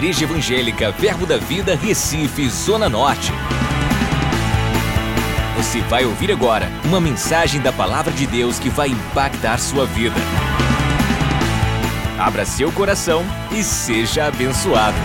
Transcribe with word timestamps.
Igreja 0.00 0.24
Evangélica 0.24 0.90
Verbo 0.92 1.26
da 1.26 1.36
Vida, 1.36 1.76
Recife, 1.76 2.48
Zona 2.48 2.88
Norte. 2.88 3.30
Você 5.58 5.82
vai 5.82 6.06
ouvir 6.06 6.32
agora 6.32 6.70
uma 6.86 6.98
mensagem 6.98 7.60
da 7.60 7.70
Palavra 7.70 8.10
de 8.10 8.26
Deus 8.26 8.58
que 8.58 8.70
vai 8.70 8.88
impactar 8.88 9.58
sua 9.58 9.84
vida. 9.84 10.16
Abra 12.18 12.46
seu 12.46 12.72
coração 12.72 13.22
e 13.52 13.62
seja 13.62 14.24
abençoado. 14.24 14.96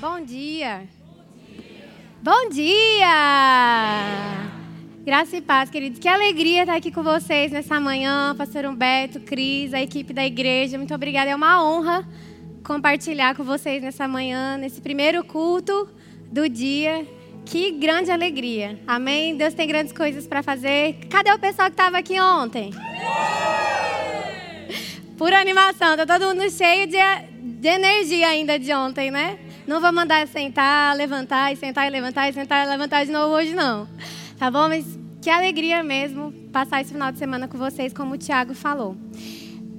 Bom 0.00 0.24
dia! 0.24 0.88
Bom 2.22 2.48
dia! 2.48 3.06
Graça 5.06 5.36
e 5.36 5.40
paz, 5.40 5.70
queridos. 5.70 6.00
Que 6.00 6.08
alegria 6.08 6.62
estar 6.62 6.74
aqui 6.74 6.90
com 6.90 7.00
vocês 7.00 7.52
nessa 7.52 7.78
manhã. 7.78 8.34
Pastor 8.36 8.66
Humberto, 8.66 9.20
Cris, 9.20 9.72
a 9.72 9.80
equipe 9.80 10.12
da 10.12 10.26
igreja. 10.26 10.76
Muito 10.76 10.92
obrigada. 10.92 11.30
É 11.30 11.36
uma 11.36 11.62
honra 11.62 12.04
compartilhar 12.64 13.36
com 13.36 13.44
vocês 13.44 13.84
nessa 13.84 14.08
manhã, 14.08 14.58
nesse 14.58 14.80
primeiro 14.80 15.22
culto 15.22 15.88
do 16.24 16.48
dia. 16.48 17.06
Que 17.44 17.70
grande 17.70 18.10
alegria. 18.10 18.80
Amém? 18.84 19.36
Deus 19.36 19.54
tem 19.54 19.68
grandes 19.68 19.92
coisas 19.92 20.26
para 20.26 20.42
fazer. 20.42 20.94
Cadê 21.08 21.30
o 21.30 21.38
pessoal 21.38 21.68
que 21.68 21.74
estava 21.74 21.98
aqui 21.98 22.20
ontem? 22.20 22.72
Pura 25.16 25.38
animação. 25.38 25.96
Tá 25.96 26.04
todo 26.04 26.34
mundo 26.34 26.50
cheio 26.50 26.88
de, 26.88 26.98
de 27.60 27.68
energia 27.68 28.26
ainda 28.26 28.58
de 28.58 28.74
ontem, 28.74 29.12
né? 29.12 29.38
Não 29.68 29.80
vou 29.80 29.92
mandar 29.92 30.26
sentar, 30.26 30.96
levantar 30.96 31.52
e 31.52 31.56
sentar 31.56 31.86
e 31.86 31.90
levantar 31.90 32.28
e 32.28 32.32
sentar 32.32 32.66
e 32.66 32.70
levantar 32.70 33.06
de 33.06 33.12
novo 33.12 33.36
hoje, 33.36 33.54
não. 33.54 33.86
Tá 34.38 34.50
bom? 34.50 34.68
Mas 34.68 34.98
que 35.26 35.30
alegria 35.30 35.82
mesmo 35.82 36.32
passar 36.52 36.80
esse 36.80 36.92
final 36.92 37.10
de 37.10 37.18
semana 37.18 37.48
com 37.48 37.58
vocês, 37.58 37.92
como 37.92 38.14
o 38.14 38.16
Tiago 38.16 38.54
falou. 38.54 38.96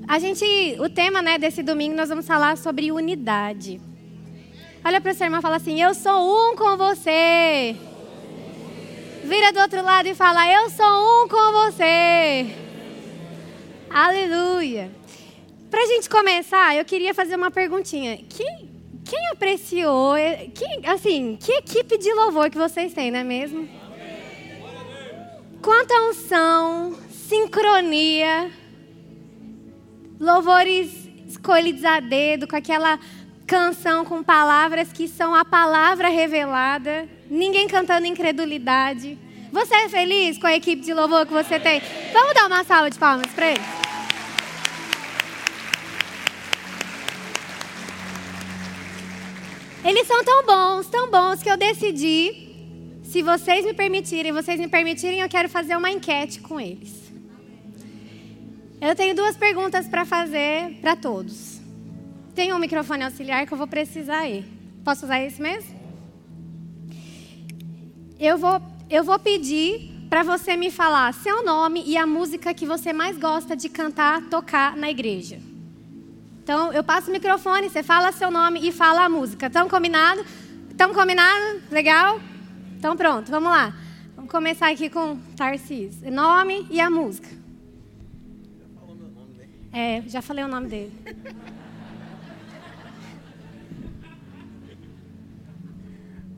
A 0.05 0.19
gente, 0.19 0.43
o 0.77 0.89
tema 0.89 1.21
né, 1.21 1.37
desse 1.37 1.63
domingo, 1.63 1.95
nós 1.95 2.09
vamos 2.09 2.27
falar 2.27 2.57
sobre 2.57 2.91
unidade. 2.91 3.79
Olha 4.83 4.99
para 4.99 5.13
o 5.13 5.15
seu 5.15 5.23
irmão 5.23 5.39
e 5.39 5.41
fala 5.41 5.55
assim: 5.55 5.81
Eu 5.81 5.93
sou 5.93 6.11
um 6.19 6.53
com 6.57 6.75
você. 6.75 7.77
Vira 9.23 9.53
do 9.53 9.61
outro 9.61 9.81
lado 9.81 10.09
e 10.09 10.13
fala: 10.13 10.51
Eu 10.51 10.69
sou 10.69 10.85
um 10.85 11.29
com 11.29 11.51
você. 11.53 12.47
Aleluia. 13.89 14.91
Para 15.71 15.81
a 15.81 15.85
gente 15.85 16.09
começar, 16.09 16.75
eu 16.75 16.83
queria 16.83 17.13
fazer 17.13 17.37
uma 17.37 17.51
perguntinha. 17.51 18.17
Quem, 18.27 18.69
quem 19.05 19.29
apreciou, 19.31 20.15
quem, 20.53 20.81
assim, 20.85 21.37
que 21.39 21.53
equipe 21.53 21.97
de 21.97 22.13
louvor 22.13 22.49
que 22.49 22.57
vocês 22.57 22.93
têm, 22.93 23.11
não 23.11 23.19
é 23.19 23.23
mesmo? 23.23 23.86
Quanta 25.67 25.93
unção, 26.03 26.95
sincronia, 27.11 28.49
louvores 30.17 30.89
escolhidos 31.27 31.83
a 31.83 31.99
dedo, 31.99 32.47
com 32.47 32.55
aquela 32.55 32.97
canção 33.45 34.05
com 34.05 34.23
palavras 34.23 34.93
que 34.93 35.09
são 35.09 35.35
a 35.35 35.43
palavra 35.43 36.07
revelada, 36.07 37.05
ninguém 37.29 37.67
cantando 37.67 38.07
incredulidade. 38.07 39.19
Você 39.51 39.75
é 39.75 39.89
feliz 39.89 40.37
com 40.37 40.47
a 40.47 40.55
equipe 40.55 40.81
de 40.83 40.93
louvor 40.93 41.25
que 41.25 41.33
você 41.33 41.59
tem? 41.59 41.81
Vamos 42.13 42.33
dar 42.33 42.47
uma 42.47 42.63
salva 42.63 42.89
de 42.89 42.97
palmas 42.97 43.29
para 43.33 43.49
eles? 43.49 43.67
Eles 49.83 50.07
são 50.07 50.23
tão 50.23 50.45
bons, 50.45 50.87
tão 50.87 51.11
bons 51.11 51.43
que 51.43 51.51
eu 51.51 51.57
decidi 51.57 52.46
se 53.07 53.21
vocês 53.21 53.63
me 53.63 53.73
permitirem, 53.73 54.33
vocês 54.33 54.59
me 54.59 54.67
permitirem, 54.67 55.21
eu 55.21 55.29
quero 55.29 55.47
fazer 55.47 55.77
uma 55.77 55.89
enquete 55.89 56.41
com 56.41 56.59
eles. 56.59 57.09
Eu 58.81 58.93
tenho 58.95 59.15
duas 59.15 59.37
perguntas 59.37 59.87
para 59.87 60.03
fazer 60.03 60.77
para 60.81 60.93
todos. 60.95 61.61
Tem 62.35 62.51
um 62.53 62.59
microfone 62.59 63.05
auxiliar 63.05 63.47
que 63.47 63.53
eu 63.53 63.57
vou 63.57 63.65
precisar 63.65 64.19
aí. 64.19 64.45
Posso 64.83 65.05
usar 65.05 65.21
esse 65.21 65.41
mesmo? 65.41 65.73
Eu 68.19 68.37
vou, 68.37 68.61
eu 68.89 69.03
vou 69.05 69.17
pedir 69.17 69.89
para 70.09 70.21
você 70.21 70.57
me 70.57 70.69
falar 70.69 71.13
seu 71.13 71.45
nome 71.45 71.83
e 71.85 71.95
a 71.95 72.05
música 72.05 72.53
que 72.53 72.65
você 72.65 72.91
mais 72.91 73.17
gosta 73.17 73.55
de 73.55 73.69
cantar, 73.69 74.23
tocar 74.23 74.75
na 74.75 74.91
igreja. 74.91 75.39
Então, 76.43 76.73
eu 76.73 76.83
passo 76.83 77.09
o 77.09 77.13
microfone, 77.13 77.69
você 77.69 77.81
fala 77.81 78.11
seu 78.11 78.29
nome 78.29 78.67
e 78.67 78.71
fala 78.71 79.05
a 79.05 79.09
música. 79.09 79.47
Estão 79.47 79.69
combinado? 79.69 80.25
Estão 80.69 80.93
combinado? 80.93 81.61
Legal? 81.71 82.19
Então 82.77 82.95
pronto, 82.95 83.31
vamos 83.31 83.49
lá. 83.49 83.73
Vamos 84.15 84.29
começar 84.29 84.71
aqui 84.71 84.87
com 84.87 85.17
Tarcísio. 85.35 86.11
Nome 86.11 86.67
e 86.69 86.79
a 86.79 86.91
música. 86.91 87.27
Já 87.27 88.69
falou 88.79 88.95
meu 88.95 89.09
nome 89.09 89.33
dele? 89.33 89.49
É, 89.73 90.03
já 90.07 90.21
falei 90.21 90.43
o 90.43 90.47
nome 90.47 90.67
dele. 90.67 90.93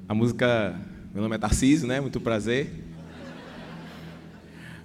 A 0.08 0.14
música, 0.14 0.80
meu 1.14 1.22
nome 1.22 1.36
é 1.36 1.38
Tarcísio, 1.40 1.86
né? 1.90 2.00
Muito 2.00 2.22
prazer. 2.22 2.86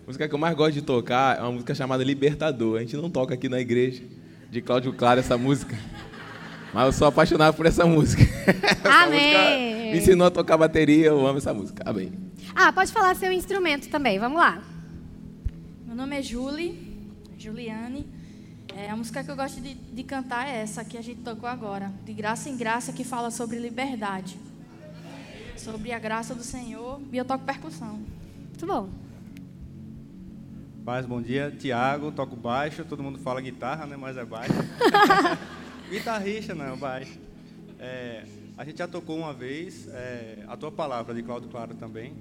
A 0.02 0.06
música 0.08 0.28
que 0.28 0.34
eu 0.34 0.38
mais 0.38 0.56
gosto 0.56 0.74
de 0.74 0.82
tocar 0.82 1.38
é 1.38 1.40
uma 1.40 1.52
música 1.52 1.72
chamada 1.72 2.02
Libertador. 2.02 2.78
A 2.78 2.80
gente 2.80 2.96
não 2.96 3.08
toca 3.08 3.32
aqui 3.32 3.48
na 3.48 3.60
igreja 3.60 4.02
de 4.50 4.60
Cláudio 4.60 4.92
Claro 4.92 5.20
essa 5.20 5.38
música. 5.38 5.78
Mas 6.74 6.86
eu 6.86 6.92
sou 6.92 7.06
apaixonado 7.06 7.54
por 7.54 7.64
essa 7.64 7.86
música. 7.86 8.22
essa 8.50 9.04
Amém. 9.04 9.64
Música 9.64 9.74
me 9.94 10.00
ensinou 10.00 10.26
a 10.26 10.30
tocar 10.30 10.56
bateria, 10.56 11.06
eu 11.06 11.24
amo 11.24 11.38
essa 11.38 11.54
música. 11.54 11.84
Amém. 11.86 12.12
Ah, 12.52 12.72
pode 12.72 12.92
falar 12.92 13.14
seu 13.14 13.30
instrumento 13.30 13.88
também, 13.88 14.18
vamos 14.18 14.38
lá. 14.38 14.60
Meu 15.86 15.94
nome 15.94 16.18
é 16.18 16.22
Julie, 16.22 16.76
Juliane. 17.38 18.04
É, 18.76 18.90
a 18.90 18.96
música 18.96 19.22
que 19.22 19.30
eu 19.30 19.36
gosto 19.36 19.60
de, 19.60 19.74
de 19.74 20.02
cantar 20.02 20.48
é 20.48 20.62
essa 20.62 20.84
que 20.84 20.98
a 20.98 21.02
gente 21.02 21.20
tocou 21.20 21.48
agora, 21.48 21.92
de 22.04 22.12
graça 22.12 22.48
em 22.48 22.56
graça, 22.56 22.92
que 22.92 23.04
fala 23.04 23.30
sobre 23.30 23.56
liberdade. 23.60 24.36
Sobre 25.56 25.92
a 25.92 25.98
graça 26.00 26.34
do 26.34 26.42
Senhor. 26.42 27.00
E 27.12 27.16
eu 27.16 27.24
toco 27.24 27.44
percussão. 27.44 28.00
Muito 28.48 28.66
bom. 28.66 28.88
Paz, 30.84 31.06
bom 31.06 31.22
dia. 31.22 31.54
Tiago, 31.56 32.10
toco 32.10 32.34
baixo. 32.34 32.84
Todo 32.84 33.00
mundo 33.00 33.20
fala 33.20 33.40
guitarra, 33.40 33.86
né? 33.86 33.96
Mas 33.96 34.16
é 34.16 34.24
baixo. 34.24 34.52
Guitarrista, 35.90 36.54
não, 36.54 36.76
baixo. 36.76 37.18
É, 37.78 38.24
a 38.56 38.64
gente 38.64 38.78
já 38.78 38.88
tocou 38.88 39.16
uma 39.16 39.32
vez 39.32 39.88
é, 39.88 40.44
a 40.48 40.56
tua 40.56 40.72
palavra 40.72 41.14
de 41.14 41.22
Cláudio 41.22 41.48
Claro 41.48 41.74
também. 41.74 42.14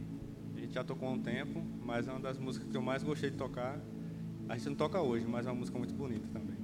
A 0.55 0.59
gente 0.59 0.73
já 0.73 0.83
tocou 0.83 1.07
há 1.07 1.11
um 1.11 1.19
tempo, 1.19 1.63
mas 1.83 2.07
é 2.07 2.11
uma 2.11 2.19
das 2.19 2.37
músicas 2.37 2.69
que 2.69 2.77
eu 2.77 2.81
mais 2.81 3.03
gostei 3.03 3.29
de 3.29 3.37
tocar. 3.37 3.79
A 4.49 4.57
gente 4.57 4.69
não 4.69 4.75
toca 4.75 5.01
hoje, 5.01 5.25
mas 5.27 5.45
é 5.45 5.49
uma 5.49 5.59
música 5.59 5.77
muito 5.77 5.93
bonita 5.93 6.27
também. 6.33 6.63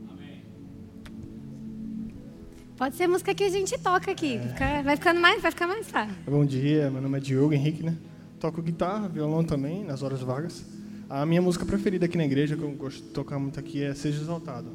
Pode 2.79 2.95
ser 2.95 3.07
música 3.07 3.35
que 3.35 3.43
a 3.43 3.49
gente 3.49 3.77
toca 3.77 4.09
aqui. 4.09 4.37
É. 4.37 4.81
Vai, 4.81 4.95
ficando 4.95 5.19
mais, 5.19 5.41
vai 5.41 5.51
ficar 5.51 5.67
mais 5.67 5.85
fácil. 5.91 6.15
Bom 6.25 6.45
dia, 6.45 6.89
meu 6.89 7.01
nome 7.01 7.17
é 7.17 7.19
Diogo 7.19 7.53
Henrique, 7.53 7.83
né? 7.83 7.97
Toco 8.39 8.61
guitarra, 8.61 9.09
violão 9.09 9.43
também, 9.43 9.83
nas 9.83 10.01
horas 10.01 10.21
vagas. 10.21 10.65
A 11.09 11.25
minha 11.25 11.41
música 11.41 11.65
preferida 11.65 12.05
aqui 12.05 12.17
na 12.17 12.23
igreja, 12.23 12.55
que 12.55 12.63
eu 12.63 12.71
gosto 12.71 13.03
de 13.03 13.09
tocar 13.09 13.37
muito 13.37 13.59
aqui, 13.59 13.83
é 13.83 13.93
Seja 13.93 14.21
Exaltado. 14.21 14.69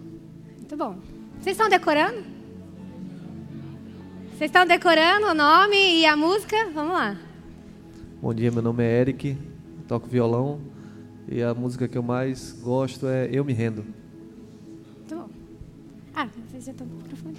Muito 0.58 0.76
bom. 0.76 0.98
Vocês 1.44 1.58
estão 1.58 1.68
decorando? 1.68 2.24
Vocês 4.30 4.48
estão 4.48 4.66
decorando 4.66 5.26
o 5.26 5.34
nome 5.34 5.76
e 5.76 6.06
a 6.06 6.16
música? 6.16 6.56
Vamos 6.72 6.94
lá. 6.94 7.18
Bom 8.22 8.32
dia, 8.32 8.50
meu 8.50 8.62
nome 8.62 8.82
é 8.82 9.00
Eric, 9.02 9.36
toco 9.86 10.08
violão 10.08 10.58
e 11.28 11.42
a 11.42 11.52
música 11.52 11.86
que 11.86 11.98
eu 11.98 12.02
mais 12.02 12.52
gosto 12.62 13.06
é 13.06 13.28
Eu 13.30 13.44
Me 13.44 13.52
Rendo. 13.52 13.84
Muito 14.96 15.16
bom. 15.16 15.28
Ah, 16.14 16.26
vocês 16.48 16.64
já 16.64 16.72
estão 16.72 16.86
no 16.86 16.96
microfone? 16.96 17.36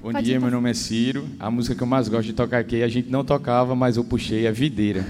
Bom 0.00 0.12
Pode 0.12 0.24
dia, 0.24 0.36
ir, 0.36 0.40
meu 0.40 0.50
nome 0.50 0.70
é 0.70 0.74
Ciro. 0.74 1.28
A 1.38 1.50
música 1.50 1.74
que 1.74 1.82
eu 1.82 1.86
mais 1.86 2.08
gosto 2.08 2.24
de 2.24 2.32
tocar 2.32 2.60
aqui, 2.60 2.82
a 2.82 2.88
gente 2.88 3.10
não 3.10 3.22
tocava, 3.22 3.76
mas 3.76 3.98
eu 3.98 4.04
puxei, 4.04 4.46
é 4.46 4.52
Videira. 4.52 5.04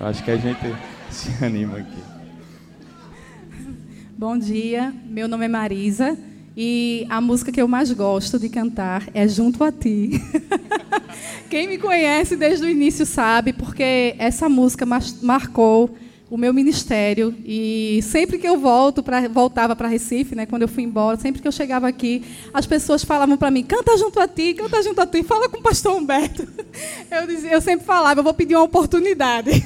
Eu 0.00 0.06
acho 0.06 0.24
que 0.24 0.32
a 0.32 0.36
gente 0.36 0.58
se 1.08 1.44
anima 1.44 1.78
aqui. 1.78 2.02
Bom 4.18 4.36
dia, 4.36 4.92
meu 5.06 5.28
nome 5.28 5.44
é 5.44 5.48
Marisa. 5.48 6.18
E 6.62 7.06
a 7.08 7.22
música 7.22 7.50
que 7.50 7.62
eu 7.62 7.66
mais 7.66 7.90
gosto 7.90 8.38
de 8.38 8.50
cantar 8.50 9.08
é 9.14 9.26
Junto 9.26 9.64
a 9.64 9.72
Ti. 9.72 10.10
Quem 11.48 11.66
me 11.66 11.78
conhece 11.78 12.36
desde 12.36 12.66
o 12.66 12.68
início 12.68 13.06
sabe, 13.06 13.54
porque 13.54 14.14
essa 14.18 14.46
música 14.46 14.84
marcou 15.22 15.96
o 16.28 16.36
meu 16.36 16.52
ministério 16.52 17.34
e 17.46 18.00
sempre 18.02 18.36
que 18.36 18.46
eu 18.46 18.58
volto 18.58 19.02
para 19.02 19.26
voltava 19.26 19.74
para 19.74 19.88
Recife, 19.88 20.34
né, 20.34 20.44
quando 20.44 20.60
eu 20.60 20.68
fui 20.68 20.82
embora, 20.82 21.16
sempre 21.16 21.40
que 21.40 21.48
eu 21.48 21.52
chegava 21.52 21.88
aqui, 21.88 22.22
as 22.52 22.66
pessoas 22.66 23.02
falavam 23.02 23.38
para 23.38 23.50
mim: 23.50 23.64
"Canta 23.64 23.96
junto 23.96 24.20
a 24.20 24.28
ti, 24.28 24.52
canta 24.52 24.82
junto 24.82 25.00
a 25.00 25.06
ti, 25.06 25.22
fala 25.22 25.48
com 25.48 25.60
o 25.60 25.62
pastor 25.62 25.96
Humberto". 25.96 26.46
Eu 27.10 27.26
dizia, 27.26 27.52
eu 27.52 27.60
sempre 27.62 27.86
falava: 27.86 28.20
"Eu 28.20 28.24
vou 28.24 28.34
pedir 28.34 28.54
uma 28.54 28.64
oportunidade". 28.64 29.50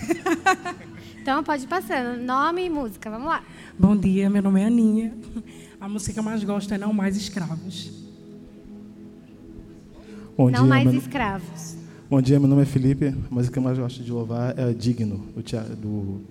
Então 1.20 1.42
pode 1.42 1.64
ir 1.64 1.66
passando, 1.66 2.20
nome 2.22 2.66
e 2.66 2.68
música, 2.68 3.08
vamos 3.08 3.26
lá. 3.26 3.42
Bom 3.78 3.96
dia, 3.96 4.28
meu 4.28 4.42
nome 4.42 4.60
é 4.60 4.66
Aninha. 4.66 5.14
A 5.84 5.88
música 5.88 6.14
que 6.14 6.18
eu 6.18 6.22
mais 6.22 6.42
gosto 6.42 6.72
é 6.72 6.78
Não 6.78 6.94
Mais 6.94 7.14
Escravos. 7.14 7.92
Bom 10.34 10.48
Não 10.48 10.60
dia, 10.60 10.62
Mais 10.62 10.84
meu... 10.86 10.94
Escravos. 10.94 11.76
Bom 12.08 12.22
dia, 12.22 12.40
meu 12.40 12.48
nome 12.48 12.62
é 12.62 12.64
Felipe. 12.64 13.08
A 13.08 13.34
música 13.34 13.52
que 13.52 13.58
eu 13.58 13.62
mais 13.62 13.78
gosto 13.78 14.02
de 14.02 14.10
louvar 14.10 14.58
é 14.58 14.72
Digno, 14.72 15.18
do, 15.36 15.42
Thiago, 15.42 15.76
do 15.76 16.22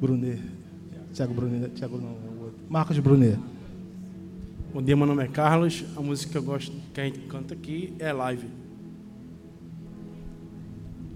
Brunet. 0.00 0.42
Tiago 1.12 1.32
Brunet. 1.32 1.72
Tiago 1.76 1.98
não, 1.98 2.08
é 2.08 2.36
o 2.36 2.42
outro. 2.46 2.58
Marcos 2.68 2.98
Brunet. 2.98 3.38
Bom 4.72 4.82
dia, 4.82 4.96
meu 4.96 5.06
nome 5.06 5.22
é 5.22 5.28
Carlos. 5.28 5.84
A 5.96 6.00
música 6.00 6.32
que 6.32 6.38
eu 6.38 6.42
gosto 6.42 6.72
que 6.92 7.00
a 7.00 7.04
gente 7.04 7.20
canta 7.28 7.54
aqui 7.54 7.94
é 8.00 8.12
live. 8.12 8.48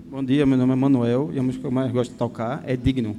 Bom 0.08 0.22
dia, 0.22 0.46
meu 0.46 0.56
nome 0.56 0.74
é 0.74 0.76
Manuel 0.76 1.30
e 1.32 1.40
a 1.40 1.42
música 1.42 1.62
que 1.62 1.66
eu 1.66 1.72
mais 1.72 1.90
gosto 1.90 2.12
de 2.12 2.18
tocar 2.18 2.62
é 2.64 2.76
Digno. 2.76 3.16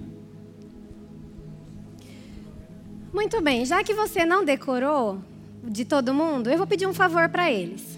Muito 3.12 3.42
bem, 3.42 3.66
já 3.66 3.84
que 3.84 3.94
você 3.94 4.24
não 4.24 4.46
decorou 4.46 5.20
de 5.64 5.84
todo 5.84 6.14
mundo, 6.14 6.50
eu 6.50 6.58
vou 6.58 6.68
pedir 6.68 6.88
um 6.88 6.94
favor 6.94 7.28
para 7.30 7.52
eles. 7.52 7.98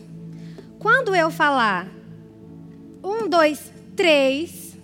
Quando 0.80 1.14
eu 1.14 1.30
falar 1.30 1.88
um, 3.04 3.28
dois, 3.28 3.72
três, 3.96 4.78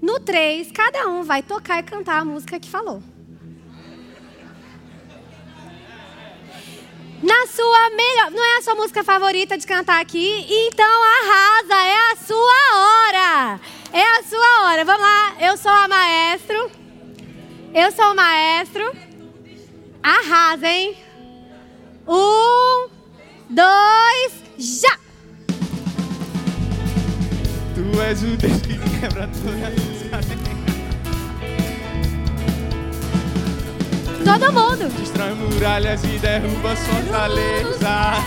no 0.00 0.18
três, 0.20 0.72
cada 0.72 1.08
um 1.08 1.22
vai 1.22 1.42
tocar 1.42 1.80
e 1.80 1.82
cantar 1.82 2.20
a 2.20 2.24
música 2.24 2.58
que 2.58 2.68
falou. 2.68 3.02
Na 7.22 7.46
sua 7.46 7.90
melhor. 7.90 8.30
Não 8.30 8.44
é 8.44 8.58
a 8.58 8.62
sua 8.62 8.74
música 8.74 9.02
favorita 9.02 9.56
de 9.56 9.66
cantar 9.66 10.00
aqui? 10.00 10.46
Então 10.48 10.84
arrasa, 10.86 11.74
é 11.74 12.12
a 12.12 12.16
sua 12.16 12.62
hora. 12.74 13.60
É 13.92 14.18
a 14.18 14.22
sua 14.22 14.66
hora. 14.66 14.84
Vamos 14.84 15.02
lá, 15.02 15.36
eu 15.40 15.56
sou 15.56 15.72
a 15.72 15.88
maestro. 15.88 16.70
Eu 17.74 17.92
sou 17.92 18.12
o 18.12 18.16
maestro. 18.16 19.05
Arrasa, 20.06 20.68
hein? 20.68 20.94
Um, 22.06 22.88
dois, 23.50 24.32
já! 24.56 24.96
Tu 27.74 28.00
és 28.00 28.22
o 28.22 28.36
Deus 28.36 28.60
que 28.62 28.78
quebra 29.00 29.28
todas 29.42 29.74
Todo 34.24 34.52
mundo! 34.52 34.88
Destrói 34.96 35.34
muralhas 35.34 36.04
e 36.04 36.18
derruba 36.20 36.70
as 36.70 36.86
fortalezas. 36.86 38.24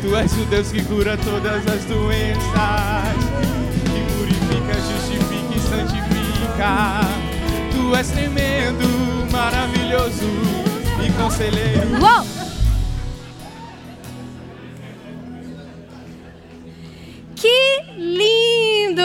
Tu 0.00 0.14
és 0.14 0.32
o 0.32 0.44
Deus 0.44 0.70
que 0.70 0.84
cura 0.84 1.16
todas 1.16 1.66
as 1.66 1.84
doenças. 1.86 2.44
Que 3.82 4.00
purifica, 4.14 4.74
justifica 4.80 5.56
e 5.56 5.60
santifica. 5.60 7.00
Tu 7.72 7.96
és 7.96 8.10
tremendo, 8.10 9.19
maravilhoso 9.40 10.26
e 11.02 11.22
conselheiro. 11.22 11.88
Uou! 11.98 12.26
Que 17.34 17.58
lindo! 17.96 19.02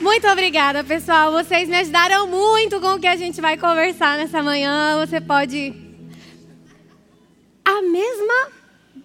Muito 0.00 0.26
obrigada, 0.26 0.82
pessoal. 0.82 1.30
Vocês 1.30 1.68
me 1.68 1.76
ajudaram 1.76 2.26
muito 2.26 2.80
com 2.80 2.94
o 2.94 2.98
que 2.98 3.06
a 3.06 3.14
gente 3.14 3.40
vai 3.40 3.56
conversar 3.56 4.18
nessa 4.18 4.42
manhã. 4.42 4.98
Você 5.06 5.20
pode. 5.20 5.74
A 7.64 7.82
mesma. 7.82 8.48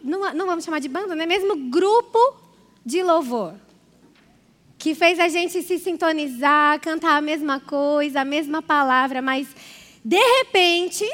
Não, 0.03 0.33
não 0.33 0.47
vamos 0.47 0.65
chamar 0.65 0.79
de 0.79 0.89
banda, 0.89 1.13
né? 1.13 1.27
Mesmo 1.27 1.69
grupo 1.69 2.17
de 2.83 3.03
louvor. 3.03 3.62
Que 4.83 4.93
fez 4.93 5.17
a 5.17 5.29
gente 5.29 5.61
se 5.63 5.79
sintonizar, 5.79 6.77
cantar 6.81 7.15
a 7.15 7.21
mesma 7.21 7.57
coisa, 7.57 8.19
a 8.19 8.25
mesma 8.25 8.61
palavra, 8.61 9.21
mas 9.21 9.47
de 10.03 10.17
repente 10.17 11.09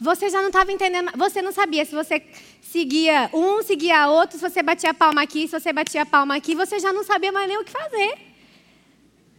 você 0.00 0.28
já 0.28 0.40
não 0.40 0.48
estava 0.48 0.72
entendendo, 0.72 1.12
você 1.16 1.40
não 1.40 1.52
sabia 1.52 1.84
se 1.84 1.94
você 1.94 2.20
seguia 2.60 3.30
um, 3.32 3.62
seguia 3.62 4.08
outro, 4.08 4.38
se 4.38 4.42
você 4.42 4.60
batia 4.60 4.90
a 4.90 4.94
palma 4.94 5.22
aqui, 5.22 5.46
se 5.46 5.60
você 5.60 5.72
batia 5.72 6.02
a 6.02 6.06
palma 6.06 6.34
aqui, 6.34 6.56
você 6.56 6.80
já 6.80 6.92
não 6.92 7.04
sabia 7.04 7.30
mais 7.30 7.46
nem 7.46 7.58
o 7.58 7.64
que 7.64 7.70
fazer. 7.70 8.18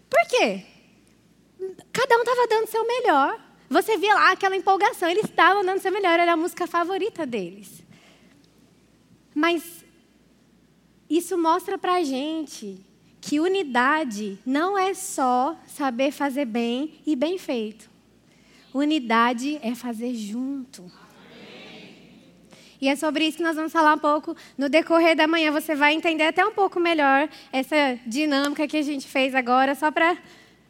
Por 0.10 0.30
quê? 0.30 0.64
Cada 1.92 2.18
um 2.20 2.22
estava 2.22 2.48
dando 2.48 2.64
o 2.64 2.72
seu 2.72 2.88
melhor. 2.88 3.38
Você 3.70 3.98
via 3.98 4.14
lá 4.14 4.32
aquela 4.32 4.56
empolgação, 4.56 5.10
eles 5.10 5.26
estavam 5.26 5.66
dando 5.66 5.78
o 5.78 5.82
seu 5.82 5.92
melhor, 5.92 6.18
era 6.18 6.32
a 6.32 6.38
música 6.38 6.68
favorita 6.68 7.26
deles. 7.26 7.84
Mas 9.36 9.84
isso 11.10 11.38
mostra 11.38 11.78
pra 11.78 12.02
gente 12.02 12.90
que 13.22 13.40
unidade 13.40 14.40
não 14.44 14.76
é 14.78 14.96
só 14.96 15.56
saber 15.68 16.12
fazer 16.12 16.46
bem 16.46 16.96
e 17.06 17.16
bem 17.16 17.38
feito. 17.38 17.88
Unidade 18.74 19.60
é 19.62 19.76
fazer 19.76 20.16
junto. 20.16 20.92
E 22.82 22.88
é 22.88 22.96
sobre 22.96 23.28
isso 23.28 23.38
que 23.38 23.44
nós 23.44 23.56
vamos 23.56 23.72
falar 23.72 23.94
um 23.94 24.00
pouco 24.00 24.36
no 24.58 24.68
decorrer 24.68 25.16
da 25.16 25.28
manhã. 25.28 25.52
Você 25.52 25.76
vai 25.76 25.94
entender 25.94 26.24
até 26.24 26.44
um 26.44 26.52
pouco 26.52 26.80
melhor 26.80 27.30
essa 27.54 28.00
dinâmica 28.08 28.68
que 28.68 28.78
a 28.78 28.82
gente 28.82 29.08
fez 29.08 29.36
agora, 29.36 29.76
só 29.76 29.92
para 29.92 30.18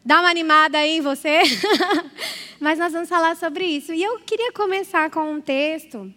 dar 0.03 0.19
uma 0.19 0.29
animada 0.29 0.77
aí 0.77 0.97
em 0.97 1.01
você. 1.01 1.39
Mas 2.59 2.77
nós 2.77 2.91
vamos 2.91 3.07
falar 3.07 3.37
sobre 3.37 3.63
isso. 3.63 3.93
E 3.93 4.03
eu 4.03 4.19
queria 4.19 4.51
começar 4.51 5.09
com 5.09 5.31
um 5.31 5.39
texto 5.39 6.13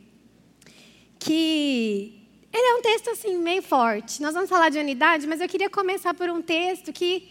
que 1.17 2.24
ele 2.55 2.69
é 2.69 2.75
um 2.77 2.83
texto 2.83 3.11
assim 3.11 3.37
meio 3.37 3.61
forte. 3.61 4.23
Nós 4.23 4.33
vamos 4.33 4.49
falar 4.49 4.69
de 4.69 4.79
unidade, 4.79 5.27
mas 5.27 5.41
eu 5.41 5.49
queria 5.49 5.69
começar 5.69 6.15
por 6.15 6.31
um 6.31 6.41
texto 6.41 6.93
que 6.93 7.29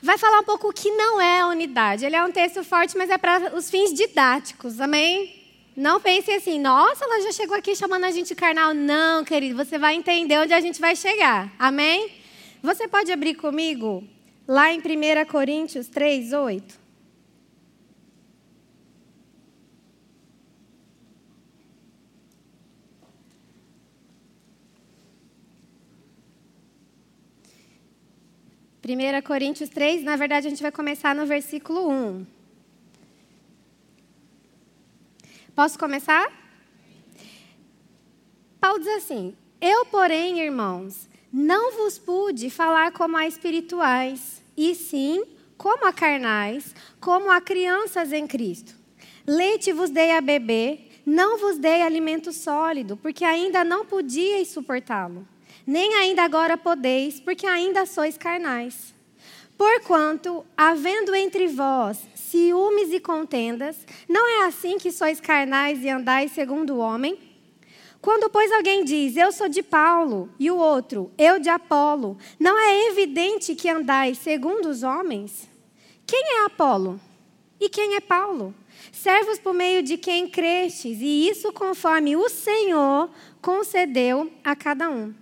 vai 0.00 0.16
falar 0.16 0.38
um 0.38 0.44
pouco 0.44 0.68
o 0.68 0.72
que 0.72 0.88
não 0.92 1.20
é 1.20 1.40
a 1.40 1.48
unidade. 1.48 2.06
Ele 2.06 2.14
é 2.14 2.24
um 2.24 2.30
texto 2.30 2.62
forte, 2.62 2.96
mas 2.96 3.10
é 3.10 3.18
para 3.18 3.56
os 3.56 3.68
fins 3.68 3.92
didáticos. 3.92 4.80
Amém? 4.80 5.36
Não 5.76 6.00
pense 6.00 6.30
assim, 6.30 6.60
nossa, 6.60 7.04
ela 7.04 7.22
já 7.22 7.32
chegou 7.32 7.56
aqui 7.56 7.74
chamando 7.74 8.04
a 8.04 8.10
gente 8.12 8.32
carnal. 8.36 8.72
Não, 8.72 9.24
querido, 9.24 9.56
você 9.56 9.78
vai 9.78 9.96
entender 9.96 10.38
onde 10.38 10.54
a 10.54 10.60
gente 10.60 10.80
vai 10.80 10.94
chegar. 10.94 11.52
Amém? 11.58 12.12
Você 12.62 12.86
pode 12.86 13.10
abrir 13.10 13.34
comigo 13.34 14.04
lá 14.46 14.72
em 14.72 14.78
1 14.78 14.82
Coríntios 15.28 15.88
3, 15.88 16.32
8? 16.32 16.79
Primeira 28.90 29.22
Coríntios 29.22 29.70
3, 29.70 30.02
na 30.02 30.16
verdade 30.16 30.48
a 30.48 30.50
gente 30.50 30.60
vai 30.60 30.72
começar 30.72 31.14
no 31.14 31.24
versículo 31.24 31.88
1. 31.88 32.26
Posso 35.54 35.78
começar? 35.78 36.28
Paulo 38.60 38.80
diz 38.80 38.88
assim: 38.96 39.36
Eu, 39.60 39.86
porém, 39.86 40.40
irmãos, 40.40 41.08
não 41.32 41.70
vos 41.76 42.00
pude 42.00 42.50
falar 42.50 42.90
como 42.90 43.16
a 43.16 43.28
espirituais, 43.28 44.42
e 44.56 44.74
sim 44.74 45.22
como 45.56 45.86
a 45.86 45.92
carnais, 45.92 46.74
como 46.98 47.30
a 47.30 47.40
crianças 47.40 48.12
em 48.12 48.26
Cristo. 48.26 48.74
Leite 49.24 49.72
vos 49.72 49.90
dei 49.90 50.10
a 50.10 50.20
beber, 50.20 51.00
não 51.06 51.38
vos 51.38 51.58
dei 51.58 51.82
alimento 51.82 52.32
sólido, 52.32 52.96
porque 52.96 53.24
ainda 53.24 53.62
não 53.62 53.86
podíeis 53.86 54.48
suportá-lo. 54.48 55.24
Nem 55.66 55.94
ainda 55.94 56.22
agora 56.22 56.56
podeis, 56.56 57.20
porque 57.20 57.46
ainda 57.46 57.86
sois 57.86 58.16
carnais. 58.16 58.94
Porquanto, 59.56 60.44
havendo 60.56 61.14
entre 61.14 61.46
vós 61.46 61.98
ciúmes 62.14 62.92
e 62.92 63.00
contendas, 63.00 63.76
não 64.08 64.26
é 64.26 64.46
assim 64.46 64.78
que 64.78 64.90
sois 64.90 65.20
carnais 65.20 65.84
e 65.84 65.88
andais 65.88 66.32
segundo 66.32 66.74
o 66.74 66.78
homem? 66.78 67.18
Quando, 68.00 68.30
pois, 68.30 68.50
alguém 68.50 68.84
diz, 68.84 69.16
eu 69.16 69.30
sou 69.30 69.48
de 69.48 69.62
Paulo, 69.62 70.30
e 70.38 70.50
o 70.50 70.56
outro, 70.56 71.12
eu 71.18 71.38
de 71.38 71.50
Apolo, 71.50 72.16
não 72.38 72.58
é 72.58 72.88
evidente 72.88 73.54
que 73.54 73.68
andais 73.68 74.16
segundo 74.16 74.70
os 74.70 74.82
homens? 74.82 75.46
Quem 76.06 76.38
é 76.38 76.44
Apolo? 76.46 76.98
E 77.60 77.68
quem 77.68 77.96
é 77.96 78.00
Paulo? 78.00 78.54
Servos 78.90 79.38
por 79.38 79.52
meio 79.52 79.82
de 79.82 79.98
quem 79.98 80.26
crestes, 80.26 80.98
e 81.02 81.28
isso 81.28 81.52
conforme 81.52 82.16
o 82.16 82.30
Senhor 82.30 83.10
concedeu 83.42 84.32
a 84.42 84.56
cada 84.56 84.88
um. 84.88 85.14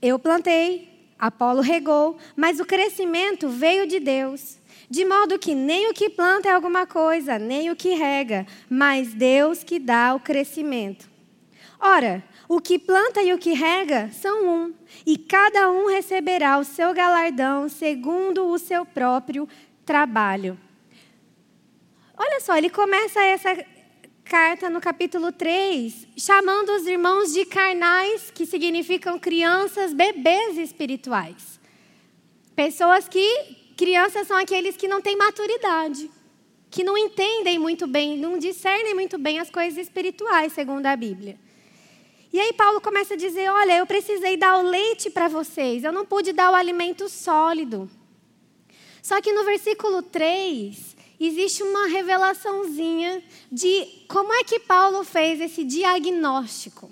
Eu 0.00 0.18
plantei, 0.18 0.88
Apolo 1.18 1.60
regou, 1.60 2.16
mas 2.36 2.60
o 2.60 2.64
crescimento 2.64 3.48
veio 3.48 3.86
de 3.86 3.98
Deus. 3.98 4.58
De 4.88 5.04
modo 5.04 5.38
que 5.38 5.54
nem 5.54 5.90
o 5.90 5.94
que 5.94 6.08
planta 6.08 6.48
é 6.48 6.52
alguma 6.52 6.86
coisa, 6.86 7.38
nem 7.38 7.70
o 7.70 7.76
que 7.76 7.94
rega, 7.94 8.46
mas 8.70 9.12
Deus 9.12 9.62
que 9.62 9.78
dá 9.78 10.14
o 10.14 10.20
crescimento. 10.20 11.10
Ora, 11.80 12.24
o 12.48 12.60
que 12.60 12.78
planta 12.78 13.22
e 13.22 13.32
o 13.32 13.38
que 13.38 13.52
rega 13.52 14.10
são 14.12 14.48
um, 14.48 14.74
e 15.04 15.18
cada 15.18 15.70
um 15.70 15.86
receberá 15.86 16.58
o 16.58 16.64
seu 16.64 16.94
galardão 16.94 17.68
segundo 17.68 18.46
o 18.46 18.58
seu 18.58 18.86
próprio 18.86 19.48
trabalho. 19.84 20.58
Olha 22.16 22.40
só, 22.40 22.56
ele 22.56 22.70
começa 22.70 23.22
essa 23.22 23.64
carta 24.28 24.68
no 24.68 24.80
capítulo 24.80 25.32
3, 25.32 26.06
chamando 26.16 26.68
os 26.70 26.86
irmãos 26.86 27.32
de 27.32 27.46
carnais, 27.46 28.30
que 28.30 28.44
significam 28.44 29.18
crianças, 29.18 29.94
bebês 29.94 30.58
espirituais. 30.58 31.58
Pessoas 32.54 33.08
que 33.08 33.56
Crianças 33.78 34.26
são 34.26 34.36
aqueles 34.36 34.76
que 34.76 34.88
não 34.88 35.00
têm 35.00 35.16
maturidade, 35.16 36.10
que 36.68 36.82
não 36.82 36.98
entendem 36.98 37.60
muito 37.60 37.86
bem, 37.86 38.18
não 38.18 38.36
discernem 38.36 38.92
muito 38.92 39.16
bem 39.16 39.38
as 39.38 39.48
coisas 39.50 39.78
espirituais, 39.78 40.52
segundo 40.52 40.84
a 40.86 40.96
Bíblia. 40.96 41.38
E 42.32 42.40
aí 42.40 42.52
Paulo 42.52 42.80
começa 42.80 43.14
a 43.14 43.16
dizer: 43.16 43.48
Olha, 43.48 43.76
eu 43.76 43.86
precisei 43.86 44.36
dar 44.36 44.58
o 44.58 44.62
leite 44.68 45.10
para 45.10 45.28
vocês, 45.28 45.84
eu 45.84 45.92
não 45.92 46.04
pude 46.04 46.32
dar 46.32 46.50
o 46.50 46.56
alimento 46.56 47.08
sólido. 47.08 47.88
Só 49.00 49.20
que 49.20 49.32
no 49.32 49.44
versículo 49.44 50.02
3, 50.02 50.96
existe 51.26 51.62
uma 51.62 51.88
revelaçãozinha 51.88 53.22
de 53.50 54.04
como 54.08 54.32
é 54.32 54.44
que 54.44 54.60
Paulo 54.60 55.04
fez 55.04 55.40
esse 55.40 55.64
diagnóstico 55.64 56.90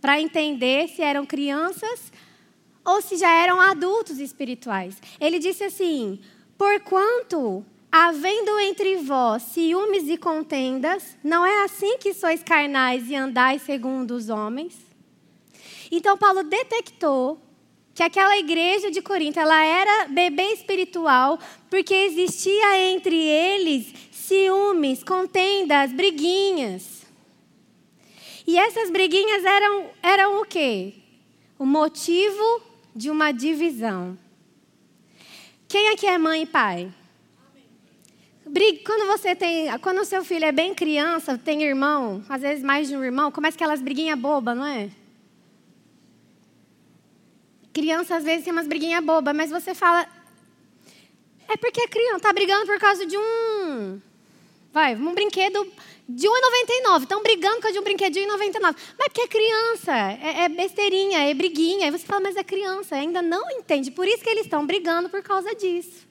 para 0.00 0.20
entender 0.20 0.88
se 0.88 1.02
eram 1.02 1.24
crianças 1.24 2.12
ou 2.84 3.02
se 3.02 3.16
já 3.16 3.30
eram 3.30 3.60
adultos 3.60 4.18
espirituais. 4.18 4.96
Ele 5.20 5.38
disse 5.38 5.64
assim: 5.64 6.20
Porquanto, 6.56 7.64
havendo 7.90 8.58
entre 8.60 8.96
vós 8.96 9.42
ciúmes 9.42 10.08
e 10.08 10.16
contendas, 10.16 11.16
não 11.22 11.44
é 11.44 11.64
assim 11.64 11.98
que 11.98 12.14
sois 12.14 12.42
carnais 12.42 13.10
e 13.10 13.14
andais 13.14 13.62
segundo 13.62 14.12
os 14.12 14.28
homens? 14.28 14.74
Então, 15.90 16.16
Paulo 16.16 16.42
detectou 16.42 17.40
que 17.96 18.02
aquela 18.02 18.36
igreja 18.36 18.90
de 18.90 19.00
Corinto 19.00 19.40
ela 19.40 19.64
era 19.64 20.08
bebê 20.08 20.52
espiritual 20.52 21.38
porque 21.70 21.94
existia 21.94 22.90
entre 22.90 23.16
eles 23.16 23.90
ciúmes, 24.12 25.02
contendas, 25.02 25.94
briguinhas. 25.94 27.06
E 28.46 28.58
essas 28.58 28.90
briguinhas 28.90 29.42
eram, 29.46 29.86
eram 30.02 30.42
o 30.42 30.44
quê? 30.44 30.92
O 31.58 31.64
motivo 31.64 32.60
de 32.94 33.10
uma 33.10 33.32
divisão. 33.32 34.18
Quem 35.66 35.88
aqui 35.88 36.06
é 36.06 36.18
mãe 36.18 36.42
e 36.42 36.46
pai? 36.46 36.92
Quando 38.84 39.06
você 39.06 39.34
tem, 39.34 39.76
quando 39.78 40.02
o 40.02 40.04
seu 40.04 40.22
filho 40.22 40.44
é 40.44 40.52
bem 40.52 40.74
criança, 40.74 41.38
tem 41.38 41.62
irmão, 41.62 42.22
às 42.28 42.42
vezes 42.42 42.62
mais 42.62 42.88
de 42.88 42.94
um 42.94 43.02
irmão, 43.02 43.32
começa 43.32 43.56
aquelas 43.56 43.80
briguinhas 43.80 44.18
bobas, 44.18 44.54
não 44.54 44.66
é? 44.66 44.90
Criança 47.76 48.16
às 48.16 48.24
vezes 48.24 48.42
tem 48.42 48.54
umas 48.54 48.66
briguinhas 48.66 49.04
bobas, 49.04 49.36
mas 49.36 49.50
você 49.50 49.74
fala. 49.74 50.08
É 51.46 51.58
porque 51.58 51.82
a 51.82 51.88
criança 51.88 52.16
está 52.16 52.32
brigando 52.32 52.64
por 52.64 52.78
causa 52.78 53.04
de 53.04 53.18
um. 53.18 54.00
Vai, 54.72 54.96
um 54.96 55.12
brinquedo 55.12 55.62
de 56.08 56.26
1,99. 56.26 57.02
Estão 57.02 57.22
brigando 57.22 57.56
por 57.56 57.64
causa 57.64 57.74
de 57.74 57.78
um 57.78 57.84
brinquedo 57.84 58.14
de 58.14 58.20
1,99. 58.20 58.76
Mas 58.98 59.08
porque 59.08 59.20
é 59.20 59.28
criança, 59.28 59.94
é, 59.94 60.44
é 60.44 60.48
besteirinha, 60.48 61.28
é 61.28 61.34
briguinha. 61.34 61.84
Aí 61.84 61.90
você 61.90 62.06
fala, 62.06 62.22
mas 62.22 62.36
é 62.36 62.42
criança, 62.42 62.96
ainda 62.96 63.20
não 63.20 63.50
entende. 63.50 63.90
Por 63.90 64.08
isso 64.08 64.24
que 64.24 64.30
eles 64.30 64.46
estão 64.46 64.64
brigando 64.64 65.10
por 65.10 65.22
causa 65.22 65.54
disso. 65.54 66.06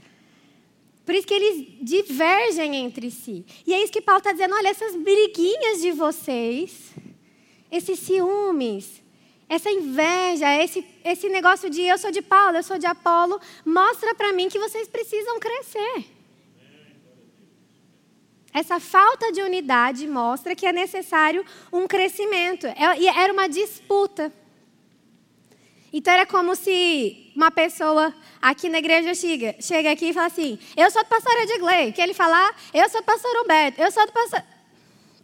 Por 1.03 1.15
isso 1.15 1.25
que 1.25 1.33
eles 1.33 1.65
divergem 1.81 2.75
entre 2.75 3.09
si. 3.09 3.43
E 3.65 3.73
é 3.73 3.81
isso 3.81 3.91
que 3.91 4.01
Paulo 4.01 4.19
está 4.19 4.31
dizendo: 4.31 4.53
olha, 4.53 4.67
essas 4.67 4.95
briguinhas 4.95 5.81
de 5.81 5.91
vocês, 5.93 6.91
esses 7.71 7.97
ciúmes, 7.97 9.01
essa 9.47 9.69
inveja, 9.69 10.63
esse, 10.63 10.85
esse 11.03 11.29
negócio 11.29 11.69
de 11.69 11.81
eu 11.81 11.97
sou 11.97 12.11
de 12.11 12.21
Paulo, 12.21 12.57
eu 12.57 12.63
sou 12.63 12.77
de 12.77 12.85
Apolo, 12.85 13.39
mostra 13.63 14.15
para 14.15 14.33
mim 14.33 14.49
que 14.49 14.57
vocês 14.57 14.87
precisam 14.87 15.39
crescer. 15.39 16.05
Essa 18.51 18.79
falta 18.79 19.31
de 19.31 19.41
unidade 19.41 20.07
mostra 20.07 20.55
que 20.55 20.65
é 20.65 20.71
necessário 20.71 21.45
um 21.71 21.85
crescimento. 21.87 22.65
É, 22.67 22.97
e 22.97 23.07
era 23.07 23.31
uma 23.31 23.47
disputa. 23.47 24.31
Então 25.91 26.13
era 26.13 26.25
como 26.25 26.55
se 26.55 27.31
uma 27.35 27.51
pessoa 27.51 28.13
aqui 28.41 28.69
na 28.69 28.79
igreja 28.79 29.13
chega, 29.13 29.55
chega 29.59 29.91
aqui 29.91 30.07
e 30.07 30.13
fala 30.13 30.27
assim: 30.27 30.57
Eu 30.75 30.89
sou 30.89 31.03
do 31.03 31.09
pastor 31.09 31.33
Edgley. 31.43 31.91
Que 31.91 32.01
ele 32.01 32.13
falar, 32.13 32.55
eu 32.73 32.89
sou 32.89 33.01
do 33.01 33.05
pastor 33.05 33.31
Humberto, 33.43 33.81
eu 33.81 33.91
sou 33.91 34.05
do 34.05 34.11
pastor. 34.13 34.41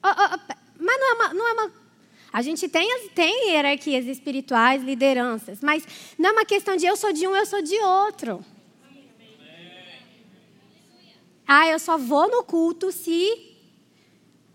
Oh, 0.04 0.08
oh, 0.08 0.36
oh, 0.36 0.54
mas 0.78 1.00
não 1.00 1.10
é 1.10 1.14
uma, 1.14 1.34
não 1.34 1.48
é 1.48 1.54
uma 1.54 1.81
a 2.32 2.42
gente 2.42 2.70
tem, 2.70 3.10
tem 3.10 3.50
hierarquias 3.50 4.06
espirituais, 4.06 4.84
lideranças, 4.84 5.60
mas 5.62 5.86
não 6.18 6.30
é 6.30 6.34
uma 6.34 6.46
questão 6.46 6.76
de 6.78 6.86
eu 6.86 6.96
sou 6.96 7.12
de 7.12 7.28
um, 7.28 7.36
eu 7.36 7.46
sou 7.46 7.62
de 7.62 7.76
outro. 7.80 8.44
Ah, 11.46 11.68
eu 11.68 11.80
só 11.80 11.98
vou 11.98 12.30
no 12.30 12.44
culto 12.44 12.92
se 12.92 13.52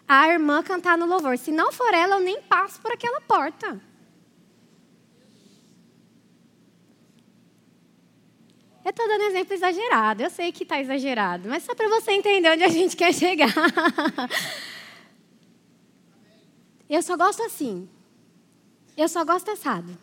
a 0.09 0.29
irmã 0.29 0.63
cantar 0.63 0.97
no 0.97 1.05
louvor. 1.05 1.37
Se 1.37 1.51
não 1.51 1.71
for 1.71 1.93
ela, 1.93 2.17
eu 2.17 2.21
nem 2.21 2.41
passo 2.43 2.81
por 2.81 2.93
aquela 2.93 3.21
porta. 3.21 3.79
Eu 8.83 8.91
estou 8.91 9.07
dando 9.09 9.25
exemplo 9.25 9.53
exagerado. 9.53 10.23
Eu 10.23 10.31
sei 10.31 10.53
que 10.53 10.63
está 10.63 10.81
exagerado, 10.81 11.49
mas 11.49 11.65
só 11.65 11.75
para 11.75 11.89
você 11.89 12.13
entender 12.13 12.49
onde 12.51 12.63
a 12.63 12.69
gente 12.69 12.97
quer 12.97 13.13
chegar. 13.13 13.53
Eu 16.89 17.03
só 17.03 17.17
gosto 17.17 17.43
assim. 17.43 17.89
Eu 18.97 19.09
só 19.09 19.25
gosto 19.25 19.51
assado. 19.51 19.97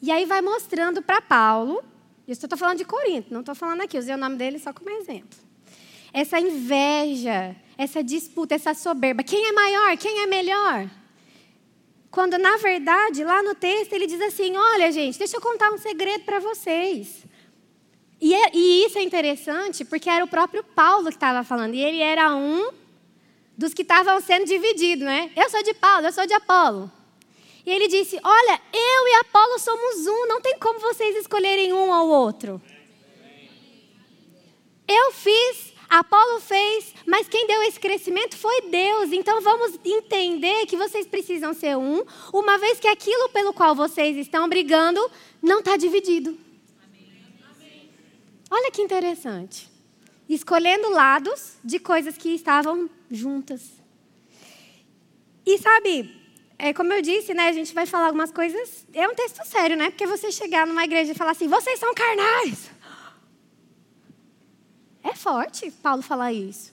E 0.00 0.10
aí 0.10 0.24
vai 0.24 0.40
mostrando 0.40 1.02
para 1.02 1.20
Paulo, 1.20 1.84
eu 2.26 2.32
estou 2.32 2.56
falando 2.56 2.78
de 2.78 2.84
Corinto, 2.84 3.32
não 3.32 3.40
estou 3.40 3.54
falando 3.54 3.82
aqui, 3.82 3.98
usei 3.98 4.14
o 4.14 4.18
nome 4.18 4.36
dele 4.36 4.58
só 4.58 4.72
como 4.72 4.88
exemplo. 4.88 5.38
Essa 6.12 6.40
inveja, 6.40 7.54
essa 7.76 8.02
disputa, 8.02 8.54
essa 8.54 8.72
soberba. 8.72 9.22
Quem 9.22 9.46
é 9.46 9.52
maior? 9.52 9.96
Quem 9.96 10.22
é 10.22 10.26
melhor? 10.26 10.90
Quando, 12.10 12.38
na 12.38 12.56
verdade, 12.56 13.22
lá 13.22 13.42
no 13.42 13.54
texto, 13.54 13.92
ele 13.92 14.06
diz 14.06 14.20
assim: 14.20 14.56
Olha, 14.56 14.90
gente, 14.90 15.18
deixa 15.18 15.36
eu 15.36 15.40
contar 15.40 15.70
um 15.70 15.78
segredo 15.78 16.24
para 16.24 16.40
vocês. 16.40 17.24
E, 18.20 18.34
é, 18.34 18.50
e, 18.52 18.84
isso 18.86 18.98
é 18.98 19.02
interessante 19.02 19.84
porque 19.84 20.10
era 20.10 20.24
o 20.24 20.28
próprio 20.28 20.62
Paulo 20.62 21.08
que 21.08 21.14
estava 21.14 21.44
falando. 21.44 21.74
E 21.74 21.80
ele 21.80 22.00
era 22.00 22.34
um 22.34 22.70
dos 23.60 23.74
que 23.74 23.82
estavam 23.82 24.18
sendo 24.22 24.46
divididos, 24.46 25.04
né? 25.04 25.30
Eu 25.36 25.50
sou 25.50 25.62
de 25.62 25.74
Paulo, 25.74 26.06
eu 26.06 26.12
sou 26.12 26.26
de 26.26 26.32
Apolo. 26.32 26.90
E 27.66 27.70
ele 27.70 27.88
disse: 27.88 28.18
Olha, 28.24 28.60
eu 28.72 29.08
e 29.08 29.14
Apolo 29.20 29.58
somos 29.58 30.06
um, 30.06 30.26
não 30.26 30.40
tem 30.40 30.58
como 30.58 30.80
vocês 30.80 31.14
escolherem 31.16 31.70
um 31.70 31.90
ou 31.90 32.08
outro. 32.08 32.60
Eu 34.88 35.12
fiz, 35.12 35.74
Apolo 35.90 36.40
fez, 36.40 36.94
mas 37.04 37.28
quem 37.28 37.46
deu 37.46 37.62
esse 37.64 37.78
crescimento 37.78 38.34
foi 38.34 38.62
Deus. 38.62 39.12
Então 39.12 39.42
vamos 39.42 39.78
entender 39.84 40.64
que 40.64 40.78
vocês 40.78 41.06
precisam 41.06 41.52
ser 41.52 41.76
um, 41.76 42.02
uma 42.32 42.56
vez 42.56 42.80
que 42.80 42.88
aquilo 42.88 43.28
pelo 43.28 43.52
qual 43.52 43.74
vocês 43.74 44.16
estão 44.16 44.48
brigando 44.48 45.00
não 45.42 45.58
está 45.58 45.76
dividido. 45.76 46.34
Olha 48.50 48.70
que 48.70 48.80
interessante. 48.80 49.68
Escolhendo 50.26 50.88
lados 50.88 51.58
de 51.62 51.78
coisas 51.78 52.16
que 52.16 52.30
estavam 52.30 52.88
juntas. 53.10 53.72
E 55.44 55.58
sabe, 55.58 56.14
é, 56.58 56.72
como 56.72 56.92
eu 56.92 57.02
disse, 57.02 57.34
né, 57.34 57.48
a 57.48 57.52
gente 57.52 57.74
vai 57.74 57.86
falar 57.86 58.06
algumas 58.06 58.30
coisas. 58.30 58.86
É 58.92 59.08
um 59.08 59.14
texto 59.14 59.44
sério, 59.46 59.76
né? 59.76 59.90
Porque 59.90 60.06
você 60.06 60.30
chegar 60.30 60.66
numa 60.66 60.84
igreja 60.84 61.12
e 61.12 61.14
falar 61.14 61.32
assim, 61.32 61.48
vocês 61.48 61.78
são 61.80 61.92
carnais. 61.94 62.70
É 65.02 65.14
forte 65.14 65.70
Paulo 65.70 66.02
falar 66.02 66.32
isso. 66.32 66.72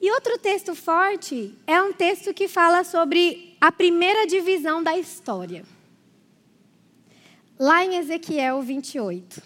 E 0.00 0.10
outro 0.10 0.38
texto 0.38 0.74
forte 0.74 1.54
é 1.66 1.80
um 1.80 1.92
texto 1.92 2.34
que 2.34 2.48
fala 2.48 2.84
sobre 2.84 3.56
a 3.60 3.70
primeira 3.70 4.26
divisão 4.26 4.82
da 4.82 4.96
história. 4.98 5.64
Lá 7.58 7.84
em 7.84 7.96
Ezequiel 7.96 8.60
28. 8.62 9.42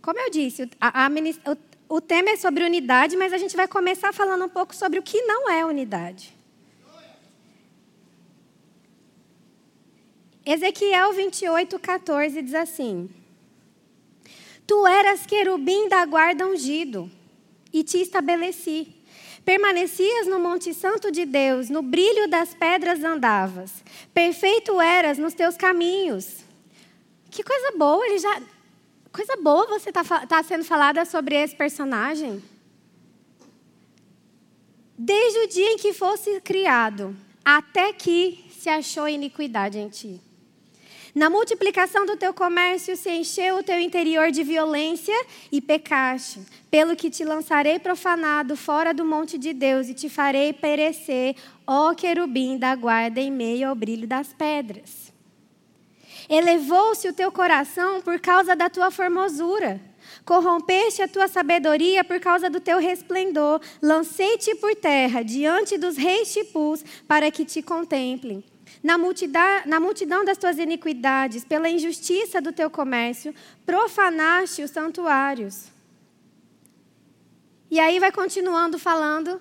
Como 0.00 0.20
eu 0.20 0.30
disse, 0.30 0.68
a, 0.80 1.06
a, 1.06 1.08
o, 1.88 2.00
tema 2.00 2.30
é 2.30 2.36
sobre 2.36 2.64
unidade, 2.64 3.16
mas 3.16 3.32
a 3.32 3.38
gente 3.38 3.56
vai 3.56 3.68
começar 3.68 4.12
falando 4.12 4.44
um 4.44 4.48
pouco 4.48 4.74
sobre 4.74 4.98
o 4.98 5.02
que 5.02 5.20
não 5.22 5.50
é 5.50 5.64
unidade. 5.64 6.34
Ezequiel 10.46 11.12
28, 11.12 11.78
14 11.78 12.42
diz 12.42 12.54
assim: 12.54 13.08
Tu 14.66 14.86
eras 14.86 15.24
querubim 15.24 15.88
da 15.88 16.04
guarda 16.04 16.46
ungido, 16.46 17.10
e 17.72 17.82
te 17.82 17.98
estabeleci. 17.98 18.94
Permanecias 19.44 20.26
no 20.26 20.38
Monte 20.38 20.72
Santo 20.72 21.10
de 21.10 21.26
Deus, 21.26 21.68
no 21.68 21.82
brilho 21.82 22.28
das 22.28 22.54
pedras 22.54 23.04
andavas. 23.04 23.84
Perfeito 24.14 24.80
eras 24.80 25.18
nos 25.18 25.34
teus 25.34 25.56
caminhos. 25.56 26.44
Que 27.30 27.42
coisa 27.42 27.76
boa, 27.76 28.06
ele 28.06 28.18
já 28.18 28.40
coisa 29.14 29.36
boa 29.36 29.64
você 29.66 29.90
está 29.90 30.02
tá 30.26 30.42
sendo 30.42 30.64
falada 30.64 31.04
sobre 31.04 31.36
esse 31.36 31.54
personagem. 31.54 32.42
Desde 34.98 35.38
o 35.38 35.48
dia 35.48 35.70
em 35.72 35.78
que 35.78 35.92
fosse 35.92 36.40
criado, 36.40 37.16
até 37.44 37.92
que 37.92 38.44
se 38.50 38.68
achou 38.68 39.08
iniquidade 39.08 39.78
em 39.78 39.88
ti. 39.88 40.20
Na 41.14 41.30
multiplicação 41.30 42.04
do 42.04 42.16
teu 42.16 42.34
comércio 42.34 42.96
se 42.96 43.08
encheu 43.08 43.58
o 43.58 43.62
teu 43.62 43.78
interior 43.78 44.32
de 44.32 44.42
violência 44.42 45.14
e 45.52 45.60
pecaste, 45.60 46.40
pelo 46.68 46.96
que 46.96 47.08
te 47.08 47.24
lançarei 47.24 47.78
profanado 47.78 48.56
fora 48.56 48.92
do 48.92 49.04
monte 49.04 49.38
de 49.38 49.52
Deus 49.52 49.88
e 49.88 49.94
te 49.94 50.08
farei 50.08 50.52
perecer, 50.52 51.36
ó 51.64 51.94
querubim 51.94 52.58
da 52.58 52.74
guarda 52.74 53.20
em 53.20 53.30
meio 53.30 53.68
ao 53.68 53.76
brilho 53.76 54.08
das 54.08 54.32
pedras. 54.32 55.03
Elevou-se 56.28 57.08
o 57.08 57.12
teu 57.12 57.30
coração 57.30 58.00
por 58.00 58.18
causa 58.20 58.56
da 58.56 58.70
tua 58.70 58.90
formosura. 58.90 59.80
Corrompeste 60.24 61.02
a 61.02 61.08
tua 61.08 61.28
sabedoria 61.28 62.04
por 62.04 62.20
causa 62.20 62.48
do 62.48 62.60
teu 62.60 62.78
resplendor. 62.78 63.60
Lancei-te 63.82 64.54
por 64.56 64.74
terra 64.74 65.22
diante 65.22 65.76
dos 65.76 65.96
reis 65.96 66.32
tipus 66.32 66.84
para 67.06 67.30
que 67.30 67.44
te 67.44 67.62
contemplem. 67.62 68.44
Na 68.82 68.98
multidão, 68.98 69.62
na 69.66 69.80
multidão 69.80 70.24
das 70.24 70.36
tuas 70.36 70.58
iniquidades, 70.58 71.44
pela 71.44 71.68
injustiça 71.68 72.40
do 72.40 72.52
teu 72.52 72.68
comércio, 72.68 73.34
profanaste 73.64 74.62
os 74.62 74.70
santuários. 74.70 75.66
E 77.70 77.80
aí 77.80 77.98
vai 77.98 78.12
continuando 78.12 78.78
falando 78.78 79.40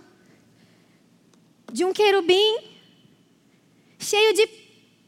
de 1.71 1.83
um 1.83 1.91
querubim 1.91 2.57
cheio 3.99 4.33
de 4.33 4.62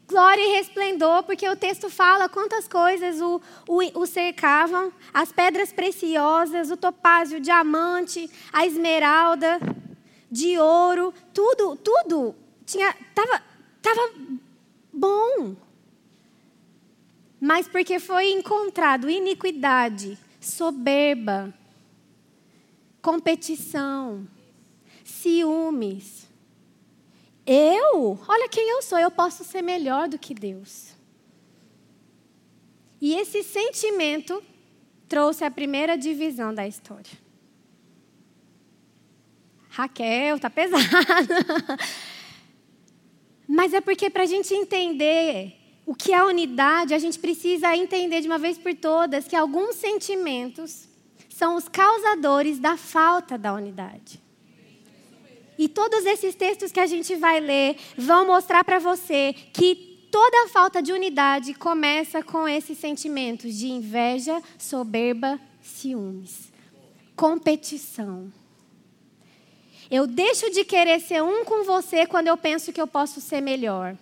glória 0.06 0.42
e 0.42 0.56
resplendor, 0.56 1.22
porque 1.24 1.48
o 1.48 1.56
texto 1.56 1.90
fala 1.90 2.28
quantas 2.28 2.66
coisas 2.68 3.20
o, 3.20 3.40
o, 3.68 4.00
o, 4.00 4.06
cercavam: 4.06 4.92
as 5.12 5.32
pedras 5.32 5.72
preciosas, 5.72 6.70
o 6.70 6.76
topázio, 6.76 7.38
o 7.38 7.40
diamante, 7.40 8.30
a 8.52 8.66
esmeralda, 8.66 9.60
de 10.30 10.58
ouro, 10.58 11.12
tudo, 11.32 11.76
tudo 11.76 12.34
tinha, 12.66 12.92
tava, 13.14 13.42
tava 13.80 14.12
bom. 14.92 15.54
Mas 17.40 17.68
porque 17.68 18.00
foi 18.00 18.32
encontrado 18.32 19.08
iniquidade, 19.08 20.18
soberba, 20.40 21.54
competição, 23.00 24.26
ciúmes, 25.04 26.25
eu? 27.46 28.18
Olha 28.28 28.48
quem 28.48 28.68
eu 28.70 28.82
sou, 28.82 28.98
eu 28.98 29.10
posso 29.10 29.44
ser 29.44 29.62
melhor 29.62 30.08
do 30.08 30.18
que 30.18 30.34
Deus. 30.34 30.94
E 33.00 33.14
esse 33.14 33.42
sentimento 33.42 34.42
trouxe 35.08 35.44
a 35.44 35.50
primeira 35.50 35.96
divisão 35.96 36.54
da 36.54 36.66
história. 36.66 37.12
Raquel, 39.68 40.40
tá 40.40 40.48
pesada. 40.48 40.82
Mas 43.46 43.72
é 43.72 43.80
porque 43.80 44.10
para 44.10 44.24
a 44.24 44.26
gente 44.26 44.52
entender 44.52 45.54
o 45.84 45.94
que 45.94 46.12
é 46.12 46.24
unidade, 46.24 46.94
a 46.94 46.98
gente 46.98 47.18
precisa 47.18 47.76
entender 47.76 48.20
de 48.20 48.26
uma 48.26 48.38
vez 48.38 48.58
por 48.58 48.74
todas 48.74 49.28
que 49.28 49.36
alguns 49.36 49.76
sentimentos 49.76 50.88
são 51.28 51.54
os 51.54 51.68
causadores 51.68 52.58
da 52.58 52.76
falta 52.76 53.36
da 53.38 53.52
unidade. 53.52 54.25
E 55.58 55.68
todos 55.68 56.04
esses 56.04 56.34
textos 56.34 56.70
que 56.70 56.80
a 56.80 56.86
gente 56.86 57.14
vai 57.14 57.40
ler 57.40 57.76
vão 57.96 58.26
mostrar 58.26 58.62
para 58.64 58.78
você 58.78 59.34
que 59.52 60.08
toda 60.10 60.44
a 60.44 60.48
falta 60.48 60.82
de 60.82 60.92
unidade 60.92 61.54
começa 61.54 62.22
com 62.22 62.48
esses 62.48 62.78
sentimentos 62.78 63.54
de 63.54 63.68
inveja, 63.68 64.42
soberba, 64.58 65.40
ciúmes, 65.62 66.52
competição. 67.14 68.32
Eu 69.90 70.06
deixo 70.06 70.50
de 70.50 70.64
querer 70.64 71.00
ser 71.00 71.22
um 71.22 71.44
com 71.44 71.64
você 71.64 72.06
quando 72.06 72.26
eu 72.26 72.36
penso 72.36 72.72
que 72.72 72.80
eu 72.80 72.86
posso 72.86 73.20
ser 73.20 73.40
melhor. 73.40 73.96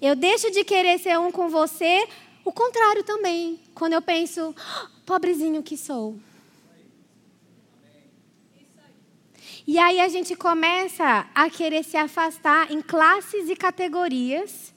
Eu 0.00 0.16
deixo 0.16 0.50
de 0.50 0.64
querer 0.64 0.98
ser 0.98 1.18
um 1.18 1.30
com 1.30 1.48
você, 1.48 2.08
o 2.44 2.52
contrário 2.52 3.04
também, 3.04 3.60
quando 3.74 3.92
eu 3.92 4.02
penso, 4.02 4.54
ah, 4.58 4.90
pobrezinho 5.06 5.62
que 5.62 5.76
sou. 5.76 6.18
E 9.66 9.78
aí 9.78 10.00
a 10.00 10.08
gente 10.08 10.34
começa 10.34 11.26
a 11.34 11.48
querer 11.48 11.84
se 11.84 11.96
afastar 11.96 12.72
em 12.72 12.82
classes 12.82 13.48
e 13.48 13.54
categorias, 13.54 14.74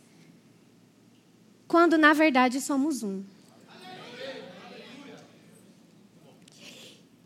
quando 1.67 1.97
na 1.97 2.13
verdade 2.13 2.61
somos 2.61 3.01
um. 3.01 3.23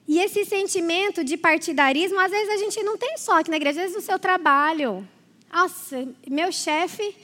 E 0.08 0.18
esse 0.18 0.44
sentimento 0.44 1.24
de 1.24 1.38
partidarismo, 1.38 2.20
às 2.20 2.32
vezes 2.32 2.50
a 2.50 2.58
gente 2.58 2.82
não 2.82 2.98
tem 2.98 3.16
só 3.18 3.40
aqui 3.40 3.52
na 3.52 3.58
igreja, 3.58 3.82
às 3.82 3.84
vezes 3.84 3.96
no 3.98 4.02
seu 4.02 4.18
trabalho. 4.18 5.08
Nossa, 5.52 6.08
meu 6.28 6.52
chefe, 6.52 7.16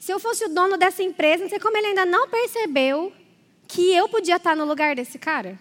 se 0.00 0.12
eu 0.12 0.18
fosse 0.18 0.44
o 0.44 0.48
dono 0.48 0.76
dessa 0.76 1.02
empresa, 1.02 1.44
não 1.44 1.50
sei 1.50 1.60
como 1.60 1.76
ele 1.76 1.88
ainda 1.88 2.04
não 2.04 2.28
percebeu 2.28 3.12
que 3.68 3.94
eu 3.94 4.08
podia 4.08 4.36
estar 4.36 4.56
no 4.56 4.64
lugar 4.64 4.96
desse 4.96 5.18
cara. 5.18 5.58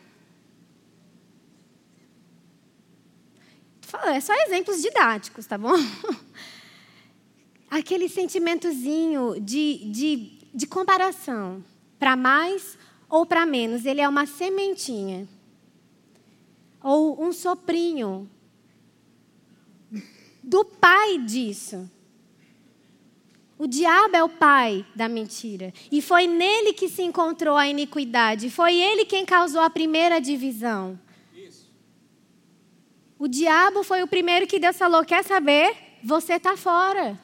É 4.05 4.19
só 4.19 4.33
exemplos 4.45 4.81
didáticos, 4.81 5.45
tá 5.45 5.57
bom? 5.57 5.73
Aquele 7.69 8.09
sentimentozinho 8.09 9.39
de, 9.39 9.89
de, 9.91 10.39
de 10.53 10.67
comparação, 10.67 11.63
para 11.97 12.15
mais 12.15 12.77
ou 13.09 13.25
para 13.25 13.45
menos, 13.45 13.85
ele 13.85 14.01
é 14.01 14.09
uma 14.09 14.25
sementinha. 14.25 15.27
Ou 16.81 17.23
um 17.23 17.31
soprinho 17.31 18.29
do 20.43 20.65
pai 20.65 21.19
disso. 21.19 21.89
O 23.57 23.67
diabo 23.67 24.17
é 24.17 24.23
o 24.23 24.29
pai 24.29 24.85
da 24.95 25.07
mentira. 25.07 25.73
E 25.91 26.01
foi 26.01 26.27
nele 26.27 26.73
que 26.73 26.89
se 26.89 27.01
encontrou 27.01 27.55
a 27.55 27.67
iniquidade. 27.67 28.49
Foi 28.49 28.75
ele 28.75 29.05
quem 29.05 29.25
causou 29.25 29.61
a 29.61 29.69
primeira 29.69 30.19
divisão. 30.19 30.99
O 33.23 33.27
diabo 33.29 33.83
foi 33.83 34.03
o 34.03 34.07
primeiro 34.15 34.45
que 34.45 34.59
Deus 34.59 34.77
falou: 34.77 35.05
quer 35.05 35.23
saber? 35.23 35.73
Você 36.03 36.33
está 36.33 36.57
fora. 36.57 37.17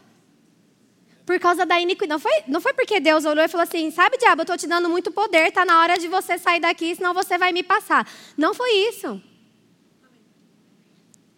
Por 1.26 1.38
causa 1.42 1.66
da 1.66 1.78
iniquidade. 1.78 2.10
Não 2.10 2.20
foi, 2.20 2.32
não 2.48 2.62
foi 2.62 2.72
porque 2.72 3.02
Deus 3.02 3.26
olhou 3.26 3.44
e 3.44 3.50
falou 3.50 3.66
assim: 3.66 3.92
sabe, 3.92 4.18
diabo, 4.18 4.40
eu 4.40 4.44
estou 4.44 4.58
te 4.58 4.66
dando 4.66 4.88
muito 4.88 5.12
poder, 5.12 5.50
está 5.50 5.66
na 5.66 5.82
hora 5.82 5.98
de 5.98 6.08
você 6.08 6.38
sair 6.38 6.62
daqui, 6.62 6.96
senão 6.96 7.14
você 7.14 7.38
vai 7.38 7.52
me 7.52 7.64
passar. 7.64 8.10
Não 8.38 8.54
foi 8.54 8.72
isso. 8.88 9.22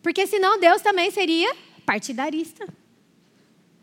Porque 0.04 0.28
senão 0.28 0.60
Deus 0.60 0.80
também 0.84 1.10
seria 1.10 1.52
partidarista. 1.84 2.64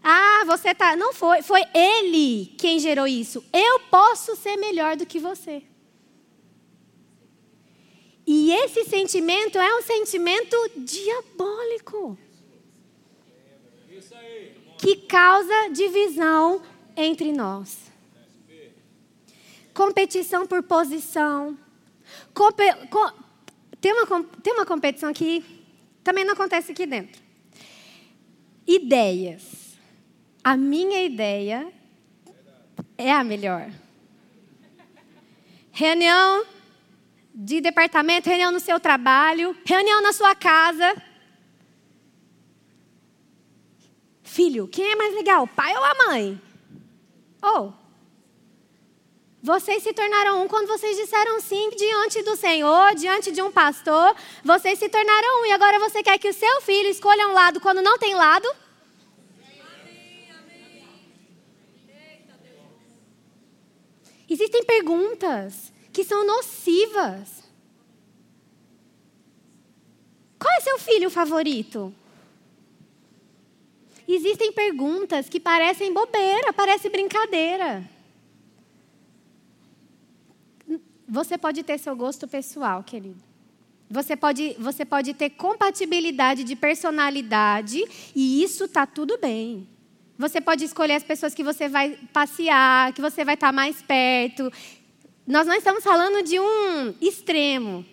Ah, 0.00 0.44
você 0.46 0.72
tá. 0.76 0.94
Não 0.94 1.12
foi. 1.12 1.42
Foi 1.42 1.64
Ele 1.74 2.54
quem 2.56 2.78
gerou 2.78 3.08
isso. 3.08 3.44
Eu 3.52 3.80
posso 3.90 4.36
ser 4.36 4.56
melhor 4.56 4.94
do 4.94 5.04
que 5.04 5.18
você. 5.18 5.64
E 8.30 8.52
esse 8.52 8.84
sentimento 8.84 9.56
é 9.56 9.78
um 9.78 9.80
sentimento 9.80 10.54
diabólico. 10.76 12.18
Que 14.76 14.96
causa 14.96 15.70
divisão 15.72 16.62
entre 16.94 17.32
nós. 17.32 17.90
Competição 19.72 20.46
por 20.46 20.62
posição. 20.62 21.58
Compe 22.34 22.70
com 22.90 23.10
tem, 23.80 23.94
uma, 23.94 24.24
tem 24.42 24.52
uma 24.52 24.66
competição 24.66 25.10
que 25.14 25.42
também 26.04 26.22
não 26.22 26.34
acontece 26.34 26.72
aqui 26.72 26.84
dentro. 26.84 27.18
Ideias. 28.66 29.78
A 30.44 30.54
minha 30.54 31.02
ideia 31.02 31.72
é 32.98 33.10
a 33.10 33.24
melhor. 33.24 33.70
Reunião 35.72 36.57
de 37.40 37.60
departamento, 37.60 38.28
reunião 38.28 38.50
no 38.50 38.58
seu 38.58 38.80
trabalho, 38.80 39.56
reunião 39.64 40.02
na 40.02 40.12
sua 40.12 40.34
casa. 40.34 41.00
Filho, 44.24 44.66
quem 44.66 44.90
é 44.90 44.96
mais 44.96 45.14
legal, 45.14 45.46
pai 45.46 45.72
ou 45.76 45.84
a 45.84 45.94
mãe? 45.94 46.42
Ou, 47.40 47.68
oh, 47.68 47.72
vocês 49.40 49.84
se 49.84 49.92
tornaram 49.92 50.42
um 50.42 50.48
quando 50.48 50.66
vocês 50.66 50.96
disseram 50.96 51.40
sim 51.40 51.70
diante 51.70 52.24
do 52.24 52.34
Senhor, 52.34 52.96
diante 52.96 53.30
de 53.30 53.40
um 53.40 53.52
pastor. 53.52 54.16
Vocês 54.42 54.76
se 54.76 54.88
tornaram 54.88 55.42
um 55.42 55.46
e 55.46 55.52
agora 55.52 55.78
você 55.78 56.02
quer 56.02 56.18
que 56.18 56.28
o 56.28 56.34
seu 56.34 56.60
filho 56.62 56.88
escolha 56.88 57.28
um 57.28 57.34
lado 57.34 57.60
quando 57.60 57.80
não 57.80 57.96
tem 57.98 58.16
lado? 58.16 58.48
Existem 64.28 64.64
perguntas 64.64 65.72
que 65.98 66.04
são 66.04 66.24
nocivas. 66.24 67.42
Qual 70.38 70.54
é 70.56 70.60
seu 70.60 70.78
filho 70.78 71.10
favorito? 71.10 71.92
Existem 74.06 74.52
perguntas 74.52 75.28
que 75.28 75.40
parecem 75.40 75.92
bobeira, 75.92 76.52
parece 76.52 76.88
brincadeira. 76.88 77.84
Você 81.08 81.36
pode 81.36 81.64
ter 81.64 81.78
seu 81.78 81.96
gosto 81.96 82.28
pessoal, 82.28 82.84
querido. 82.84 83.20
Você 83.90 84.14
pode, 84.14 84.54
você 84.60 84.84
pode 84.84 85.14
ter 85.14 85.30
compatibilidade 85.30 86.44
de 86.44 86.54
personalidade 86.54 87.82
e 88.14 88.40
isso 88.40 88.66
está 88.66 88.86
tudo 88.86 89.18
bem. 89.18 89.66
Você 90.16 90.40
pode 90.40 90.64
escolher 90.64 90.94
as 90.94 91.04
pessoas 91.04 91.34
que 91.34 91.42
você 91.42 91.68
vai 91.68 91.98
passear, 92.12 92.92
que 92.92 93.00
você 93.00 93.24
vai 93.24 93.34
estar 93.34 93.48
tá 93.48 93.52
mais 93.52 93.82
perto, 93.82 94.52
nós 95.28 95.46
não 95.46 95.54
estamos 95.54 95.84
falando 95.84 96.22
de 96.22 96.40
um 96.40 96.94
extremo. 97.02 97.84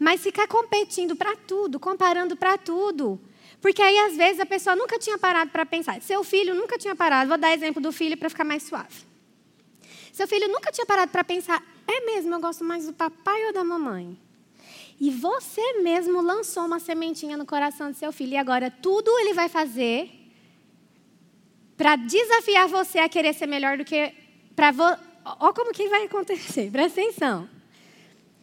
Mas 0.00 0.20
ficar 0.20 0.48
competindo 0.48 1.14
para 1.14 1.36
tudo, 1.36 1.78
comparando 1.78 2.36
para 2.36 2.58
tudo. 2.58 3.20
Porque 3.60 3.80
aí, 3.80 3.96
às 4.00 4.16
vezes, 4.16 4.40
a 4.40 4.46
pessoa 4.46 4.74
nunca 4.74 4.98
tinha 4.98 5.16
parado 5.16 5.52
para 5.52 5.64
pensar. 5.64 6.02
Seu 6.02 6.24
filho 6.24 6.56
nunca 6.56 6.76
tinha 6.76 6.96
parado. 6.96 7.28
Vou 7.28 7.38
dar 7.38 7.54
exemplo 7.54 7.80
do 7.80 7.92
filho 7.92 8.16
para 8.16 8.28
ficar 8.28 8.42
mais 8.42 8.64
suave. 8.64 9.06
Seu 10.12 10.26
filho 10.26 10.48
nunca 10.48 10.72
tinha 10.72 10.84
parado 10.84 11.12
para 11.12 11.22
pensar: 11.22 11.64
é 11.86 12.00
mesmo, 12.00 12.34
eu 12.34 12.40
gosto 12.40 12.64
mais 12.64 12.84
do 12.84 12.92
papai 12.92 13.46
ou 13.46 13.52
da 13.52 13.62
mamãe? 13.62 14.18
E 15.00 15.08
você 15.08 15.74
mesmo 15.82 16.20
lançou 16.20 16.64
uma 16.64 16.80
sementinha 16.80 17.36
no 17.36 17.46
coração 17.46 17.92
do 17.92 17.96
seu 17.96 18.10
filho. 18.10 18.32
E 18.32 18.36
agora 18.36 18.72
tudo 18.72 19.08
ele 19.20 19.34
vai 19.34 19.48
fazer 19.48 20.10
para 21.76 21.94
desafiar 21.94 22.66
você 22.66 22.98
a 22.98 23.08
querer 23.08 23.34
ser 23.34 23.46
melhor 23.46 23.78
do 23.78 23.84
que 23.84 24.12
para. 24.56 24.72
Olha 25.24 25.52
como 25.52 25.72
que 25.72 25.88
vai 25.88 26.04
acontecer. 26.04 26.70
Presta 26.72 27.00
atenção. 27.00 27.48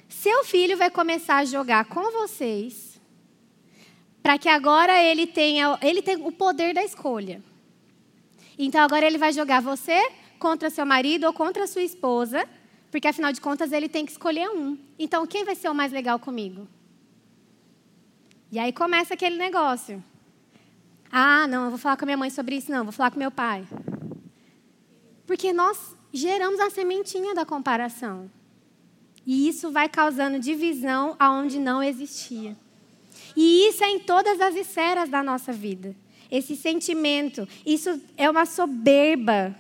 Seu 0.08 0.44
filho 0.44 0.78
vai 0.78 0.89
começar 0.89 1.38
a 1.38 1.46
jogar 1.46 1.86
com 1.86 2.12
vocês 2.12 3.00
para 4.22 4.38
que 4.38 4.50
agora 4.50 5.02
ele 5.02 5.26
tenha 5.28 5.78
ele 5.82 6.02
tem 6.02 6.15
o 6.18 6.32
poder 6.32 6.74
da 6.74 6.84
escolha. 6.84 7.42
Então 8.58 8.82
agora 8.82 9.06
ele 9.06 9.18
vai 9.18 9.32
jogar 9.32 9.62
você 9.62 10.12
contra 10.38 10.70
seu 10.70 10.86
marido 10.86 11.26
ou 11.26 11.34
contra 11.34 11.68
sua 11.68 11.82
esposa, 11.82 12.48
porque 12.92 13.08
afinal 13.08 13.32
de 13.32 13.39
contas 13.39 13.72
ele 13.72 13.88
tem 13.88 14.06
que 14.06 14.12
escolher 14.12 14.50
um. 14.50 14.78
Então 14.98 15.26
quem 15.26 15.46
vai 15.46 15.56
ser 15.56 15.70
o 15.70 15.76
mais 15.76 15.92
legal 15.92 16.20
comigo? 16.20 16.68
E 18.52 18.58
aí 18.58 18.74
começa 18.74 19.13
aquele 19.13 19.38
negócio. 19.38 20.04
Ah, 21.12 21.48
não, 21.48 21.65
eu 21.65 21.70
vou 21.70 21.80
falar 21.80 21.98
com 21.98 22.06
a 22.06 22.08
minha 22.08 22.18
mãe 22.18 22.30
sobre 22.30 22.56
isso, 22.56 22.72
não, 22.72 22.84
vou 22.84 22.92
falar 22.92 23.12
com 23.12 23.20
meu 23.20 23.32
pai. 23.32 23.65
Porque 25.26 25.54
nós 25.54 25.96
geramos 26.12 26.60
a 26.60 26.69
sementinha 26.69 27.34
da 27.34 27.45
comparação. 27.45 28.30
E 29.26 29.48
isso 29.48 29.72
vai 29.72 29.88
causando 29.88 30.39
divisão 30.39 31.15
aonde 31.19 31.60
não 31.60 31.84
existia. 31.84 32.58
E 33.36 33.67
isso 33.67 33.84
é 33.84 33.89
em 33.89 34.00
todas 34.00 34.41
as 34.41 34.56
esferas 34.56 35.10
da 35.10 35.22
nossa 35.22 35.52
vida. 35.52 35.95
Esse 36.32 36.56
sentimento, 36.56 37.48
isso 37.65 38.02
é 38.17 38.30
uma 38.30 38.45
soberba. 38.45 39.56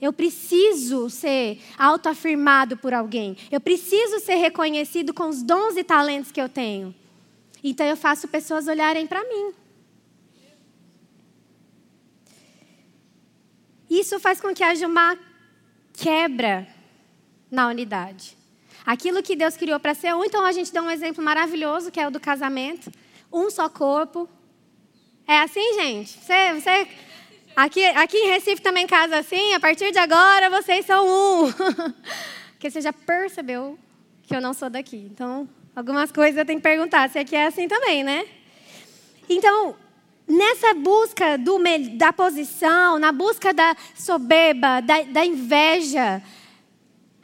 Eu 0.00 0.12
preciso 0.12 1.08
ser 1.08 1.60
autoafirmado 1.78 2.76
por 2.76 2.92
alguém. 2.92 3.36
Eu 3.50 3.60
preciso 3.60 4.18
ser 4.20 4.34
reconhecido 4.34 5.14
com 5.14 5.28
os 5.28 5.42
dons 5.42 5.76
e 5.76 5.84
talentos 5.84 6.32
que 6.32 6.40
eu 6.40 6.48
tenho. 6.48 6.94
Então 7.62 7.86
eu 7.86 7.96
faço 7.96 8.26
pessoas 8.26 8.66
olharem 8.66 9.06
para 9.06 9.22
mim. 9.22 9.52
Isso 13.88 14.18
faz 14.18 14.40
com 14.40 14.54
que 14.54 14.64
haja 14.64 14.86
uma 14.86 15.16
quebra 15.92 16.66
na 17.50 17.68
unidade. 17.68 18.36
Aquilo 18.84 19.22
que 19.22 19.36
Deus 19.36 19.56
criou 19.56 19.78
para 19.78 19.94
ser 19.94 20.14
um, 20.14 20.24
então 20.24 20.44
a 20.44 20.52
gente 20.52 20.72
dá 20.72 20.82
um 20.82 20.90
exemplo 20.90 21.22
maravilhoso, 21.22 21.90
que 21.90 22.00
é 22.00 22.06
o 22.06 22.10
do 22.10 22.18
casamento. 22.18 22.90
Um 23.32 23.50
só 23.50 23.68
corpo. 23.68 24.28
É 25.26 25.38
assim, 25.38 25.74
gente? 25.74 26.18
Você, 26.18 26.60
você, 26.60 26.88
aqui, 27.54 27.84
aqui 27.84 28.16
em 28.16 28.28
Recife 28.28 28.60
também 28.60 28.86
casa 28.86 29.18
assim? 29.18 29.54
A 29.54 29.60
partir 29.60 29.92
de 29.92 29.98
agora 29.98 30.50
vocês 30.50 30.84
são 30.84 31.06
um. 31.06 31.52
Porque 32.52 32.70
você 32.70 32.80
já 32.80 32.92
percebeu 32.92 33.78
que 34.24 34.34
eu 34.34 34.40
não 34.40 34.52
sou 34.52 34.68
daqui. 34.68 35.08
Então, 35.12 35.48
algumas 35.74 36.10
coisas 36.10 36.36
eu 36.36 36.44
tenho 36.44 36.58
que 36.58 36.62
perguntar 36.62 37.08
se 37.08 37.18
aqui 37.18 37.36
é 37.36 37.46
assim 37.46 37.68
também, 37.68 38.02
né? 38.02 38.26
Então, 39.28 39.76
nessa 40.32 40.72
busca 40.72 41.36
do, 41.36 41.58
da 41.96 42.12
posição, 42.12 42.98
na 42.98 43.12
busca 43.12 43.52
da 43.52 43.76
soberba, 43.94 44.80
da, 44.80 45.02
da 45.02 45.24
inveja, 45.24 46.22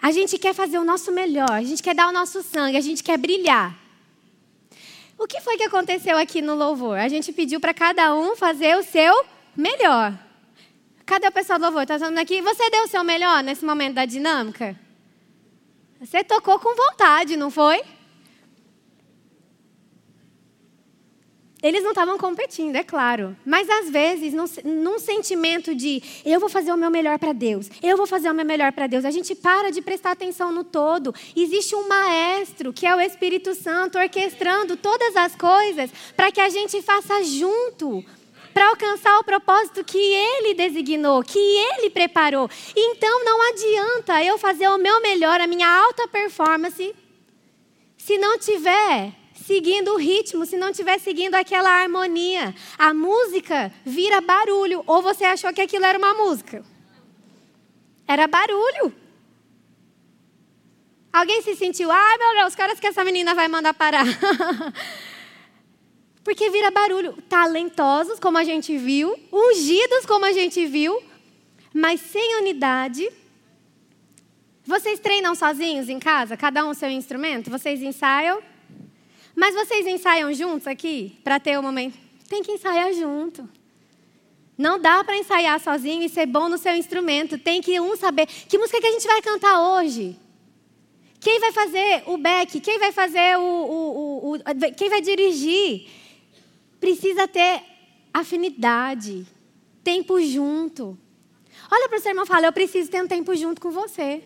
a 0.00 0.12
gente 0.12 0.38
quer 0.38 0.54
fazer 0.54 0.78
o 0.78 0.84
nosso 0.84 1.10
melhor, 1.10 1.50
a 1.50 1.62
gente 1.62 1.82
quer 1.82 1.94
dar 1.94 2.08
o 2.08 2.12
nosso 2.12 2.42
sangue, 2.42 2.76
a 2.76 2.80
gente 2.80 3.02
quer 3.02 3.16
brilhar. 3.16 3.74
O 5.18 5.26
que 5.26 5.40
foi 5.40 5.56
que 5.56 5.64
aconteceu 5.64 6.16
aqui 6.16 6.40
no 6.40 6.54
louvor? 6.54 6.98
A 6.98 7.08
gente 7.08 7.32
pediu 7.32 7.58
para 7.58 7.74
cada 7.74 8.14
um 8.14 8.36
fazer 8.36 8.76
o 8.76 8.84
seu 8.84 9.24
melhor. 9.56 10.16
Cadê 11.04 11.26
o 11.26 11.32
pessoal 11.32 11.58
do 11.58 11.64
louvor? 11.64 11.82
Está 11.82 11.98
falando 11.98 12.18
aqui? 12.18 12.40
Você 12.42 12.70
deu 12.70 12.84
o 12.84 12.88
seu 12.88 13.02
melhor 13.02 13.42
nesse 13.42 13.64
momento 13.64 13.94
da 13.94 14.04
dinâmica? 14.04 14.78
Você 16.00 16.22
tocou 16.22 16.60
com 16.60 16.76
vontade, 16.76 17.36
não 17.36 17.50
foi? 17.50 17.82
Eles 21.60 21.82
não 21.82 21.90
estavam 21.90 22.16
competindo, 22.16 22.76
é 22.76 22.84
claro. 22.84 23.36
Mas 23.44 23.68
às 23.68 23.90
vezes, 23.90 24.32
num, 24.32 24.44
num 24.64 24.98
sentimento 24.98 25.74
de 25.74 26.00
eu 26.24 26.38
vou 26.38 26.48
fazer 26.48 26.72
o 26.72 26.76
meu 26.76 26.90
melhor 26.90 27.18
para 27.18 27.32
Deus, 27.32 27.68
eu 27.82 27.96
vou 27.96 28.06
fazer 28.06 28.30
o 28.30 28.34
meu 28.34 28.44
melhor 28.44 28.72
para 28.72 28.86
Deus, 28.86 29.04
a 29.04 29.10
gente 29.10 29.34
para 29.34 29.70
de 29.70 29.82
prestar 29.82 30.12
atenção 30.12 30.52
no 30.52 30.62
todo. 30.62 31.12
Existe 31.34 31.74
um 31.74 31.88
maestro, 31.88 32.72
que 32.72 32.86
é 32.86 32.94
o 32.94 33.00
Espírito 33.00 33.54
Santo, 33.56 33.98
orquestrando 33.98 34.76
todas 34.76 35.16
as 35.16 35.34
coisas 35.34 35.90
para 36.16 36.30
que 36.30 36.40
a 36.40 36.48
gente 36.48 36.80
faça 36.80 37.24
junto, 37.24 38.04
para 38.54 38.68
alcançar 38.68 39.18
o 39.18 39.24
propósito 39.24 39.82
que 39.82 39.98
ele 39.98 40.54
designou, 40.54 41.24
que 41.24 41.38
ele 41.38 41.90
preparou. 41.90 42.48
Então 42.76 43.24
não 43.24 43.50
adianta 43.50 44.22
eu 44.22 44.38
fazer 44.38 44.68
o 44.68 44.78
meu 44.78 45.00
melhor, 45.02 45.40
a 45.40 45.46
minha 45.48 45.68
alta 45.68 46.06
performance, 46.06 46.94
se 47.96 48.16
não 48.16 48.38
tiver 48.38 49.17
seguindo 49.48 49.94
o 49.94 49.96
ritmo, 49.96 50.44
se 50.44 50.58
não 50.58 50.68
estiver 50.68 51.00
seguindo 51.00 51.34
aquela 51.34 51.70
harmonia. 51.70 52.54
A 52.78 52.92
música 52.92 53.72
vira 53.82 54.20
barulho. 54.20 54.84
Ou 54.86 55.00
você 55.00 55.24
achou 55.24 55.50
que 55.54 55.62
aquilo 55.62 55.86
era 55.86 55.98
uma 55.98 56.12
música? 56.12 56.62
Era 58.06 58.26
barulho. 58.26 58.92
Alguém 61.10 61.40
se 61.40 61.56
sentiu, 61.56 61.90
ai 61.90 62.18
meu 62.18 62.34
Deus, 62.40 62.54
que 62.54 62.62
horas 62.62 62.78
que 62.78 62.86
essa 62.86 63.02
menina 63.02 63.34
vai 63.34 63.48
mandar 63.48 63.72
parar? 63.72 64.04
Porque 66.22 66.50
vira 66.50 66.70
barulho. 66.70 67.14
Talentosos, 67.26 68.20
como 68.20 68.36
a 68.36 68.44
gente 68.44 68.76
viu, 68.76 69.18
ungidos, 69.32 70.04
como 70.04 70.26
a 70.26 70.32
gente 70.32 70.66
viu, 70.66 71.02
mas 71.72 72.02
sem 72.02 72.36
unidade. 72.36 73.10
Vocês 74.66 75.00
treinam 75.00 75.34
sozinhos 75.34 75.88
em 75.88 75.98
casa, 75.98 76.36
cada 76.36 76.66
um 76.66 76.74
seu 76.74 76.90
instrumento? 76.90 77.50
Vocês 77.50 77.80
ensaiam? 77.80 78.42
Mas 79.38 79.54
vocês 79.54 79.86
ensaiam 79.86 80.34
juntos 80.34 80.66
aqui 80.66 81.16
para 81.22 81.38
ter 81.38 81.56
o 81.56 81.60
um 81.60 81.62
momento? 81.62 81.96
Tem 82.28 82.42
que 82.42 82.50
ensaiar 82.50 82.92
junto. 82.92 83.48
Não 84.58 84.80
dá 84.80 85.04
para 85.04 85.16
ensaiar 85.16 85.60
sozinho 85.60 86.02
e 86.02 86.08
ser 86.08 86.26
bom 86.26 86.48
no 86.48 86.58
seu 86.58 86.74
instrumento. 86.74 87.38
Tem 87.38 87.62
que 87.62 87.78
um 87.78 87.96
saber 87.96 88.26
que 88.26 88.58
música 88.58 88.80
que 88.80 88.86
a 88.88 88.90
gente 88.90 89.06
vai 89.06 89.22
cantar 89.22 89.60
hoje. 89.60 90.18
Quem 91.20 91.38
vai 91.38 91.52
fazer 91.52 92.02
o 92.06 92.18
back? 92.18 92.58
Quem 92.58 92.80
vai 92.80 92.90
fazer 92.90 93.38
o, 93.38 93.40
o, 93.40 94.32
o, 94.32 94.34
o 94.34 94.74
quem 94.76 94.88
vai 94.88 95.00
dirigir? 95.00 95.88
Precisa 96.80 97.28
ter 97.28 97.62
afinidade, 98.12 99.24
tempo 99.84 100.20
junto. 100.20 100.98
Olha 101.70 101.88
para 101.88 101.98
o 101.98 102.00
seu 102.00 102.10
irmão 102.10 102.24
e 102.24 102.26
fala: 102.28 102.46
Eu 102.48 102.52
preciso 102.52 102.90
ter 102.90 103.00
um 103.00 103.06
tempo 103.06 103.36
junto 103.36 103.60
com 103.60 103.70
você. 103.70 104.20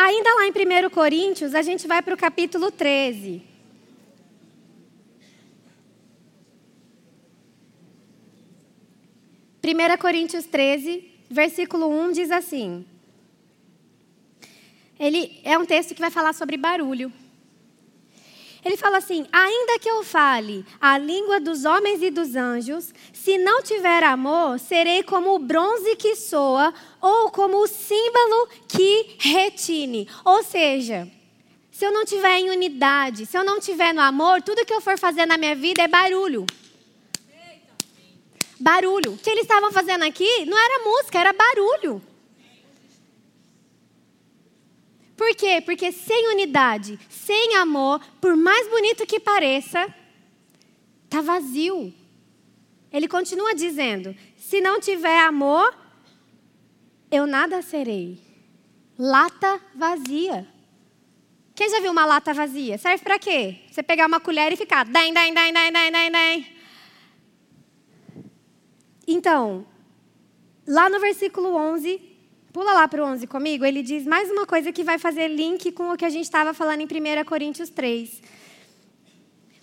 Ainda 0.00 0.32
lá 0.32 0.46
em 0.46 0.52
1 0.52 0.90
Coríntios, 0.90 1.56
a 1.56 1.60
gente 1.60 1.88
vai 1.88 2.00
para 2.00 2.14
o 2.14 2.16
capítulo 2.16 2.70
13. 2.70 3.42
Primeira 9.60 9.98
Coríntios 9.98 10.44
13, 10.44 11.04
versículo 11.28 11.88
1 11.88 12.12
diz 12.12 12.30
assim. 12.30 12.86
Ele 15.00 15.40
é 15.42 15.58
um 15.58 15.66
texto 15.66 15.96
que 15.96 16.00
vai 16.00 16.12
falar 16.12 16.32
sobre 16.32 16.56
barulho. 16.56 17.12
Ele 18.68 18.76
fala 18.76 18.98
assim: 18.98 19.26
ainda 19.32 19.78
que 19.78 19.88
eu 19.88 20.04
fale 20.04 20.62
a 20.78 20.98
língua 20.98 21.40
dos 21.40 21.64
homens 21.64 22.02
e 22.02 22.10
dos 22.10 22.36
anjos, 22.36 22.92
se 23.14 23.38
não 23.38 23.62
tiver 23.62 24.04
amor, 24.04 24.58
serei 24.58 25.02
como 25.02 25.34
o 25.34 25.38
bronze 25.38 25.96
que 25.96 26.14
soa 26.14 26.74
ou 27.00 27.30
como 27.30 27.62
o 27.62 27.66
símbolo 27.66 28.46
que 28.68 29.16
retine. 29.18 30.06
Ou 30.22 30.42
seja, 30.42 31.10
se 31.72 31.86
eu 31.86 31.90
não 31.90 32.04
tiver 32.04 32.40
em 32.40 32.50
unidade, 32.50 33.24
se 33.24 33.38
eu 33.38 33.42
não 33.42 33.58
tiver 33.58 33.94
no 33.94 34.02
amor, 34.02 34.42
tudo 34.42 34.66
que 34.66 34.74
eu 34.74 34.82
for 34.82 34.98
fazer 34.98 35.24
na 35.24 35.38
minha 35.38 35.56
vida 35.56 35.80
é 35.80 35.88
barulho. 35.88 36.44
Barulho. 38.60 39.14
O 39.14 39.16
que 39.16 39.30
eles 39.30 39.44
estavam 39.44 39.72
fazendo 39.72 40.04
aqui 40.04 40.44
não 40.44 40.58
era 40.58 40.84
música, 40.84 41.18
era 41.18 41.32
barulho. 41.32 42.02
Por 45.18 45.34
quê? 45.34 45.60
Porque 45.60 45.90
sem 45.90 46.28
unidade, 46.32 46.96
sem 47.10 47.56
amor, 47.56 48.00
por 48.20 48.36
mais 48.36 48.68
bonito 48.68 49.04
que 49.04 49.18
pareça, 49.18 49.92
está 51.04 51.20
vazio. 51.20 51.92
Ele 52.92 53.08
continua 53.08 53.52
dizendo: 53.52 54.14
se 54.36 54.60
não 54.60 54.78
tiver 54.78 55.18
amor, 55.18 55.76
eu 57.10 57.26
nada 57.26 57.60
serei. 57.62 58.22
Lata 58.96 59.60
vazia. 59.74 60.46
Quem 61.52 61.68
já 61.68 61.80
viu 61.80 61.90
uma 61.90 62.06
lata 62.06 62.32
vazia? 62.32 62.78
Serve 62.78 63.02
para 63.02 63.18
quê? 63.18 63.56
Você 63.68 63.82
pegar 63.82 64.06
uma 64.06 64.20
colher 64.20 64.52
e 64.52 64.56
ficar. 64.56 64.86
Então, 69.04 69.66
lá 70.64 70.88
no 70.88 71.00
versículo 71.00 71.56
11, 71.56 72.07
Pula 72.58 72.72
lá 72.72 72.88
para 72.88 73.00
o 73.00 73.06
11 73.06 73.24
comigo. 73.28 73.64
Ele 73.64 73.84
diz 73.84 74.04
mais 74.04 74.28
uma 74.32 74.44
coisa 74.44 74.72
que 74.72 74.82
vai 74.82 74.98
fazer 74.98 75.28
link 75.28 75.70
com 75.70 75.92
o 75.92 75.96
que 75.96 76.04
a 76.04 76.10
gente 76.10 76.24
estava 76.24 76.52
falando 76.52 76.80
em 76.80 76.86
1 76.86 77.24
Coríntios 77.24 77.70
3. 77.70 78.20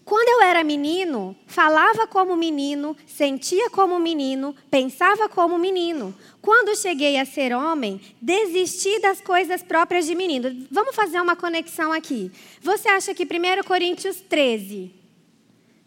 Quando 0.06 0.30
eu 0.30 0.48
era 0.48 0.64
menino, 0.64 1.36
falava 1.46 2.08
como 2.08 2.38
menino, 2.38 2.96
sentia 3.06 3.70
como 3.70 4.00
menino, 4.00 4.56
pensava 4.72 5.28
como 5.28 5.60
menino. 5.60 6.16
Quando 6.42 6.74
cheguei 6.78 7.18
a 7.18 7.26
ser 7.26 7.54
homem, 7.54 8.00
desisti 8.22 8.98
das 9.02 9.20
coisas 9.20 9.62
próprias 9.62 10.06
de 10.06 10.16
menino. 10.16 10.66
Vamos 10.72 10.96
fazer 10.96 11.20
uma 11.20 11.36
conexão 11.36 11.92
aqui. 11.92 12.32
Você 12.62 12.88
acha 12.88 13.14
que 13.14 13.26
1 13.26 13.68
Coríntios 13.68 14.22
13 14.22 14.90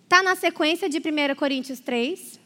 está 0.04 0.22
na 0.22 0.36
sequência 0.36 0.90
de 0.90 0.98
1 0.98 1.34
Coríntios 1.36 1.80
3? 1.80 2.38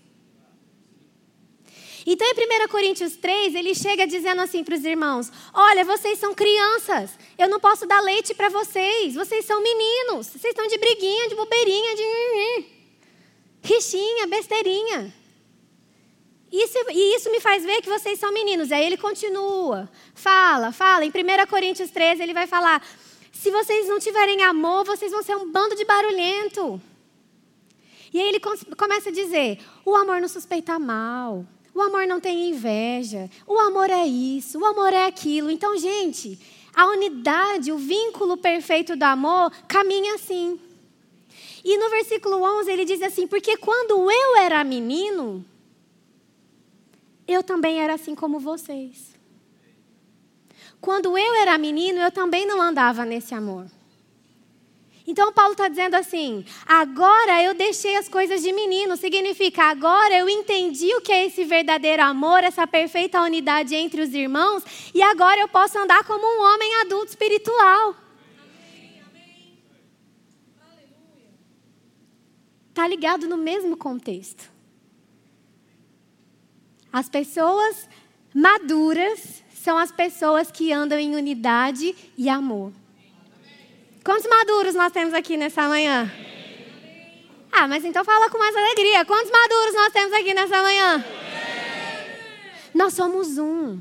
Então, 2.07 2.27
em 2.27 2.65
1 2.65 2.69
Coríntios 2.69 3.17
3, 3.17 3.55
ele 3.55 3.75
chega 3.75 4.07
dizendo 4.07 4.41
assim 4.41 4.65
para 4.65 4.75
os 4.75 4.85
irmãos: 4.85 5.31
Olha, 5.53 5.85
vocês 5.85 6.19
são 6.19 6.35
crianças, 6.35 7.11
eu 7.39 7.49
não 7.49 7.61
posso 7.61 7.87
dar 7.87 8.01
leite 8.01 8.35
para 8.35 8.49
vocês, 8.49 9.15
vocês 9.15 9.45
são 9.45 9.63
meninos, 9.63 10.27
vocês 10.27 10.53
estão 10.53 10.67
de 10.67 10.79
briguinha, 10.79 11.29
de 11.29 11.35
bobeirinha, 11.35 11.97
de. 11.97 12.65
rixinha, 13.63 14.27
besteirinha. 14.27 15.15
Isso, 16.53 16.79
e 16.91 17.17
isso 17.17 17.31
me 17.31 17.41
faz 17.41 17.65
ver 17.65 17.81
que 17.81 17.89
vocês 17.89 18.19
são 18.19 18.31
meninos. 18.31 18.71
Aí 18.71 18.85
ele 18.85 18.99
continua, 18.99 19.89
fala, 20.15 20.71
fala. 20.71 21.05
Em 21.05 21.09
1 21.09 21.47
Coríntios 21.49 21.91
13, 21.91 22.23
ele 22.23 22.35
vai 22.35 22.47
falar: 22.47 22.85
Se 23.33 23.51
vocês 23.51 23.89
não 23.89 23.99
tiverem 23.99 24.43
amor, 24.43 24.85
vocês 24.85 25.13
vão 25.13 25.23
ser 25.23 25.35
um 25.37 25.51
bando 25.51 25.75
de 25.75 25.85
barulhento. 25.85 26.81
E 28.13 28.21
aí 28.21 28.29
ele 28.29 28.41
começa 28.77 29.09
a 29.09 29.13
dizer: 29.13 29.61
O 29.85 29.97
amor 29.97 30.21
não 30.21 30.29
suspeita 30.29 30.79
mal. 30.79 31.47
O 31.75 31.81
amor 31.81 32.07
não 32.07 32.21
tem 32.21 32.51
inveja. 32.51 33.31
O 33.47 33.59
amor 33.59 33.89
é 33.91 34.07
isso. 34.07 34.59
O 34.59 34.65
amor 34.65 34.93
é 34.93 35.07
aquilo. 35.07 35.51
Então, 35.51 35.77
gente, 35.77 36.39
a 36.75 36.87
unidade, 36.87 37.73
o 37.73 37.79
vínculo 37.79 38.37
perfeito 38.37 38.97
do 38.97 39.03
amor 39.03 39.51
caminha 39.67 40.15
assim. 40.15 40.61
E 41.65 41.79
no 41.79 41.89
versículo 41.91 42.43
11 42.43 42.71
ele 42.71 42.85
diz 42.85 43.01
assim: 43.03 43.27
Porque 43.27 43.57
quando 43.57 44.11
eu 44.11 44.37
era 44.37 44.63
menino, 44.65 45.45
eu 47.27 47.43
também 47.43 47.81
era 47.81 47.95
assim 47.95 48.15
como 48.15 48.39
vocês. 48.39 49.13
Quando 50.81 51.17
eu 51.17 51.35
era 51.37 51.57
menino, 51.57 52.01
eu 52.01 52.11
também 52.11 52.45
não 52.45 52.61
andava 52.61 53.05
nesse 53.05 53.35
amor. 53.35 53.67
Então 55.07 55.33
Paulo 55.33 55.53
está 55.53 55.69
dizendo 55.69 55.95
assim: 55.95 56.45
agora 56.67 57.43
eu 57.43 57.55
deixei 57.55 57.97
as 57.97 58.09
coisas 58.09 58.43
de 58.43 58.53
menino, 58.53 58.97
significa 58.97 59.65
agora 59.65 60.15
eu 60.15 60.29
entendi 60.29 60.95
o 60.95 61.01
que 61.01 61.11
é 61.11 61.27
esse 61.27 61.45
verdadeiro 61.45 62.03
amor, 62.03 62.45
essa 62.45 62.67
perfeita 62.67 63.21
unidade 63.21 63.75
entre 63.75 64.01
os 64.01 64.15
irmãos, 64.15 64.63
e 64.95 65.03
agora 65.03 65.41
eu 65.41 65.49
posso 65.49 65.79
andar 65.79 66.05
como 66.05 66.25
um 66.25 66.55
homem 66.55 66.75
adulto 66.83 67.09
espiritual. 67.09 67.97
Está 72.69 72.87
ligado 72.89 73.29
no 73.29 73.37
mesmo 73.37 73.77
contexto. 73.77 74.51
As 76.91 77.09
pessoas 77.09 77.89
maduras 78.35 79.43
são 79.55 79.77
as 79.77 79.93
pessoas 79.93 80.51
que 80.51 80.73
andam 80.73 80.99
em 80.99 81.15
unidade 81.15 81.95
e 82.17 82.29
amor. 82.29 82.73
Quantos 84.05 84.29
maduros 84.29 84.75
nós 84.75 84.91
temos 84.91 85.15
aqui 85.15 85.37
nessa 85.37 85.69
manhã? 85.69 86.11
Ah, 87.53 87.69
mas 87.69 87.85
então 87.85 88.05
fala 88.05 88.29
com 88.29 88.39
mais 88.39 88.57
alegria. 88.57 89.05
Quantos 89.05 89.31
maduros 89.31 89.75
nós 89.75 89.93
temos 89.93 90.13
aqui 90.13 90.35
nessa 90.35 90.61
manhã? 90.61 91.05
Nós 92.75 92.95
somos 92.95 93.39
um. 93.39 93.81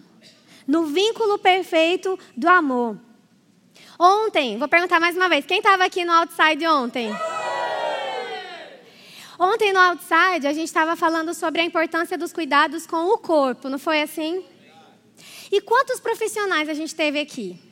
No 0.67 0.85
vínculo 0.85 1.39
perfeito 1.39 2.19
do 2.37 2.47
amor. 2.47 2.97
Ontem, 3.97 4.59
vou 4.59 4.67
perguntar 4.67 4.99
mais 4.99 5.15
uma 5.15 5.27
vez: 5.27 5.45
quem 5.45 5.57
estava 5.57 5.85
aqui 5.85 6.05
no 6.05 6.11
outside 6.11 6.67
ontem? 6.67 7.09
Ontem 9.39 9.73
no 9.73 9.79
outside 9.79 10.45
a 10.45 10.53
gente 10.53 10.67
estava 10.67 10.95
falando 10.95 11.33
sobre 11.33 11.61
a 11.61 11.65
importância 11.65 12.15
dos 12.15 12.31
cuidados 12.31 12.85
com 12.85 13.07
o 13.07 13.17
corpo, 13.17 13.69
não 13.69 13.79
foi 13.79 14.03
assim? 14.03 14.45
E 15.51 15.59
quantos 15.61 15.99
profissionais 15.99 16.69
a 16.69 16.75
gente 16.75 16.93
teve 16.93 17.19
aqui? 17.19 17.70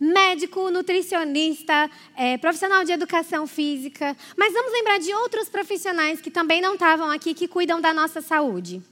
Médico, 0.00 0.70
nutricionista, 0.70 1.90
é, 2.16 2.38
profissional 2.38 2.84
de 2.84 2.92
educação 2.92 3.46
física. 3.46 4.16
Mas 4.36 4.52
vamos 4.52 4.72
lembrar 4.72 4.98
de 4.98 5.12
outros 5.14 5.48
profissionais 5.48 6.20
que 6.20 6.30
também 6.30 6.60
não 6.60 6.74
estavam 6.74 7.10
aqui, 7.10 7.34
que 7.34 7.48
cuidam 7.48 7.80
da 7.80 7.92
nossa 7.92 8.20
saúde: 8.20 8.82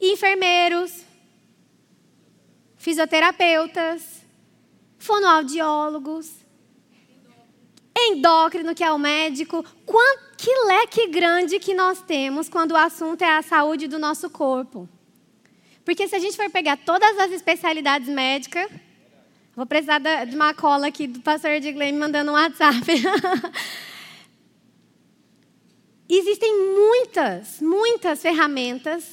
enfermeiros, 0.00 1.04
fisioterapeutas, 2.76 4.22
fonoaudiólogos, 4.98 6.30
endócrino, 7.96 8.74
que 8.74 8.84
é 8.84 8.92
o 8.92 8.98
médico. 8.98 9.64
Quanto, 9.86 10.36
que 10.36 10.50
leque 10.66 11.06
grande 11.06 11.58
que 11.58 11.74
nós 11.74 12.02
temos 12.02 12.48
quando 12.48 12.72
o 12.72 12.76
assunto 12.76 13.22
é 13.22 13.36
a 13.36 13.42
saúde 13.42 13.86
do 13.88 13.98
nosso 13.98 14.28
corpo. 14.28 14.88
Porque 15.84 16.08
se 16.08 16.16
a 16.16 16.18
gente 16.18 16.36
for 16.36 16.50
pegar 16.50 16.78
todas 16.78 17.18
as 17.18 17.30
especialidades 17.30 18.08
médicas, 18.08 18.70
Vou 19.56 19.64
precisar 19.64 19.98
de 19.98 20.34
uma 20.34 20.52
cola 20.52 20.88
aqui 20.88 21.06
do 21.06 21.20
pastor 21.20 21.52
Edgley 21.52 21.92
me 21.92 21.98
mandando 21.98 22.32
um 22.32 22.34
WhatsApp. 22.34 22.84
Existem 26.08 26.74
muitas, 26.74 27.60
muitas 27.60 28.20
ferramentas 28.20 29.08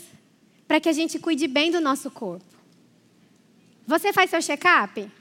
para 0.67 0.79
que 0.79 0.89
a 0.89 0.93
gente 0.93 1.19
cuide 1.19 1.47
bem 1.47 1.69
do 1.71 1.79
nosso 1.79 2.09
corpo. 2.09 2.45
Você 3.85 4.11
faz 4.11 4.31
seu 4.31 4.41
check-up? 4.41 5.11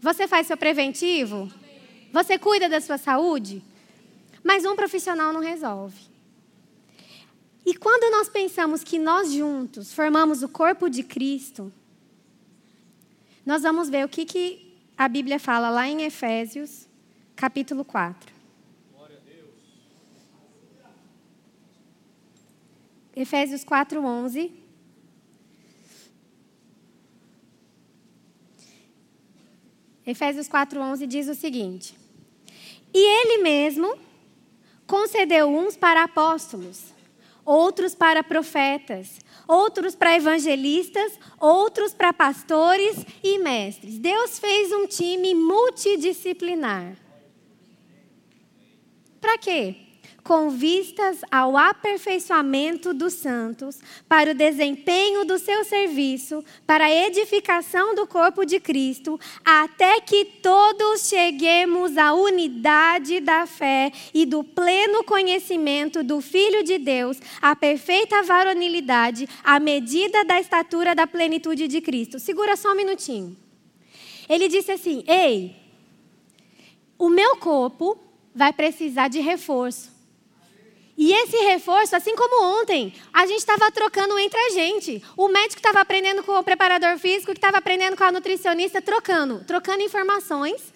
Você 0.00 0.28
faz 0.28 0.46
seu 0.46 0.56
preventivo? 0.56 1.50
Você 2.12 2.38
cuida 2.38 2.68
da 2.68 2.80
sua 2.80 2.98
saúde? 2.98 3.62
Mas 4.44 4.64
um 4.64 4.76
profissional 4.76 5.32
não 5.32 5.40
resolve. 5.40 6.12
E 7.64 7.74
quando 7.74 8.12
nós 8.12 8.28
pensamos 8.28 8.84
que 8.84 8.98
nós 8.98 9.32
juntos 9.32 9.92
formamos 9.92 10.42
o 10.42 10.48
corpo 10.48 10.88
de 10.88 11.02
Cristo, 11.02 11.72
nós 13.44 13.62
vamos 13.62 13.88
ver 13.88 14.04
o 14.04 14.08
que, 14.08 14.24
que 14.24 14.76
a 14.96 15.08
Bíblia 15.08 15.38
fala 15.38 15.68
lá 15.68 15.88
em 15.88 16.02
Efésios, 16.02 16.86
capítulo 17.34 17.84
4. 17.84 18.32
Efésios 23.14 23.62
4, 23.62 24.02
11. 24.02 24.52
Efésios 30.06 30.48
4, 30.48 30.80
11 30.80 31.06
diz 31.06 31.28
o 31.28 31.34
seguinte: 31.34 31.94
E 32.92 32.98
ele 32.98 33.42
mesmo 33.42 33.98
concedeu 34.86 35.48
uns 35.48 35.76
para 35.76 36.04
apóstolos, 36.04 36.92
outros 37.44 37.94
para 37.94 38.24
profetas, 38.24 39.18
outros 39.46 39.94
para 39.94 40.16
evangelistas, 40.16 41.18
outros 41.38 41.92
para 41.92 42.12
pastores 42.12 43.04
e 43.22 43.38
mestres. 43.38 43.98
Deus 43.98 44.38
fez 44.38 44.72
um 44.72 44.86
time 44.86 45.34
multidisciplinar. 45.34 46.96
Para 49.20 49.38
quê? 49.38 49.81
Com 50.22 50.50
vistas 50.50 51.20
ao 51.30 51.56
aperfeiçoamento 51.56 52.94
dos 52.94 53.14
santos, 53.14 53.78
para 54.08 54.30
o 54.30 54.34
desempenho 54.34 55.24
do 55.24 55.38
seu 55.38 55.64
serviço, 55.64 56.44
para 56.66 56.84
a 56.84 57.06
edificação 57.06 57.94
do 57.94 58.06
corpo 58.06 58.44
de 58.44 58.60
Cristo, 58.60 59.18
até 59.44 60.00
que 60.00 60.24
todos 60.24 61.08
cheguemos 61.08 61.96
à 61.98 62.12
unidade 62.12 63.20
da 63.20 63.46
fé 63.46 63.92
e 64.14 64.24
do 64.24 64.44
pleno 64.44 65.02
conhecimento 65.04 66.02
do 66.02 66.20
Filho 66.20 66.62
de 66.62 66.78
Deus, 66.78 67.18
à 67.40 67.56
perfeita 67.56 68.22
varonilidade, 68.22 69.28
à 69.42 69.58
medida 69.58 70.24
da 70.24 70.40
estatura 70.40 70.94
da 70.94 71.06
plenitude 71.06 71.66
de 71.66 71.80
Cristo. 71.80 72.18
Segura 72.18 72.56
só 72.56 72.72
um 72.72 72.76
minutinho. 72.76 73.36
Ele 74.28 74.48
disse 74.48 74.70
assim: 74.70 75.04
Ei, 75.06 75.56
o 76.96 77.08
meu 77.08 77.36
corpo 77.36 77.98
vai 78.34 78.52
precisar 78.52 79.08
de 79.08 79.20
reforço. 79.20 79.90
E 80.96 81.12
esse 81.12 81.36
reforço, 81.38 81.96
assim 81.96 82.14
como 82.14 82.60
ontem, 82.60 82.92
a 83.12 83.26
gente 83.26 83.38
estava 83.38 83.70
trocando 83.70 84.18
entre 84.18 84.38
a 84.38 84.50
gente. 84.50 85.02
O 85.16 85.28
médico 85.28 85.56
estava 85.56 85.80
aprendendo 85.80 86.22
com 86.22 86.32
o 86.38 86.42
preparador 86.42 86.98
físico, 86.98 87.32
que 87.32 87.38
estava 87.38 87.58
aprendendo 87.58 87.96
com 87.96 88.04
a 88.04 88.12
nutricionista, 88.12 88.82
trocando, 88.82 89.42
trocando 89.46 89.82
informações. 89.82 90.72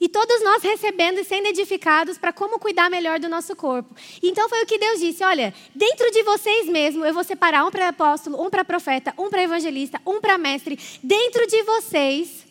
E 0.00 0.08
todos 0.08 0.42
nós 0.42 0.62
recebendo 0.62 1.18
e 1.18 1.24
sendo 1.24 1.48
edificados 1.48 2.16
para 2.16 2.32
como 2.32 2.58
cuidar 2.58 2.88
melhor 2.88 3.20
do 3.20 3.28
nosso 3.28 3.54
corpo. 3.54 3.94
Então 4.22 4.48
foi 4.48 4.62
o 4.62 4.66
que 4.66 4.78
Deus 4.78 4.98
disse: 4.98 5.22
olha, 5.22 5.52
dentro 5.74 6.10
de 6.10 6.22
vocês 6.22 6.66
mesmos, 6.66 7.06
eu 7.06 7.12
vou 7.12 7.22
separar 7.22 7.66
um 7.66 7.70
para 7.70 7.88
apóstolo, 7.88 8.42
um 8.42 8.48
para 8.48 8.64
profeta, 8.64 9.12
um 9.18 9.28
para 9.28 9.42
evangelista, 9.42 10.00
um 10.06 10.18
para 10.18 10.38
mestre. 10.38 10.78
Dentro 11.02 11.46
de 11.46 11.62
vocês, 11.64 12.46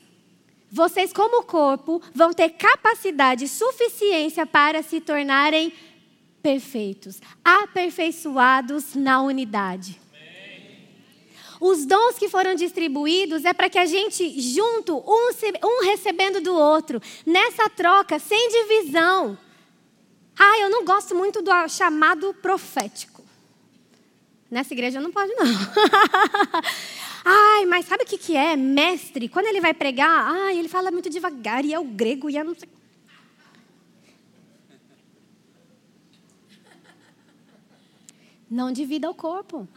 vocês, 0.71 1.11
como 1.11 1.41
corpo, 1.41 1.99
vão 2.13 2.31
ter 2.31 2.49
capacidade, 2.49 3.47
suficiência 3.47 4.45
para 4.45 4.83
se 4.83 5.01
tornarem 5.01 5.73
perfeitos, 6.41 7.21
aperfeiçoados 7.43 8.95
na 8.95 9.21
unidade. 9.21 9.99
Os 11.59 11.85
dons 11.85 12.17
que 12.17 12.29
foram 12.29 12.55
distribuídos 12.55 13.43
é 13.43 13.53
para 13.53 13.69
que 13.69 13.77
a 13.77 13.85
gente, 13.85 14.39
junto, 14.39 14.97
um, 14.97 15.29
um 15.65 15.83
recebendo 15.83 16.39
do 16.39 16.55
outro, 16.55 17.01
nessa 17.25 17.69
troca, 17.69 18.17
sem 18.17 18.49
divisão, 18.49 19.37
Ah, 20.41 20.57
eu 20.59 20.69
não 20.69 20.85
gosto 20.85 21.13
muito 21.13 21.41
do 21.41 21.51
chamado 21.67 22.33
profético. 22.35 23.21
Nessa 24.49 24.73
igreja 24.73 25.01
não 25.01 25.11
pode, 25.11 25.33
não. 25.33 25.45
ai, 27.25 27.65
mas 27.65 27.85
sabe 27.85 28.05
o 28.05 28.07
que, 28.07 28.37
é? 28.37 28.55
Mestre, 28.55 29.27
quando 29.27 29.47
ele 29.47 29.59
vai 29.59 29.73
pregar, 29.73 30.09
ai, 30.09 30.57
ele 30.57 30.69
fala 30.69 30.91
muito 30.91 31.09
devagar, 31.09 31.65
e 31.65 31.73
é 31.73 31.79
o 31.79 31.83
grego, 31.83 32.29
e 32.29 32.37
é 32.37 32.43
não 32.43 32.55
sei. 32.55 32.69
Não 38.49 38.71
divida 38.71 39.09
o 39.09 39.13
corpo. 39.13 39.67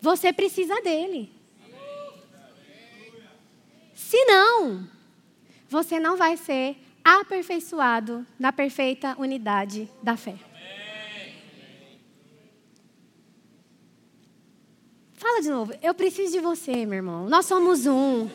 Você 0.00 0.32
precisa 0.32 0.80
dele. 0.82 1.32
Se 3.94 4.24
não, 4.24 4.86
você 5.68 6.00
não 6.00 6.16
vai 6.16 6.36
ser 6.36 6.76
aperfeiçoado 7.04 8.26
na 8.38 8.52
perfeita 8.52 9.16
unidade 9.18 9.88
da 10.02 10.16
fé. 10.16 10.36
Fala 15.14 15.40
de 15.40 15.48
novo. 15.48 15.72
Eu 15.80 15.94
preciso 15.94 16.32
de 16.32 16.40
você, 16.40 16.84
meu 16.84 16.96
irmão. 16.96 17.28
Nós 17.28 17.46
somos 17.46 17.86
um. 17.86 18.28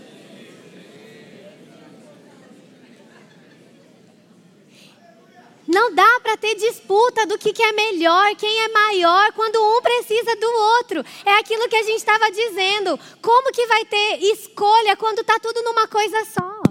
Não 5.68 5.94
dá 5.94 6.17
para 6.28 6.36
ter 6.36 6.56
disputa 6.56 7.26
do 7.26 7.38
que, 7.38 7.54
que 7.54 7.64
é 7.64 7.72
melhor, 7.72 8.36
quem 8.36 8.60
é 8.66 8.68
maior, 8.68 9.32
quando 9.32 9.56
um 9.56 9.82
precisa 9.82 10.36
do 10.36 10.52
outro. 10.76 11.00
É 11.26 11.40
aquilo 11.40 11.70
que 11.70 11.76
a 11.78 11.84
gente 11.84 12.00
estava 12.00 12.30
dizendo. 12.30 13.00
Como 13.22 13.50
que 13.54 13.66
vai 13.66 13.86
ter 13.86 14.22
escolha 14.24 14.98
quando 14.98 15.20
está 15.20 15.40
tudo 15.40 15.64
numa 15.64 15.88
coisa 15.88 16.26
só? 16.26 16.62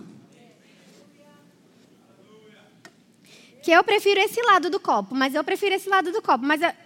Que 3.63 3.71
eu 3.71 3.83
prefiro 3.83 4.21
esse 4.21 4.43
lado 4.43 4.69
do 4.69 4.79
copo, 4.79 5.15
mas 5.15 5.35
eu 5.35 5.43
prefiro 5.43 5.75
esse 5.75 5.89
lado 5.89 6.13
do 6.13 6.21
copo. 6.21 6.45
Mas 6.45 6.61
é. 6.61 6.77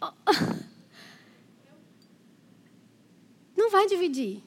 não 3.56 3.70
vai 3.70 3.86
dividir. 3.86 4.42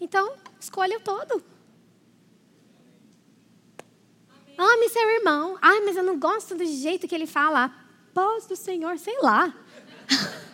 Então, 0.00 0.34
escolha 0.58 0.98
o 0.98 1.00
todo. 1.00 1.49
Ame 4.60 4.88
seu 4.88 5.08
irmão. 5.10 5.58
Ai, 5.60 5.80
mas 5.80 5.96
eu 5.96 6.02
não 6.02 6.18
gosto 6.18 6.54
do 6.54 6.64
jeito 6.64 7.08
que 7.08 7.14
ele 7.14 7.26
fala. 7.26 7.72
Paz 8.12 8.46
do 8.46 8.56
Senhor, 8.56 8.98
sei 8.98 9.16
lá. 9.20 9.54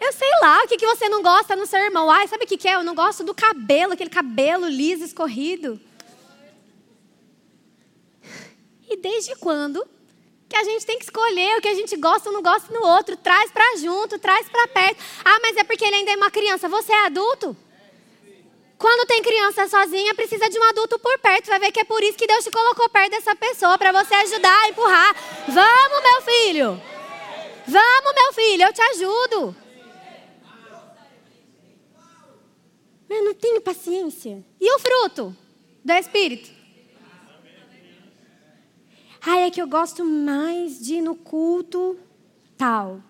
Eu 0.00 0.12
sei 0.12 0.28
lá 0.42 0.62
o 0.62 0.68
que, 0.68 0.76
que 0.76 0.86
você 0.86 1.08
não 1.08 1.22
gosta 1.22 1.56
no 1.56 1.64
seu 1.64 1.78
irmão. 1.78 2.10
Ai, 2.10 2.28
sabe 2.28 2.44
o 2.44 2.46
que, 2.46 2.58
que 2.58 2.68
é? 2.68 2.74
Eu 2.74 2.82
não 2.82 2.94
gosto 2.94 3.24
do 3.24 3.34
cabelo, 3.34 3.94
aquele 3.94 4.10
cabelo 4.10 4.68
liso, 4.68 5.02
escorrido. 5.04 5.80
E 8.86 8.98
desde 8.98 9.34
quando 9.36 9.82
que 10.46 10.54
a 10.54 10.62
gente 10.62 10.84
tem 10.84 10.98
que 10.98 11.04
escolher 11.04 11.56
o 11.56 11.60
que 11.60 11.68
a 11.68 11.74
gente 11.74 11.96
gosta 11.96 12.28
ou 12.28 12.34
não 12.34 12.42
gosta 12.42 12.72
no 12.72 12.86
outro? 12.86 13.16
Traz 13.16 13.50
para 13.50 13.76
junto, 13.78 14.18
traz 14.18 14.46
para 14.48 14.68
perto. 14.68 15.02
Ah, 15.24 15.38
mas 15.40 15.56
é 15.56 15.64
porque 15.64 15.84
ele 15.84 15.96
ainda 15.96 16.12
é 16.12 16.16
uma 16.16 16.30
criança. 16.30 16.68
Você 16.68 16.92
é 16.92 17.06
adulto? 17.06 17.56
Quando 18.84 19.06
tem 19.06 19.22
criança 19.22 19.66
sozinha, 19.66 20.14
precisa 20.14 20.46
de 20.50 20.58
um 20.58 20.62
adulto 20.64 20.98
por 20.98 21.18
perto. 21.18 21.46
Vai 21.46 21.58
ver 21.58 21.72
que 21.72 21.80
é 21.80 21.84
por 21.84 22.02
isso 22.02 22.18
que 22.18 22.26
Deus 22.26 22.44
te 22.44 22.50
colocou 22.50 22.86
perto 22.90 23.12
dessa 23.12 23.34
pessoa, 23.34 23.78
para 23.78 23.90
você 23.92 24.12
ajudar 24.12 24.68
empurrar. 24.68 25.16
Vamos, 25.48 26.02
meu 26.02 26.20
filho. 26.20 26.82
Vamos, 27.66 28.14
meu 28.14 28.32
filho, 28.34 28.62
eu 28.62 28.72
te 28.74 28.82
ajudo. 28.82 29.56
Eu 33.08 33.24
não 33.24 33.32
tenho 33.32 33.62
paciência. 33.62 34.44
E 34.60 34.74
o 34.74 34.78
fruto 34.78 35.34
do 35.82 35.92
Espírito? 35.94 36.50
Ah, 39.22 39.38
é 39.38 39.50
que 39.50 39.62
eu 39.62 39.66
gosto 39.66 40.04
mais 40.04 40.78
de 40.78 40.96
ir 40.96 41.00
no 41.00 41.14
culto 41.14 41.98
tal. 42.58 43.00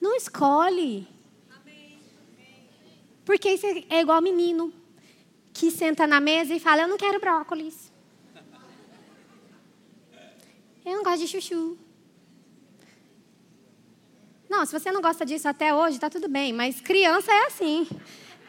Não 0.00 0.16
escolhe. 0.16 1.11
Porque 3.24 3.50
isso 3.50 3.66
é 3.88 4.00
igual 4.00 4.20
menino 4.20 4.72
que 5.52 5.70
senta 5.70 6.06
na 6.06 6.20
mesa 6.20 6.54
e 6.54 6.60
fala: 6.60 6.82
Eu 6.82 6.88
não 6.88 6.96
quero 6.96 7.20
brócolis. 7.20 7.92
Eu 10.84 10.96
não 10.96 11.04
gosto 11.04 11.20
de 11.20 11.28
chuchu. 11.28 11.78
Não, 14.50 14.66
se 14.66 14.78
você 14.78 14.90
não 14.90 15.00
gosta 15.00 15.24
disso 15.24 15.48
até 15.48 15.72
hoje, 15.72 15.98
tá 15.98 16.10
tudo 16.10 16.28
bem. 16.28 16.52
Mas 16.52 16.80
criança 16.80 17.32
é 17.32 17.46
assim. 17.46 17.86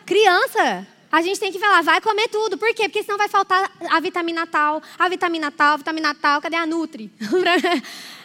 Criança, 0.06 0.88
a 1.12 1.22
gente 1.22 1.40
tem 1.40 1.52
que 1.52 1.60
falar, 1.60 1.82
vai 1.82 2.02
comer 2.02 2.28
tudo. 2.28 2.58
Por 2.58 2.74
quê? 2.74 2.90
Porque 2.90 3.04
senão 3.04 3.18
vai 3.18 3.30
faltar 3.30 3.72
a 3.90 4.00
vitamina 4.00 4.48
tal, 4.48 4.82
a 4.98 5.08
vitamina 5.08 5.52
tal, 5.52 5.76
a 5.76 5.78
vitamina 5.78 6.16
tal. 6.16 6.42
Cadê 6.42 6.56
a 6.56 6.66
Nutri? 6.66 7.12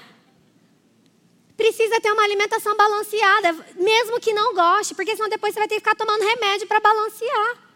precisa 1.58 2.00
ter 2.00 2.12
uma 2.12 2.22
alimentação 2.22 2.76
balanceada, 2.76 3.52
mesmo 3.74 4.20
que 4.20 4.32
não 4.32 4.54
goste, 4.54 4.94
porque 4.94 5.16
senão 5.16 5.28
depois 5.28 5.52
você 5.52 5.58
vai 5.58 5.68
ter 5.68 5.74
que 5.74 5.80
ficar 5.80 5.96
tomando 5.96 6.22
remédio 6.22 6.68
para 6.68 6.78
balancear. 6.78 7.68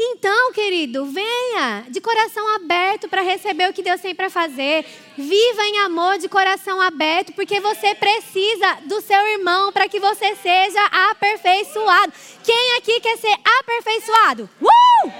Então, 0.00 0.52
querido, 0.52 1.06
venha 1.06 1.86
de 1.88 2.00
coração 2.00 2.46
aberto 2.54 3.08
para 3.08 3.22
receber 3.22 3.68
o 3.68 3.72
que 3.72 3.82
Deus 3.82 4.00
tem 4.00 4.14
para 4.14 4.30
fazer. 4.30 4.84
Viva 5.16 5.62
em 5.64 5.78
amor 5.78 6.18
de 6.18 6.28
coração 6.28 6.80
aberto, 6.80 7.32
porque 7.32 7.58
você 7.58 7.94
precisa 7.96 8.74
do 8.84 9.00
seu 9.00 9.26
irmão 9.28 9.72
para 9.72 9.88
que 9.88 9.98
você 9.98 10.36
seja 10.36 10.84
aperfeiçoado. 11.10 12.12
Quem 12.44 12.76
aqui 12.76 13.00
quer 13.00 13.16
ser 13.16 13.34
aperfeiçoado? 13.58 14.48
Uh! 14.60 15.12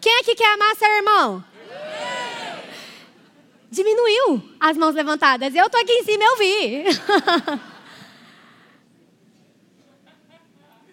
Quem 0.00 0.16
aqui 0.20 0.34
quer 0.34 0.54
amar 0.54 0.74
seu 0.76 0.90
irmão? 0.90 1.44
Diminuiu 3.72 4.40
as 4.60 4.76
mãos 4.76 4.94
levantadas. 4.94 5.54
Eu 5.54 5.64
estou 5.64 5.80
aqui 5.80 5.92
em 5.92 6.04
cima, 6.04 6.22
eu 6.22 6.36
vi. 6.36 6.84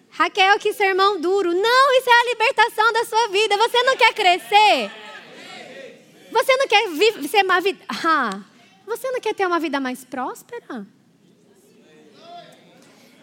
Raquel, 0.08 0.58
que 0.58 0.72
sermão 0.72 1.20
duro. 1.20 1.52
Não, 1.52 1.98
isso 1.98 2.08
é 2.08 2.12
a 2.12 2.24
libertação 2.24 2.90
da 2.92 3.04
sua 3.04 3.28
vida. 3.28 3.54
Você 3.58 3.82
não 3.82 3.96
quer 3.96 4.14
crescer? 4.14 4.90
Você 6.32 6.56
não 6.56 6.66
quer 6.66 6.88
ser 7.28 7.44
uma 7.44 7.60
vida. 7.60 7.78
Ah, 7.88 8.40
você 8.86 9.10
não 9.10 9.20
quer 9.20 9.34
ter 9.34 9.46
uma 9.46 9.60
vida 9.60 9.78
mais 9.78 10.02
próspera? 10.02 10.86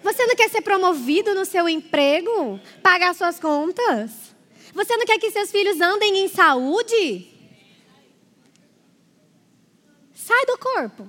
Você 0.04 0.26
não 0.28 0.36
quer 0.36 0.50
ser 0.50 0.62
promovido 0.62 1.34
no 1.34 1.46
seu 1.46 1.68
emprego? 1.68 2.60
Pagar 2.84 3.16
suas 3.16 3.40
contas? 3.40 4.12
Você 4.74 4.96
não 4.96 5.06
quer 5.06 5.18
que 5.18 5.32
seus 5.32 5.50
filhos 5.50 5.82
andem 5.82 6.20
em 6.20 6.28
saúde? 6.28 7.37
Sai 10.28 10.46
do 10.46 10.58
corpo. 10.58 11.08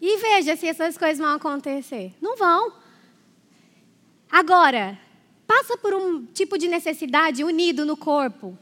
E 0.00 0.16
veja 0.16 0.56
se 0.56 0.66
essas 0.66 0.96
coisas 0.96 1.18
vão 1.18 1.34
acontecer. 1.34 2.14
Não 2.22 2.38
vão. 2.38 2.72
Agora, 4.30 4.98
passa 5.46 5.76
por 5.76 5.92
um 5.92 6.24
tipo 6.24 6.56
de 6.56 6.68
necessidade 6.68 7.44
unido 7.44 7.84
no 7.84 7.94
corpo. 7.94 8.56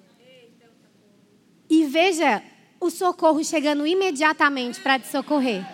E 1.68 1.84
veja 1.84 2.42
o 2.80 2.90
socorro 2.90 3.44
chegando 3.44 3.86
imediatamente 3.86 4.80
para 4.80 4.98
te 4.98 5.06
socorrer. 5.06 5.64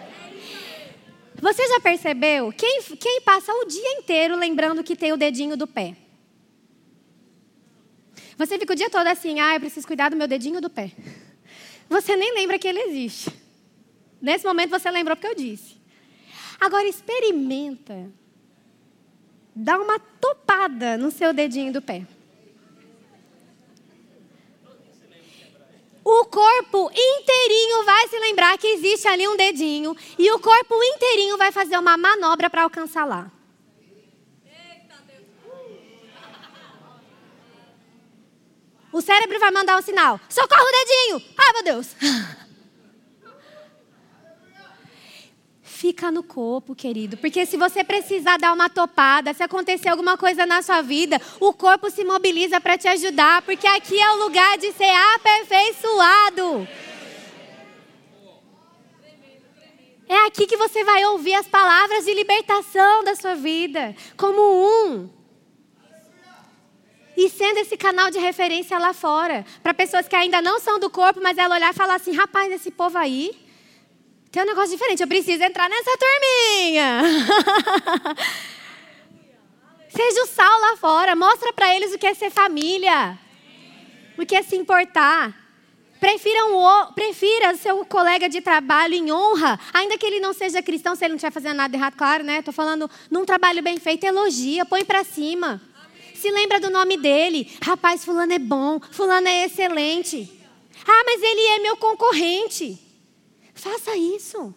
Você 1.40 1.66
já 1.66 1.80
percebeu? 1.80 2.52
Quem, 2.52 2.82
quem 3.00 3.22
passa 3.22 3.54
o 3.54 3.64
dia 3.64 3.92
inteiro 3.92 4.36
lembrando 4.36 4.84
que 4.84 4.94
tem 4.94 5.14
o 5.14 5.16
dedinho 5.16 5.56
do 5.56 5.66
pé? 5.66 5.96
Você 8.36 8.58
fica 8.58 8.74
o 8.74 8.76
dia 8.76 8.90
todo 8.90 9.06
assim, 9.06 9.40
ah, 9.40 9.54
eu 9.54 9.60
preciso 9.60 9.86
cuidar 9.86 10.10
do 10.10 10.16
meu 10.16 10.28
dedinho 10.28 10.60
do 10.60 10.68
pé. 10.68 10.92
Você 11.88 12.14
nem 12.18 12.34
lembra 12.34 12.58
que 12.58 12.68
ele 12.68 12.80
existe. 12.80 13.45
Nesse 14.20 14.44
momento 14.46 14.70
você 14.70 14.90
lembrou 14.90 15.16
porque 15.16 15.28
eu 15.28 15.34
disse. 15.34 15.76
Agora 16.60 16.86
experimenta. 16.88 18.10
Dá 19.54 19.78
uma 19.78 19.98
topada 19.98 20.96
no 20.96 21.10
seu 21.10 21.32
dedinho 21.32 21.72
do 21.72 21.80
pé. 21.80 22.06
O 26.04 26.24
corpo 26.26 26.90
inteirinho 26.94 27.84
vai 27.84 28.06
se 28.08 28.18
lembrar 28.18 28.56
que 28.58 28.66
existe 28.68 29.08
ali 29.08 29.26
um 29.26 29.36
dedinho 29.36 29.96
e 30.16 30.30
o 30.30 30.38
corpo 30.38 30.74
inteirinho 30.82 31.36
vai 31.36 31.50
fazer 31.50 31.76
uma 31.78 31.96
manobra 31.96 32.48
para 32.48 32.62
alcançar 32.62 33.04
lá. 33.04 33.30
O 38.92 39.00
cérebro 39.00 39.38
vai 39.40 39.50
mandar 39.50 39.78
um 39.78 39.82
sinal: 39.82 40.20
socorro 40.28 40.62
o 40.62 40.72
dedinho! 40.72 41.34
Ai, 41.36 41.52
meu 41.54 41.64
Deus! 41.64 41.88
Fica 45.76 46.10
no 46.10 46.22
corpo, 46.22 46.74
querido. 46.74 47.18
Porque 47.18 47.44
se 47.44 47.54
você 47.58 47.84
precisar 47.84 48.38
dar 48.38 48.54
uma 48.54 48.70
topada, 48.70 49.34
se 49.34 49.42
acontecer 49.42 49.90
alguma 49.90 50.16
coisa 50.16 50.46
na 50.46 50.62
sua 50.62 50.80
vida, 50.80 51.20
o 51.38 51.52
corpo 51.52 51.90
se 51.90 52.02
mobiliza 52.02 52.58
para 52.58 52.78
te 52.78 52.88
ajudar. 52.88 53.42
Porque 53.42 53.66
aqui 53.66 54.00
é 54.00 54.10
o 54.12 54.24
lugar 54.24 54.56
de 54.56 54.72
ser 54.72 54.90
aperfeiçoado. 55.14 56.66
É 60.08 60.26
aqui 60.26 60.46
que 60.46 60.56
você 60.56 60.82
vai 60.82 61.04
ouvir 61.04 61.34
as 61.34 61.46
palavras 61.46 62.06
de 62.06 62.14
libertação 62.14 63.04
da 63.04 63.14
sua 63.14 63.34
vida, 63.34 63.94
como 64.16 64.40
um. 64.40 65.10
E 67.18 67.28
sendo 67.28 67.58
esse 67.58 67.76
canal 67.76 68.10
de 68.10 68.18
referência 68.18 68.78
lá 68.78 68.94
fora. 68.94 69.44
Para 69.62 69.74
pessoas 69.74 70.08
que 70.08 70.16
ainda 70.16 70.40
não 70.40 70.58
são 70.58 70.78
do 70.78 70.88
corpo, 70.88 71.20
mas 71.22 71.36
ela 71.36 71.54
olhar 71.54 71.74
e 71.74 71.76
falar 71.76 71.96
assim: 71.96 72.14
rapaz, 72.14 72.50
esse 72.50 72.70
povo 72.70 72.96
aí 72.96 73.45
tem 74.36 74.42
um 74.42 74.48
negócio 74.48 74.72
diferente, 74.72 75.00
eu 75.00 75.08
preciso 75.08 75.42
entrar 75.42 75.66
nessa 75.66 75.96
turminha. 75.96 77.00
Seja 79.88 80.22
o 80.24 80.26
sal 80.26 80.60
lá 80.60 80.76
fora, 80.76 81.16
mostra 81.16 81.54
para 81.54 81.74
eles 81.74 81.94
o 81.94 81.98
que 81.98 82.06
é 82.06 82.12
ser 82.12 82.28
família, 82.30 83.18
o 84.18 84.26
que 84.26 84.36
é 84.36 84.42
se 84.42 84.54
importar. 84.54 85.34
Prefira, 85.98 86.44
um, 86.48 86.92
prefira 86.92 87.56
seu 87.56 87.82
colega 87.86 88.28
de 88.28 88.42
trabalho 88.42 88.92
em 88.92 89.10
honra, 89.10 89.58
ainda 89.72 89.96
que 89.96 90.04
ele 90.04 90.20
não 90.20 90.34
seja 90.34 90.60
cristão, 90.60 90.94
se 90.94 91.02
ele 91.06 91.12
não 91.12 91.16
estiver 91.16 91.32
fazendo 91.32 91.56
nada 91.56 91.74
errado, 91.74 91.96
claro, 91.96 92.22
né? 92.22 92.40
Estou 92.40 92.52
falando 92.52 92.90
num 93.10 93.24
trabalho 93.24 93.62
bem 93.62 93.78
feito, 93.78 94.04
elogia, 94.04 94.66
põe 94.66 94.84
para 94.84 95.02
cima. 95.02 95.62
Se 96.14 96.30
lembra 96.30 96.60
do 96.60 96.68
nome 96.68 96.98
dele. 96.98 97.50
Rapaz, 97.62 98.04
fulano 98.04 98.34
é 98.34 98.38
bom, 98.38 98.80
fulano 98.90 99.28
é 99.28 99.46
excelente. 99.46 100.30
Ah, 100.86 101.02
mas 101.06 101.22
ele 101.22 101.40
é 101.40 101.58
meu 101.60 101.78
concorrente. 101.78 102.84
Faça 103.56 103.96
isso. 103.96 104.54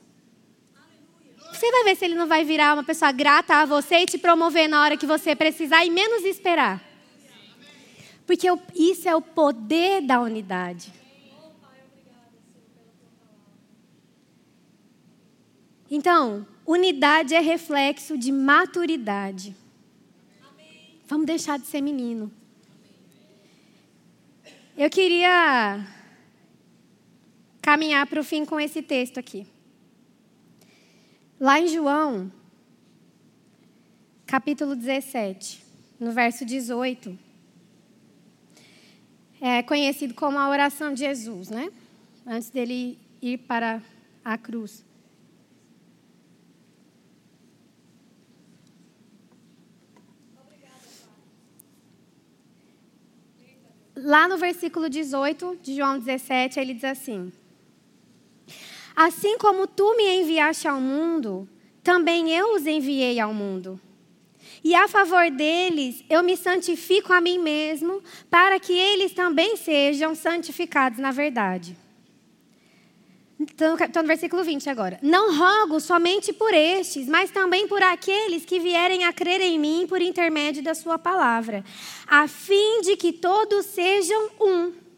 Você 1.51 1.71
vai 1.71 1.83
ver 1.85 1.95
se 1.95 2.05
ele 2.05 2.15
não 2.15 2.27
vai 2.27 2.43
virar 2.43 2.73
uma 2.73 2.83
pessoa 2.83 3.11
grata 3.11 3.55
a 3.55 3.65
você 3.65 3.99
e 3.99 4.05
te 4.05 4.17
promover 4.17 4.67
na 4.67 4.83
hora 4.83 4.97
que 4.97 5.05
você 5.05 5.35
precisar 5.35 5.85
e 5.85 5.89
menos 5.89 6.23
esperar. 6.23 6.83
Porque 8.27 8.47
isso 8.75 9.09
é 9.09 9.15
o 9.15 9.21
poder 9.21 10.01
da 10.01 10.21
unidade. 10.21 10.93
Então, 15.89 16.45
unidade 16.65 17.33
é 17.33 17.39
reflexo 17.39 18.17
de 18.17 18.31
maturidade. 18.31 19.55
Vamos 21.07 21.25
deixar 21.25 21.57
de 21.57 21.65
ser 21.65 21.81
menino. 21.81 22.31
Eu 24.77 24.89
queria 24.89 25.83
caminhar 27.61 28.05
para 28.07 28.19
o 28.19 28.23
fim 28.23 28.45
com 28.45 28.59
esse 28.59 28.81
texto 28.81 29.19
aqui. 29.19 29.45
Lá 31.39 31.59
em 31.59 31.67
João, 31.67 32.31
capítulo 34.25 34.75
17, 34.75 35.63
no 35.99 36.11
verso 36.11 36.45
18, 36.45 37.17
é 39.41 39.63
conhecido 39.63 40.13
como 40.13 40.37
a 40.37 40.49
oração 40.49 40.93
de 40.93 40.99
Jesus, 40.99 41.49
né? 41.49 41.71
Antes 42.27 42.49
dele 42.49 42.99
ir 43.21 43.37
para 43.37 43.81
a 44.23 44.37
cruz. 44.37 44.85
Lá 53.95 54.27
no 54.27 54.37
versículo 54.37 54.89
18 54.89 55.59
de 55.61 55.75
João 55.75 55.99
17, 55.99 56.59
ele 56.59 56.73
diz 56.73 56.85
assim: 56.85 57.31
Assim 58.99 59.37
como 59.37 59.65
tu 59.65 59.95
me 59.95 60.03
enviaste 60.19 60.67
ao 60.67 60.81
mundo, 60.81 61.47
também 61.81 62.33
eu 62.33 62.53
os 62.55 62.67
enviei 62.67 63.17
ao 63.17 63.33
mundo. 63.33 63.79
E 64.61 64.75
a 64.75 64.89
favor 64.89 65.31
deles, 65.31 66.03
eu 66.09 66.21
me 66.21 66.35
santifico 66.35 67.13
a 67.13 67.21
mim 67.21 67.37
mesmo, 67.37 68.03
para 68.29 68.59
que 68.59 68.73
eles 68.73 69.13
também 69.13 69.55
sejam 69.55 70.13
santificados 70.13 70.99
na 70.99 71.11
verdade. 71.11 71.77
Estou 73.39 74.03
no 74.03 74.07
versículo 74.07 74.43
20 74.43 74.69
agora. 74.69 74.99
Não 75.01 75.33
rogo 75.33 75.79
somente 75.79 76.33
por 76.33 76.53
estes, 76.53 77.07
mas 77.07 77.31
também 77.31 77.69
por 77.69 77.81
aqueles 77.81 78.43
que 78.43 78.59
vierem 78.59 79.05
a 79.05 79.13
crer 79.13 79.39
em 79.39 79.57
mim 79.57 79.85
por 79.87 80.01
intermédio 80.01 80.61
da 80.61 80.75
Sua 80.75 80.99
palavra, 80.99 81.63
a 82.05 82.27
fim 82.27 82.81
de 82.81 82.97
que 82.97 83.13
todos 83.13 83.65
sejam 83.67 84.29
um. 84.41 84.88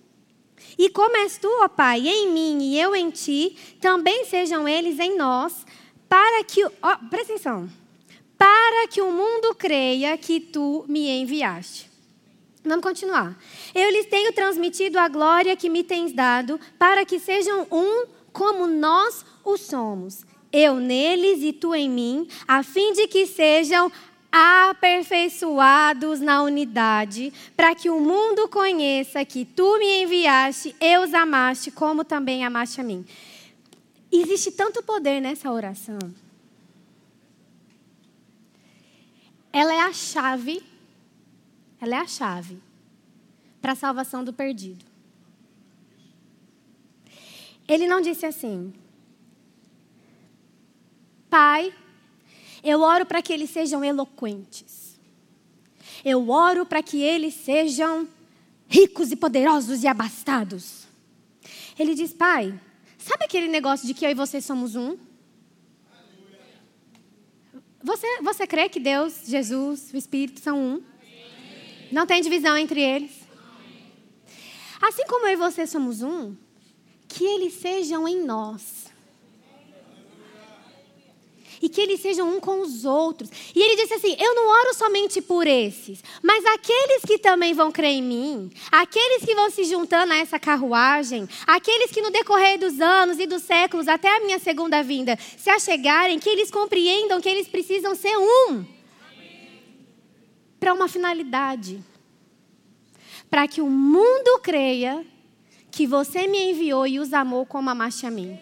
E 0.78 0.90
como 0.90 1.18
és 1.18 1.38
tu, 1.38 1.48
ó 1.62 1.68
Pai, 1.68 2.08
em 2.08 2.32
mim 2.32 2.60
e 2.62 2.80
eu 2.80 2.96
em 2.96 3.10
ti, 3.10 3.56
também 3.80 4.26
sejam 4.26 4.68
eles 4.68 5.00
em 5.00 5.18
nós, 5.18 5.66
para 6.08 6.44
que. 6.44 6.64
Ó, 6.64 6.98
presta 7.10 7.34
atenção. 7.34 7.70
Para 8.38 8.88
que 8.88 9.02
o 9.02 9.12
mundo 9.12 9.54
creia 9.56 10.18
que 10.18 10.40
tu 10.40 10.84
me 10.88 11.10
enviaste. 11.10 11.90
Vamos 12.64 12.84
continuar. 12.84 13.38
Eu 13.74 13.90
lhes 13.90 14.06
tenho 14.06 14.34
transmitido 14.34 15.00
a 15.00 15.08
glória 15.08 15.56
que 15.56 15.70
me 15.70 15.84
tens 15.84 16.14
dado, 16.14 16.60
para 16.78 17.06
que 17.06 17.20
sejam 17.20 17.68
um 17.72 18.06
como 18.32 18.68
nós 18.68 19.26
o 19.44 19.58
somos. 19.58 20.24
Eu 20.52 20.76
neles 20.76 21.42
e 21.42 21.54
tu 21.54 21.74
em 21.74 21.90
mim, 21.90 22.28
a 22.48 22.62
fim 22.62 22.94
de 22.94 23.08
que 23.08 23.26
sejam 23.26 23.92
aperfeiçoados 24.32 26.22
na 26.22 26.42
unidade, 26.42 27.34
para 27.56 27.76
que 27.76 27.90
o 27.90 28.00
mundo 28.00 28.48
conheça 28.48 29.26
que 29.26 29.44
tu 29.44 29.78
me 29.78 30.04
enviaste, 30.04 30.76
eu 30.80 31.02
os 31.02 31.14
amaste, 31.14 31.70
como 31.70 32.06
também 32.06 32.46
amaste 32.46 32.80
a 32.80 32.84
mim. 32.84 33.06
Existe 34.12 34.52
tanto 34.52 34.82
poder 34.82 35.20
nessa 35.20 35.52
oração. 35.52 36.00
Ela 39.52 39.74
é 39.74 39.82
a 39.82 39.92
chave, 39.92 40.64
ela 41.80 41.96
é 41.96 42.00
a 42.00 42.08
chave 42.08 42.58
para 43.62 43.74
a 43.74 43.76
salvação 43.76 44.24
do 44.24 44.32
perdido. 44.32 44.86
Ele 47.68 47.86
não 47.88 48.02
disse 48.02 48.26
assim: 48.26 48.74
Pai, 51.30 51.74
eu 52.64 52.82
oro 52.82 53.06
para 53.06 53.22
que 53.22 53.34
eles 53.34 53.50
sejam 53.50 53.84
eloquentes. 53.84 55.00
Eu 56.06 56.30
oro 56.30 56.66
para 56.66 56.82
que 56.82 57.02
eles 57.02 57.34
sejam 57.34 58.08
ricos 58.68 59.12
e 59.12 59.16
poderosos 59.16 59.84
e 59.84 59.88
abastados. 59.88 60.88
Ele 61.78 61.96
diz: 61.96 62.14
Pai, 62.14 62.60
sabe 62.98 63.26
aquele 63.26 63.48
negócio 63.48 63.86
de 63.88 63.94
que 63.94 64.06
eu 64.06 64.12
e 64.12 64.16
você 64.16 64.40
somos 64.40 64.76
um? 64.76 64.98
Você, 67.84 68.22
você 68.22 68.46
crê 68.46 68.70
que 68.70 68.80
Deus, 68.80 69.24
Jesus, 69.26 69.92
o 69.92 69.98
Espírito 69.98 70.40
são 70.40 70.60
um? 70.60 70.84
Não 71.92 72.06
tem 72.06 72.22
divisão 72.22 72.56
entre 72.56 72.80
eles? 72.80 73.12
Assim 74.80 75.06
como 75.08 75.26
eu 75.28 75.34
e 75.34 75.36
você 75.36 75.66
somos 75.66 76.02
um, 76.02 76.36
que 77.08 77.24
eles 77.24 77.54
sejam 77.54 78.08
em 78.08 78.24
nós 78.24 78.81
e 81.62 81.70
que 81.70 81.80
eles 81.80 82.02
sejam 82.02 82.36
um 82.36 82.40
com 82.40 82.62
os 82.62 82.86
outros. 82.86 83.30
E 83.56 83.62
ele 83.62 83.76
disse 83.76 83.94
assim: 83.94 84.16
Eu 84.20 84.34
não 84.36 84.48
oro 84.48 84.74
somente 84.74 85.22
por 85.22 85.46
esses, 85.46 86.04
mas 86.22 86.46
aqueles 86.46 87.04
que 87.06 87.18
também 87.18 87.54
vão 87.54 87.72
crer 87.72 87.92
em 87.92 88.02
mim, 88.02 88.52
aqueles 88.72 89.24
que 89.24 89.36
vão 89.36 89.50
se 89.50 89.64
juntando 89.66 90.14
a 90.14 90.18
essa 90.18 90.40
carruagem, 90.40 91.28
aqueles 91.46 91.92
que 91.92 92.02
no 92.02 92.12
decorrer 92.12 92.60
dos 92.60 92.80
anos 92.82 93.20
e 93.20 93.28
dos 93.28 93.44
séculos 93.44 93.88
até 93.88 94.18
a 94.18 94.20
minha 94.22 94.40
segunda 94.40 94.82
vinda 94.82 95.18
se 95.38 95.50
achegarem, 95.50 96.20
que 96.20 96.30
eles 96.30 96.50
compreendam 96.50 97.22
que 97.22 97.30
eles 97.30 97.48
precisam 97.48 97.94
ser 97.96 98.18
um 98.18 98.66
para 100.60 100.74
uma 100.74 100.88
finalidade. 100.88 101.84
Para 103.30 103.48
que 103.48 103.62
o 103.62 103.70
mundo 103.70 104.40
creia 104.44 105.06
que 105.72 105.88
você 105.88 106.28
me 106.28 106.52
enviou 106.52 106.86
e 106.86 107.00
os 107.00 107.14
amou 107.14 107.46
como 107.46 107.70
amaste 107.70 108.06
a 108.06 108.12
mim. 108.12 108.38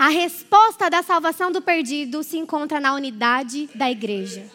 A 0.00 0.08
resposta 0.08 0.88
da 0.88 1.02
salvação 1.02 1.52
do 1.52 1.60
perdido 1.60 2.22
se 2.22 2.38
encontra 2.38 2.80
na 2.80 2.94
unidade 2.94 3.68
da 3.74 3.90
igreja. 3.90 4.50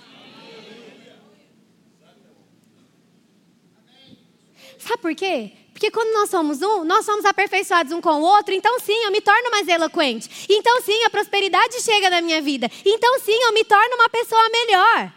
Sabe 4.80 4.98
por 5.04 5.14
quê? 5.14 5.52
Porque 5.72 5.92
quando 5.92 6.12
nós 6.16 6.32
somos 6.32 6.64
um, 6.64 6.84
nós 6.84 7.06
somos 7.06 7.26
aperfeiçoados 7.26 7.94
um 7.94 8.02
com 8.02 8.10
o 8.10 8.22
outro, 8.22 8.56
então 8.56 8.80
sim, 8.80 8.98
eu 9.04 9.12
me 9.12 9.22
torno 9.22 9.52
mais 9.52 9.68
eloquente. 9.68 10.48
Então 10.50 10.82
sim, 10.82 11.04
a 11.04 11.12
prosperidade 11.12 11.80
chega 11.80 12.10
na 12.10 12.22
minha 12.22 12.42
vida. 12.42 12.68
Então 12.84 13.20
sim, 13.20 13.38
eu 13.44 13.54
me 13.54 13.64
torno 13.64 13.98
uma 13.98 14.10
pessoa 14.10 14.50
melhor. 14.50 15.14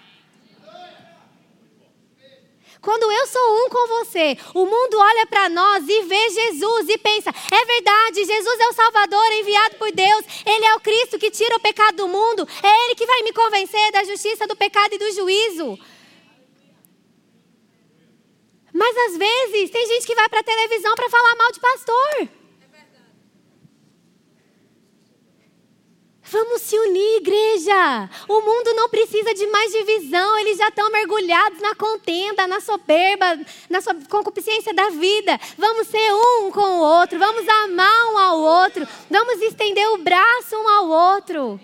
Quando 2.88 3.12
eu 3.12 3.26
sou 3.26 3.66
um 3.66 3.68
com 3.68 3.86
você, 3.86 4.34
o 4.54 4.64
mundo 4.64 4.96
olha 4.98 5.26
para 5.26 5.50
nós 5.50 5.86
e 5.86 6.02
vê 6.04 6.30
Jesus 6.30 6.88
e 6.88 6.96
pensa: 6.96 7.28
é 7.28 7.64
verdade, 7.66 8.24
Jesus 8.24 8.60
é 8.60 8.66
o 8.66 8.72
Salvador 8.72 9.30
enviado 9.32 9.76
por 9.76 9.92
Deus, 9.92 10.24
Ele 10.46 10.64
é 10.64 10.74
o 10.74 10.80
Cristo 10.80 11.18
que 11.18 11.30
tira 11.30 11.54
o 11.56 11.60
pecado 11.60 11.96
do 11.98 12.08
mundo, 12.08 12.48
é 12.62 12.84
Ele 12.86 12.94
que 12.94 13.04
vai 13.04 13.20
me 13.24 13.32
convencer 13.34 13.92
da 13.92 14.04
justiça, 14.04 14.46
do 14.46 14.56
pecado 14.56 14.94
e 14.94 14.98
do 14.98 15.12
juízo. 15.12 15.78
Mas 18.72 18.96
às 18.96 19.18
vezes 19.18 19.68
tem 19.68 19.86
gente 19.86 20.06
que 20.06 20.14
vai 20.14 20.26
para 20.30 20.40
a 20.40 20.44
televisão 20.44 20.94
para 20.94 21.10
falar 21.10 21.36
mal 21.36 21.52
de 21.52 21.60
pastor. 21.60 22.37
Vamos 26.30 26.60
se 26.60 26.78
unir, 26.78 27.16
igreja. 27.16 28.10
O 28.28 28.40
mundo 28.42 28.74
não 28.74 28.88
precisa 28.90 29.32
de 29.32 29.46
mais 29.46 29.72
divisão. 29.72 30.38
Eles 30.38 30.58
já 30.58 30.68
estão 30.68 30.90
mergulhados 30.90 31.58
na 31.60 31.74
contenda, 31.74 32.46
na 32.46 32.60
soberba, 32.60 33.38
na 33.70 33.78
concupiscência 34.10 34.74
da 34.74 34.90
vida. 34.90 35.40
Vamos 35.56 35.86
ser 35.88 36.12
um 36.12 36.50
com 36.50 36.60
o 36.60 36.80
outro. 36.80 37.18
Vamos 37.18 37.48
amar 37.48 38.12
um 38.12 38.18
ao 38.18 38.38
outro. 38.40 38.86
Vamos 39.10 39.40
estender 39.40 39.88
o 39.92 39.98
braço 39.98 40.54
um 40.54 40.68
ao 40.68 40.88
outro. 40.88 41.60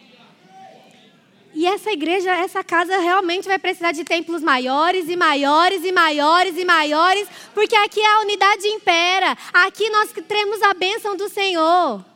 E 1.53 1.67
essa 1.67 1.93
igreja, 1.93 2.35
essa 2.35 2.65
casa 2.65 2.99
realmente 2.99 3.47
vai 3.47 3.59
precisar 3.59 3.93
de 3.93 4.03
templos 4.03 4.43
maiores 4.43 5.09
e 5.11 5.15
maiores 5.17 5.85
e 5.85 5.93
maiores 5.93 6.57
e 6.57 6.65
maiores, 6.65 7.29
porque 7.55 7.77
aqui 7.77 8.05
a 8.05 8.21
unidade 8.21 8.67
impera. 8.67 9.37
Aqui 9.53 9.89
nós 9.91 10.11
teremos 10.27 10.61
a 10.63 10.75
bênção 10.75 11.15
do 11.17 11.29
Senhor. 11.29 12.14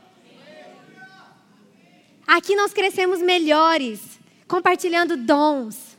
Aqui 2.29 2.55
nós 2.55 2.75
crescemos 2.75 3.23
melhores, 3.23 4.21
compartilhando 4.47 5.17
dons. 5.17 5.97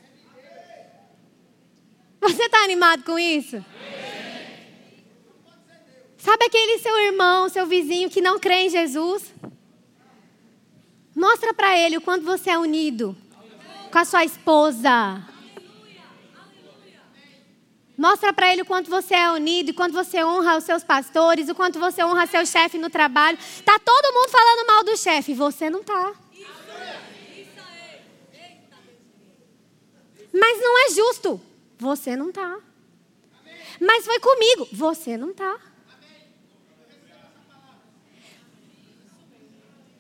Você 2.22 2.44
está 2.44 2.60
animado 2.60 3.04
com 3.04 3.18
isso? 3.18 3.66
Sabe 6.20 6.46
aquele 6.46 6.78
seu 6.78 6.96
irmão, 7.00 7.50
seu 7.50 7.66
vizinho 7.66 8.12
que 8.12 8.22
não 8.22 8.38
crê 8.38 8.66
em 8.66 8.70
Jesus? 8.70 9.34
Mostra 11.16 11.52
para 11.52 11.76
ele 11.76 11.98
o 11.98 12.02
quanto 12.02 12.24
você 12.24 12.52
é 12.52 12.60
unido 12.60 13.18
com 13.92 13.98
a 13.98 14.06
sua 14.06 14.24
esposa. 14.24 15.26
Mostra 18.00 18.32
para 18.32 18.50
ele 18.50 18.62
o 18.62 18.66
quanto 18.66 18.90
você 18.90 19.14
é 19.14 19.30
unido, 19.30 19.72
o 19.72 19.74
quanto 19.74 19.92
você 19.92 20.24
honra 20.24 20.56
os 20.56 20.64
seus 20.64 20.86
pastores, 20.86 21.50
o 21.50 21.54
quanto 21.54 21.78
você 21.78 22.02
honra 22.02 22.26
seu 22.28 22.46
chefe 22.46 22.78
no 22.78 22.90
trabalho. 22.90 23.38
Tá 23.66 23.78
todo 23.78 24.14
mundo 24.14 24.30
falando 24.30 24.68
mal 24.68 24.84
do 24.86 24.96
chefe, 24.96 25.34
você 25.34 25.70
não 25.70 25.84
tá. 25.84 26.14
Mas 30.32 30.62
não 30.62 30.86
é 30.86 30.90
justo. 30.92 31.42
Você 31.78 32.16
não 32.16 32.32
tá. 32.32 32.60
Mas 33.82 34.06
foi 34.06 34.20
comigo. 34.22 34.70
Você 34.72 35.18
não 35.18 35.34
tá. 35.34 35.60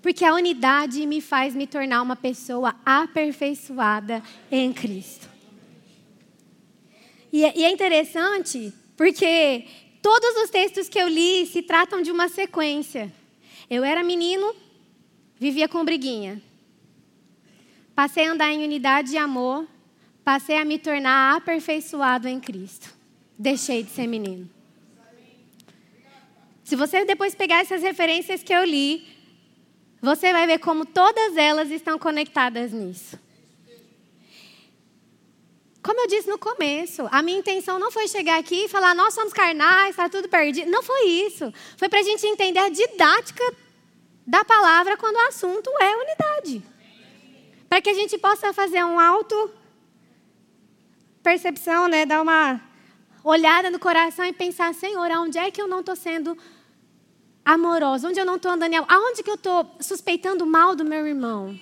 Porque 0.01 0.23
a 0.23 0.33
unidade 0.33 1.05
me 1.05 1.19
faz 1.19 1.53
me 1.53 1.67
tornar 1.67 2.01
uma 2.01 2.15
pessoa 2.15 2.73
aperfeiçoada 2.85 4.23
em 4.49 4.71
Cristo. 4.71 5.28
E, 7.31 7.45
é, 7.45 7.57
e 7.57 7.63
é 7.63 7.71
interessante 7.71 8.73
porque 8.97 9.65
todos 10.01 10.43
os 10.43 10.49
textos 10.49 10.89
que 10.89 10.99
eu 10.99 11.07
li 11.07 11.45
se 11.45 11.61
tratam 11.61 12.01
de 12.01 12.11
uma 12.11 12.27
sequência. 12.27 13.11
Eu 13.69 13.83
era 13.83 14.03
menino, 14.03 14.55
vivia 15.39 15.67
com 15.67 15.85
briguinha. 15.85 16.41
Passei 17.95 18.25
a 18.25 18.31
andar 18.31 18.51
em 18.51 18.63
unidade 18.63 19.13
e 19.13 19.17
amor, 19.17 19.67
passei 20.23 20.57
a 20.57 20.65
me 20.65 20.79
tornar 20.79 21.35
aperfeiçoado 21.35 22.27
em 22.27 22.39
Cristo. 22.39 22.93
Deixei 23.37 23.83
de 23.83 23.91
ser 23.91 24.07
menino. 24.07 24.49
Se 26.63 26.75
você 26.75 27.03
depois 27.03 27.33
pegar 27.33 27.61
essas 27.61 27.81
referências 27.81 28.43
que 28.43 28.53
eu 28.53 28.63
li, 28.63 29.07
você 30.01 30.31
vai 30.31 30.45
ver 30.45 30.59
como 30.59 30.85
todas 30.85 31.35
elas 31.35 31.71
estão 31.71 31.97
conectadas 31.97 32.71
nisso. 32.71 33.19
Como 35.81 35.99
eu 36.01 36.07
disse 36.07 36.29
no 36.29 36.37
começo, 36.37 37.07
a 37.09 37.21
minha 37.21 37.39
intenção 37.39 37.79
não 37.79 37.89
foi 37.89 38.07
chegar 38.07 38.37
aqui 38.37 38.65
e 38.65 38.67
falar, 38.67 38.93
nós 38.93 39.13
somos 39.13 39.31
carnais, 39.31 39.91
está 39.91 40.09
tudo 40.09 40.27
perdido. 40.27 40.69
Não 40.69 40.83
foi 40.83 41.05
isso. 41.05 41.53
Foi 41.77 41.87
para 41.87 41.99
a 41.99 42.03
gente 42.03 42.25
entender 42.27 42.59
a 42.59 42.69
didática 42.69 43.43
da 44.27 44.43
palavra 44.43 44.97
quando 44.97 45.15
o 45.15 45.27
assunto 45.27 45.69
é 45.79 45.95
unidade. 45.95 46.63
Para 47.69 47.81
que 47.81 47.89
a 47.89 47.93
gente 47.93 48.17
possa 48.17 48.51
fazer 48.51 48.83
um 48.83 48.99
auto 48.99 49.51
percepção, 51.23 51.87
né? 51.87 52.05
dar 52.05 52.21
uma 52.21 52.61
olhada 53.23 53.69
no 53.69 53.79
coração 53.79 54.25
e 54.25 54.33
pensar, 54.33 54.73
Senhor, 54.73 55.09
aonde 55.11 55.37
é 55.37 55.51
que 55.51 55.61
eu 55.61 55.67
não 55.67 55.79
estou 55.79 55.95
sendo 55.95 56.37
amorosa, 57.45 58.07
onde 58.07 58.19
eu 58.19 58.25
não 58.25 58.35
estou 58.35 58.51
andando, 58.51 58.73
aonde 58.87 59.23
que 59.23 59.29
eu 59.29 59.35
estou 59.35 59.75
suspeitando 59.79 60.45
mal 60.45 60.75
do 60.75 60.83
meu 60.83 61.07
irmão? 61.07 61.57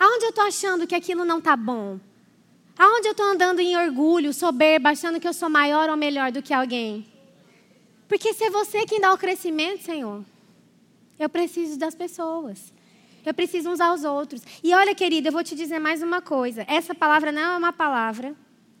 Aonde 0.00 0.24
eu 0.24 0.30
estou 0.30 0.44
achando 0.44 0.86
que 0.86 0.94
aquilo 0.94 1.26
não 1.26 1.40
está 1.40 1.54
bom? 1.54 2.00
Aonde 2.78 3.08
eu 3.08 3.12
estou 3.12 3.26
andando 3.26 3.60
em 3.60 3.76
orgulho, 3.76 4.32
soberba, 4.32 4.88
achando 4.88 5.20
que 5.20 5.28
eu 5.28 5.34
sou 5.34 5.50
maior 5.50 5.90
ou 5.90 5.96
melhor 5.96 6.32
do 6.32 6.42
que 6.42 6.54
alguém? 6.54 7.06
Porque 8.08 8.32
se 8.32 8.44
é 8.44 8.50
você 8.50 8.86
quem 8.86 8.98
dá 8.98 9.12
o 9.12 9.18
crescimento, 9.18 9.82
Senhor, 9.82 10.24
eu 11.18 11.28
preciso 11.28 11.78
das 11.78 11.94
pessoas. 11.94 12.72
Eu 13.26 13.34
preciso 13.34 13.68
uns 13.68 13.78
aos 13.78 14.02
outros. 14.02 14.42
E 14.64 14.72
olha, 14.72 14.94
querida, 14.94 15.28
eu 15.28 15.32
vou 15.32 15.44
te 15.44 15.54
dizer 15.54 15.78
mais 15.78 16.02
uma 16.02 16.22
coisa. 16.22 16.64
Essa 16.66 16.94
palavra 16.94 17.30
não 17.30 17.42
é 17.42 17.58
uma 17.58 17.72
palavra 17.72 18.34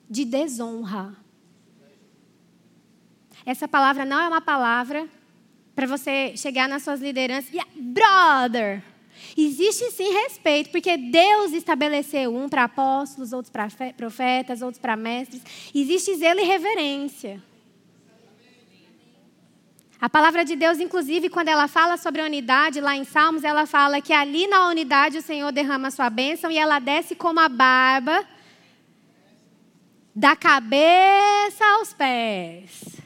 de 0.08 0.24
desonra. 0.24 1.14
Essa 3.44 3.68
palavra 3.68 4.06
não 4.06 4.18
é 4.18 4.26
uma 4.26 4.40
palavra 4.40 5.06
para 5.74 5.86
você 5.86 6.34
chegar 6.34 6.66
nas 6.66 6.82
suas 6.82 7.02
lideranças 7.02 7.52
e, 7.52 7.60
brother, 7.78 8.82
existe 9.36 9.90
sim 9.90 10.12
respeito, 10.12 10.70
porque 10.70 10.96
Deus 10.96 11.52
estabeleceu 11.52 12.34
um 12.34 12.48
para 12.48 12.64
apóstolos, 12.64 13.32
outros 13.32 13.50
para 13.50 13.68
profetas, 13.96 14.62
outros 14.62 14.80
para 14.80 14.96
mestres. 14.96 15.42
Existe 15.74 16.14
zelo 16.16 16.40
e 16.40 16.44
reverência. 16.44 17.42
A 20.00 20.08
palavra 20.08 20.46
de 20.46 20.56
Deus, 20.56 20.78
inclusive, 20.80 21.28
quando 21.28 21.48
ela 21.48 21.68
fala 21.68 21.98
sobre 21.98 22.22
a 22.22 22.24
unidade, 22.24 22.80
lá 22.80 22.96
em 22.96 23.04
Salmos, 23.04 23.44
ela 23.44 23.66
fala 23.66 24.00
que 24.00 24.14
ali 24.14 24.46
na 24.46 24.66
unidade 24.68 25.18
o 25.18 25.22
Senhor 25.22 25.52
derrama 25.52 25.88
a 25.88 25.90
sua 25.90 26.08
bênção 26.08 26.50
e 26.50 26.56
ela 26.56 26.78
desce 26.78 27.14
como 27.14 27.38
a 27.38 27.50
barba, 27.50 28.26
da 30.14 30.34
cabeça 30.34 31.64
aos 31.76 31.92
pés. 31.92 32.96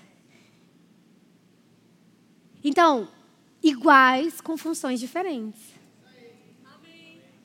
Então, 2.63 3.09
iguais 3.61 4.41
com 4.41 4.57
funções 4.57 5.01
diferentes. 5.01 5.74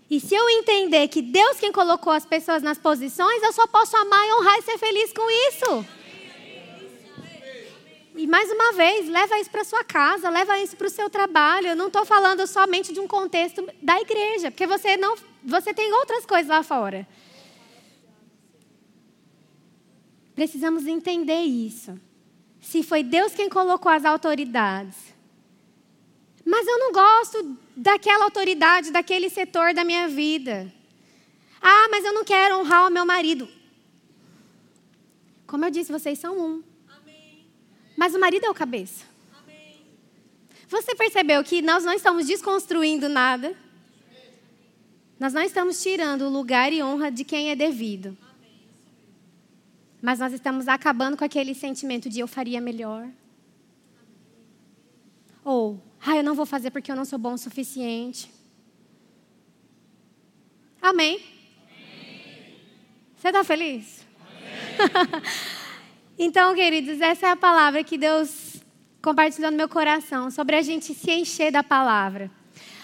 E 0.10 0.20
se 0.20 0.34
eu 0.34 0.50
entender 0.50 1.08
que 1.08 1.22
Deus 1.22 1.60
quem 1.60 1.72
colocou 1.72 2.12
as 2.12 2.26
pessoas 2.26 2.64
nas 2.64 2.80
posições, 2.80 3.44
eu 3.44 3.54
só 3.54 3.68
posso 3.68 3.96
amar 3.96 4.28
e 4.28 4.34
honrar 4.34 4.58
e 4.58 4.62
ser 4.64 4.78
feliz 4.78 5.14
com 5.14 5.30
isso. 5.30 5.86
E 8.16 8.26
mais 8.28 8.52
uma 8.52 8.74
vez, 8.74 9.08
leva 9.08 9.40
isso 9.40 9.50
para 9.50 9.64
sua 9.64 9.84
casa, 9.84 10.30
leva 10.30 10.60
isso 10.60 10.76
para 10.76 10.88
o 10.88 10.90
seu 10.90 11.10
trabalho. 11.10 11.68
Eu 11.68 11.76
não 11.76 11.88
estou 11.88 12.04
falando 12.06 12.46
somente 12.48 12.92
de 12.92 13.00
um 13.00 13.08
contexto 13.08 13.66
da 13.82 14.02
igreja, 14.02 14.50
porque 14.50 14.66
você 14.66 14.98
não, 14.98 15.16
você 15.44 15.74
tem 15.74 15.94
outras 15.94 16.26
coisas 16.26 16.50
lá 16.50 16.64
fora. 16.64 17.08
Precisamos 20.34 20.88
entender 20.88 21.44
isso. 21.44 22.00
Se 22.60 22.82
foi 22.82 23.04
Deus 23.04 23.34
quem 23.34 23.48
colocou 23.48 23.92
as 23.92 24.04
autoridades, 24.04 25.09
mas 26.50 26.68
eu 26.68 26.80
não 26.80 26.92
gosto 26.92 27.58
daquela 27.76 28.26
autoridade, 28.26 28.90
daquele 28.90 29.30
setor 29.30 29.72
da 29.72 29.84
minha 29.84 30.08
vida. 30.08 30.74
Ah, 31.62 31.88
mas 31.92 32.04
eu 32.04 32.12
não 32.12 32.26
quero 32.26 32.58
honrar 32.58 32.88
o 32.88 32.92
meu 32.92 33.06
marido. 33.06 33.48
Como 35.46 35.64
eu 35.64 35.70
disse, 35.70 35.92
vocês 35.92 36.18
são 36.18 36.40
um. 36.40 36.64
Amém. 36.90 37.46
Mas 37.96 38.16
o 38.16 38.20
marido 38.20 38.48
é 38.48 38.50
o 38.50 38.54
cabeça. 38.54 39.06
Amém. 39.44 39.86
Você 40.68 40.96
percebeu 40.96 41.44
que 41.44 41.62
nós 41.62 41.84
não 41.84 41.94
estamos 41.94 42.26
desconstruindo 42.26 43.08
nada? 43.08 43.56
Nós 45.20 45.34
não 45.34 45.44
estamos 45.44 45.84
tirando 45.84 46.24
o 46.24 46.30
lugar 46.30 46.74
e 46.74 46.82
honra 46.82 47.12
de 47.12 47.24
quem 47.24 47.52
é 47.52 47.56
devido. 47.56 48.18
Mas 50.02 50.18
nós 50.18 50.34
estamos 50.34 50.68
acabando 50.68 51.16
com 51.16 51.26
aquele 51.26 51.54
sentimento 51.54 52.10
de 52.10 52.22
eu 52.22 52.28
faria 52.28 52.60
melhor. 52.60 53.08
Ou 55.44 55.89
ah, 56.06 56.16
eu 56.16 56.24
não 56.24 56.36
vou 56.36 56.46
fazer 56.46 56.72
porque 56.72 56.92
eu 56.92 56.96
não 56.96 57.06
sou 57.06 57.20
bom 57.20 57.34
o 57.34 57.38
suficiente. 57.38 58.32
Amém? 60.82 61.20
Você 63.18 63.28
está 63.28 63.44
feliz? 63.44 64.08
então, 66.18 66.56
queridos, 66.56 67.02
essa 67.02 67.28
é 67.28 67.32
a 67.32 67.36
palavra 67.36 67.84
que 67.84 67.98
Deus 67.98 68.62
compartilhou 69.02 69.52
no 69.52 69.58
meu 69.58 69.68
coração 69.68 70.32
sobre 70.32 70.56
a 70.56 70.62
gente 70.62 70.94
se 70.94 71.12
encher 71.12 71.52
da 71.52 71.64
palavra. 71.64 72.32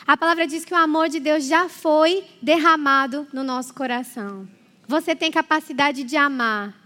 A 0.05 0.16
palavra 0.16 0.45
diz 0.45 0.63
que 0.63 0.74
o 0.74 0.78
amor 0.78 1.09
de 1.09 1.20
Deus 1.20 1.45
já 1.45 1.68
foi 1.68 2.26
derramado 2.41 3.28
no 3.34 3.43
nosso 3.43 3.74
coração. 3.74 4.47
Você 4.88 5.16
tem 5.16 5.32
capacidade 5.32 6.03
de 6.03 6.16
amar. 6.16 6.84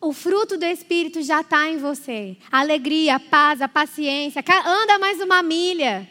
O 0.00 0.12
fruto 0.12 0.56
do 0.56 0.64
Espírito 0.64 1.22
já 1.22 1.40
está 1.40 1.68
em 1.68 1.76
você. 1.76 2.36
A 2.50 2.60
alegria, 2.60 3.16
a 3.16 3.20
paz, 3.20 3.60
a 3.60 3.68
paciência. 3.68 4.44
Anda 4.64 4.98
mais 4.98 5.20
uma 5.20 5.42
milha. 5.42 6.08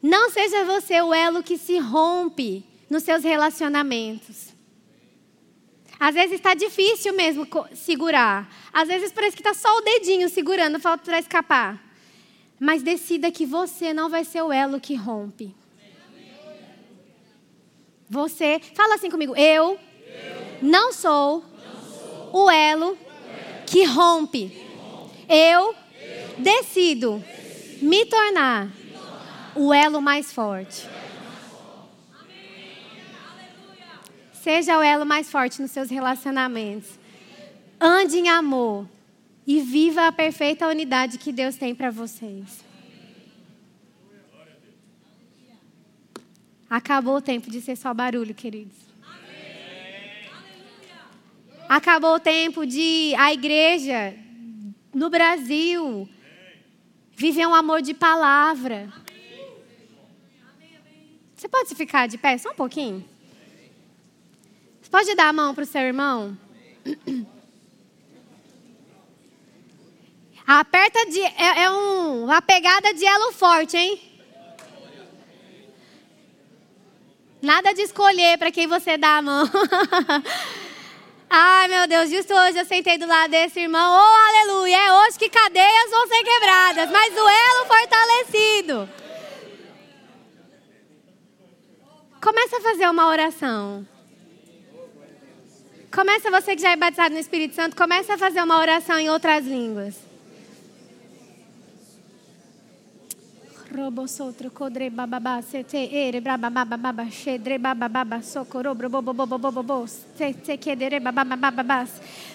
Não 0.00 0.30
seja 0.30 0.64
você 0.64 1.00
o 1.02 1.12
elo 1.12 1.42
que 1.42 1.58
se 1.58 1.78
rompe 1.78 2.64
nos 2.88 3.02
seus 3.02 3.24
relacionamentos. 3.24 4.54
Às 5.98 6.14
vezes 6.14 6.34
está 6.34 6.54
difícil 6.54 7.12
mesmo 7.12 7.48
segurar. 7.74 8.48
Às 8.72 8.86
vezes 8.86 9.10
parece 9.10 9.34
que 9.34 9.42
está 9.42 9.54
só 9.54 9.76
o 9.78 9.80
dedinho 9.80 10.28
segurando, 10.28 10.78
falta 10.78 11.04
para 11.04 11.18
escapar. 11.18 11.82
Mas 12.60 12.82
decida 12.82 13.32
que 13.32 13.44
você 13.44 13.92
não 13.92 14.08
vai 14.08 14.24
ser 14.24 14.42
o 14.42 14.52
elo 14.52 14.80
que 14.80 14.94
rompe. 14.94 15.52
Você, 18.08 18.60
fala 18.74 18.94
assim 18.94 19.10
comigo, 19.10 19.36
eu, 19.36 19.72
eu 19.72 19.78
não 20.62 20.92
sou 20.92 21.44
o 22.32 22.50
elo 22.50 22.96
que 23.66 23.84
rompe. 23.84 24.52
Eu 25.28 25.74
decido 26.38 27.22
me 27.82 28.06
tornar 28.06 28.70
o 29.54 29.72
elo 29.74 30.00
mais 30.00 30.32
forte. 30.32 30.86
Seja 34.32 34.78
o 34.78 34.82
elo 34.82 35.04
mais 35.04 35.30
forte 35.30 35.60
nos 35.60 35.70
seus 35.70 35.90
relacionamentos. 35.90 36.90
Ande 37.80 38.18
em 38.18 38.28
amor 38.28 38.86
e 39.46 39.60
viva 39.60 40.06
a 40.06 40.12
perfeita 40.12 40.66
unidade 40.66 41.18
que 41.18 41.32
Deus 41.32 41.56
tem 41.56 41.74
para 41.74 41.90
vocês. 41.90 42.64
Acabou 46.68 47.16
o 47.16 47.20
tempo 47.20 47.50
de 47.50 47.60
ser 47.60 47.76
só 47.76 47.94
barulho, 47.94 48.34
queridos. 48.34 48.87
Acabou 51.68 52.14
o 52.14 52.20
tempo 52.20 52.64
de 52.64 53.14
a 53.18 53.30
igreja 53.30 54.14
no 54.94 55.10
Brasil 55.10 56.08
viver 57.14 57.46
um 57.46 57.54
amor 57.54 57.82
de 57.82 57.92
palavra. 57.92 58.90
Você 61.36 61.46
pode 61.46 61.74
ficar 61.74 62.08
de 62.08 62.16
pé 62.16 62.38
só 62.38 62.52
um 62.52 62.54
pouquinho? 62.54 63.06
Você 64.80 64.90
pode 64.90 65.14
dar 65.14 65.28
a 65.28 65.32
mão 65.32 65.54
para 65.54 65.64
o 65.64 65.66
seu 65.66 65.82
irmão? 65.82 66.38
Aperta 70.46 71.04
de. 71.04 71.20
É, 71.20 71.64
é 71.64 71.70
um, 71.70 72.24
uma 72.24 72.40
pegada 72.40 72.94
de 72.94 73.04
elo 73.04 73.30
forte, 73.32 73.76
hein? 73.76 74.00
Nada 77.42 77.74
de 77.74 77.82
escolher 77.82 78.38
para 78.38 78.50
quem 78.50 78.66
você 78.66 78.96
dá 78.96 79.18
a 79.18 79.22
mão. 79.22 79.44
Ai, 81.30 81.68
meu 81.68 81.86
Deus, 81.86 82.08
justo 82.08 82.32
hoje 82.32 82.58
eu 82.58 82.64
sentei 82.64 82.96
do 82.96 83.06
lado 83.06 83.30
desse 83.30 83.60
irmão. 83.60 84.00
Oh, 84.00 84.28
aleluia! 84.28 84.76
É 84.76 84.92
hoje 84.94 85.18
que 85.18 85.28
cadeias 85.28 85.90
vão 85.90 86.06
ser 86.08 86.24
quebradas, 86.24 86.90
mas 86.90 87.14
o 87.14 87.28
elo 87.28 87.66
fortalecido. 87.66 88.88
Começa 92.22 92.56
a 92.56 92.60
fazer 92.60 92.88
uma 92.88 93.08
oração. 93.08 93.86
Começa 95.92 96.30
você 96.30 96.56
que 96.56 96.62
já 96.62 96.72
é 96.72 96.76
batizado 96.76 97.14
no 97.14 97.20
Espírito 97.20 97.54
Santo, 97.54 97.76
começa 97.76 98.14
a 98.14 98.18
fazer 98.18 98.42
uma 98.42 98.58
oração 98.58 98.98
em 98.98 99.10
outras 99.10 99.44
línguas. 99.44 100.07
Robo 103.74 104.06
sotro 104.08 104.50
codre 104.50 104.88
bababa 104.88 105.42
sete 105.42 105.90
ere 105.92 106.20
braba 106.20 106.48
baba 106.48 106.76
baba 106.76 107.10
shedre 107.10 107.58
baba 107.58 107.88
baba 107.88 108.22
socorro 108.22 108.74
bobo 108.74 109.02
bobo 109.02 109.26
bobo 109.26 109.50
bobo 109.50 109.86
sete 109.86 110.56
kedere 110.56 110.98
baba 111.00 111.22
baba 111.22 111.50
baba 111.50 111.86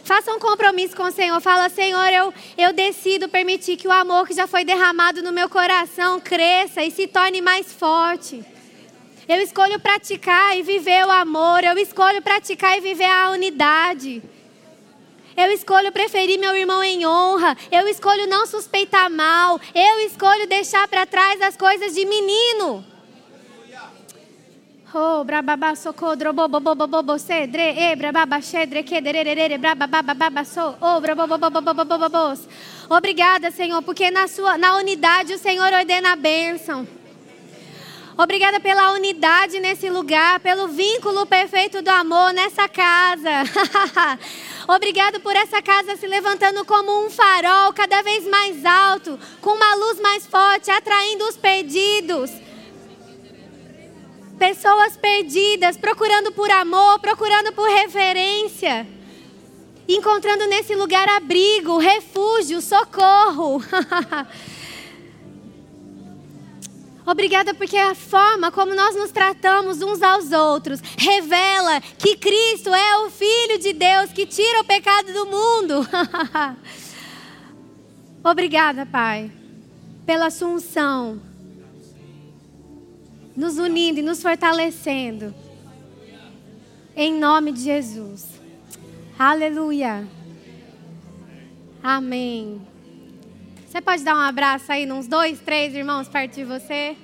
Faça 0.03 0.31
um 0.31 0.39
compromisso 0.39 0.95
com 0.95 1.03
o 1.03 1.11
Senhor. 1.11 1.39
Fala, 1.41 1.69
Senhor, 1.69 2.13
eu, 2.13 2.34
eu 2.57 2.73
decido 2.73 3.27
permitir 3.29 3.77
que 3.77 3.88
o 3.88 3.91
amor 3.91 4.27
que 4.27 4.34
já 4.34 4.45
foi 4.45 4.63
derramado 4.63 5.23
no 5.23 5.31
meu 5.31 5.49
coração 5.49 6.19
cresça 6.19 6.84
e 6.84 6.91
se 6.91 7.07
torne 7.07 7.41
mais 7.41 7.71
forte. 7.71 8.43
Eu 9.27 9.41
escolho 9.41 9.79
praticar 9.79 10.57
e 10.57 10.61
viver 10.61 11.05
o 11.05 11.11
amor. 11.11 11.63
Eu 11.63 11.77
escolho 11.77 12.21
praticar 12.21 12.77
e 12.77 12.81
viver 12.81 13.09
a 13.09 13.31
unidade. 13.31 14.21
Eu 15.36 15.51
escolho 15.51 15.91
preferir 15.91 16.39
meu 16.39 16.55
irmão 16.55 16.84
em 16.84 17.05
honra. 17.05 17.57
Eu 17.71 17.88
escolho 17.88 18.27
não 18.27 18.45
suspeitar 18.45 19.09
mal. 19.09 19.59
Eu 19.73 19.99
escolho 20.05 20.47
deixar 20.47 20.88
para 20.88 21.05
trás 21.05 21.41
as 21.41 21.57
coisas 21.57 21.93
de 21.93 22.05
menino. 22.05 22.86
Oh, 24.95 25.23
brababa 25.23 25.75
socodro 25.75 26.31
bobo 26.34 26.59
bobo 26.59 26.86
bobo 26.86 27.17
cedre 27.17 27.63
e 27.63 27.95
brababa 27.95 28.39
cedre 28.43 28.84
que 28.84 29.01
dererere 29.01 29.57
brababa 29.57 30.03
baba 30.03 30.45
so 30.45 30.75
oh 30.79 31.01
brabo 31.01 31.25
bobo 31.25 31.49
bobo 31.49 31.73
bobo 31.73 32.38
Obrigada, 32.88 33.49
Senhor, 33.49 33.81
porque 33.81 34.11
na 34.11 34.27
sua 34.27 34.55
na 34.55 34.75
unidade 34.75 35.34
o 35.34 35.39
Senhor 35.39 35.73
ordena 35.73 36.11
a 36.11 36.15
bênção. 36.15 36.88
Obrigada 38.16 38.59
pela 38.59 38.91
unidade 38.93 39.59
nesse 39.59 39.89
lugar, 39.89 40.39
pelo 40.39 40.68
vínculo 40.68 41.26
perfeito 41.26 41.82
do 41.82 41.89
amor 41.89 42.32
nessa 42.32 42.70
casa. 42.70 43.43
Obrigado 44.70 45.20
por 45.20 45.36
essa 45.36 45.64
casa 45.64 45.95
se 45.95 46.05
levantando 46.05 46.64
como 46.64 47.05
um 47.05 47.09
farol 47.09 47.74
cada 47.74 48.03
vez 48.03 48.24
mais 48.28 48.64
alto, 48.64 49.20
com 49.41 49.49
uma 49.49 49.76
luz 49.76 49.99
mais 49.99 50.28
forte, 50.28 50.70
atraindo 50.70 51.28
os 51.28 51.36
perdidos. 51.36 52.30
Pessoas 54.38 54.95
perdidas, 54.95 55.76
procurando 55.76 56.32
por 56.34 56.51
amor, 56.51 56.99
procurando 56.99 57.51
por 57.53 57.68
referência. 57.68 58.86
Encontrando 59.88 60.45
nesse 60.45 60.76
lugar 60.76 61.09
abrigo, 61.09 61.80
refúgio, 61.80 62.61
socorro. 62.61 63.59
Obrigada 67.06 67.54
porque 67.54 67.78
a 67.78 67.93
forma 67.93 68.49
como 68.51 68.74
nós 68.74 68.95
nos 68.95 69.12
tratamos 69.12 69.82
uns 69.82 70.01
aos 70.01 70.32
outros 70.32 70.80
revela 70.97 71.82
que 71.82 72.16
Cristo 72.16 72.74
é 72.74 72.97
o 72.99 73.10
Filho 73.10 73.60
de 73.60 73.74
Deus 73.74 74.12
que 74.14 74.26
tira 74.26 74.62
o 74.62 74.66
pecado 74.66 75.12
do 75.12 75.26
mundo. 75.26 75.88
Obrigada, 78.24 78.86
Pai, 78.86 79.30
pela 80.06 80.30
sua 80.30 80.47
unção, 80.47 81.22
nos 83.36 83.58
unindo 83.58 83.99
e 83.99 84.04
nos 84.04 84.22
fortalecendo. 84.22 85.36
Em 86.95 87.14
nome 87.20 87.51
de 87.51 87.64
Jesus. 87.64 88.28
Aleluia. 89.20 90.08
Amém. 91.82 92.72
Você 93.74 93.82
pode 93.82 94.03
dar 94.03 94.15
um 94.15 94.19
abraço 94.19 94.71
aí 94.71 94.86
nos 94.86 95.07
dois, 95.07 95.39
três 95.39 95.74
irmãos 95.74 96.07
perto 96.07 96.36
de 96.36 96.43
você? 96.43 96.95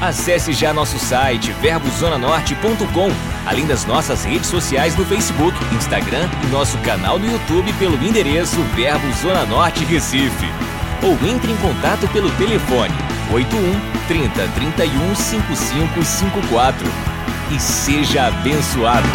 Acesse 0.00 0.54
já 0.54 0.72
nosso 0.72 0.98
site 0.98 1.52
verbozonanorte.com, 1.60 3.10
além 3.46 3.66
das 3.66 3.84
nossas 3.84 4.24
redes 4.24 4.46
sociais 4.46 4.96
no 4.96 5.04
Facebook, 5.04 5.54
Instagram 5.74 6.26
e 6.42 6.46
nosso 6.46 6.78
canal 6.78 7.18
no 7.18 7.30
YouTube 7.30 7.70
pelo 7.74 8.02
endereço 8.02 8.62
Verbo 8.74 9.12
Zona 9.20 9.44
Norte 9.44 9.84
Recife. 9.84 10.46
Ou 11.02 11.12
entre 11.28 11.52
em 11.52 11.56
contato 11.58 12.08
pelo 12.08 12.30
telefone 12.38 12.94
81 13.30 13.78
30 14.08 14.48
31 14.54 15.14
5554 15.14 16.88
e 17.54 17.60
seja 17.60 18.28
abençoado. 18.28 19.06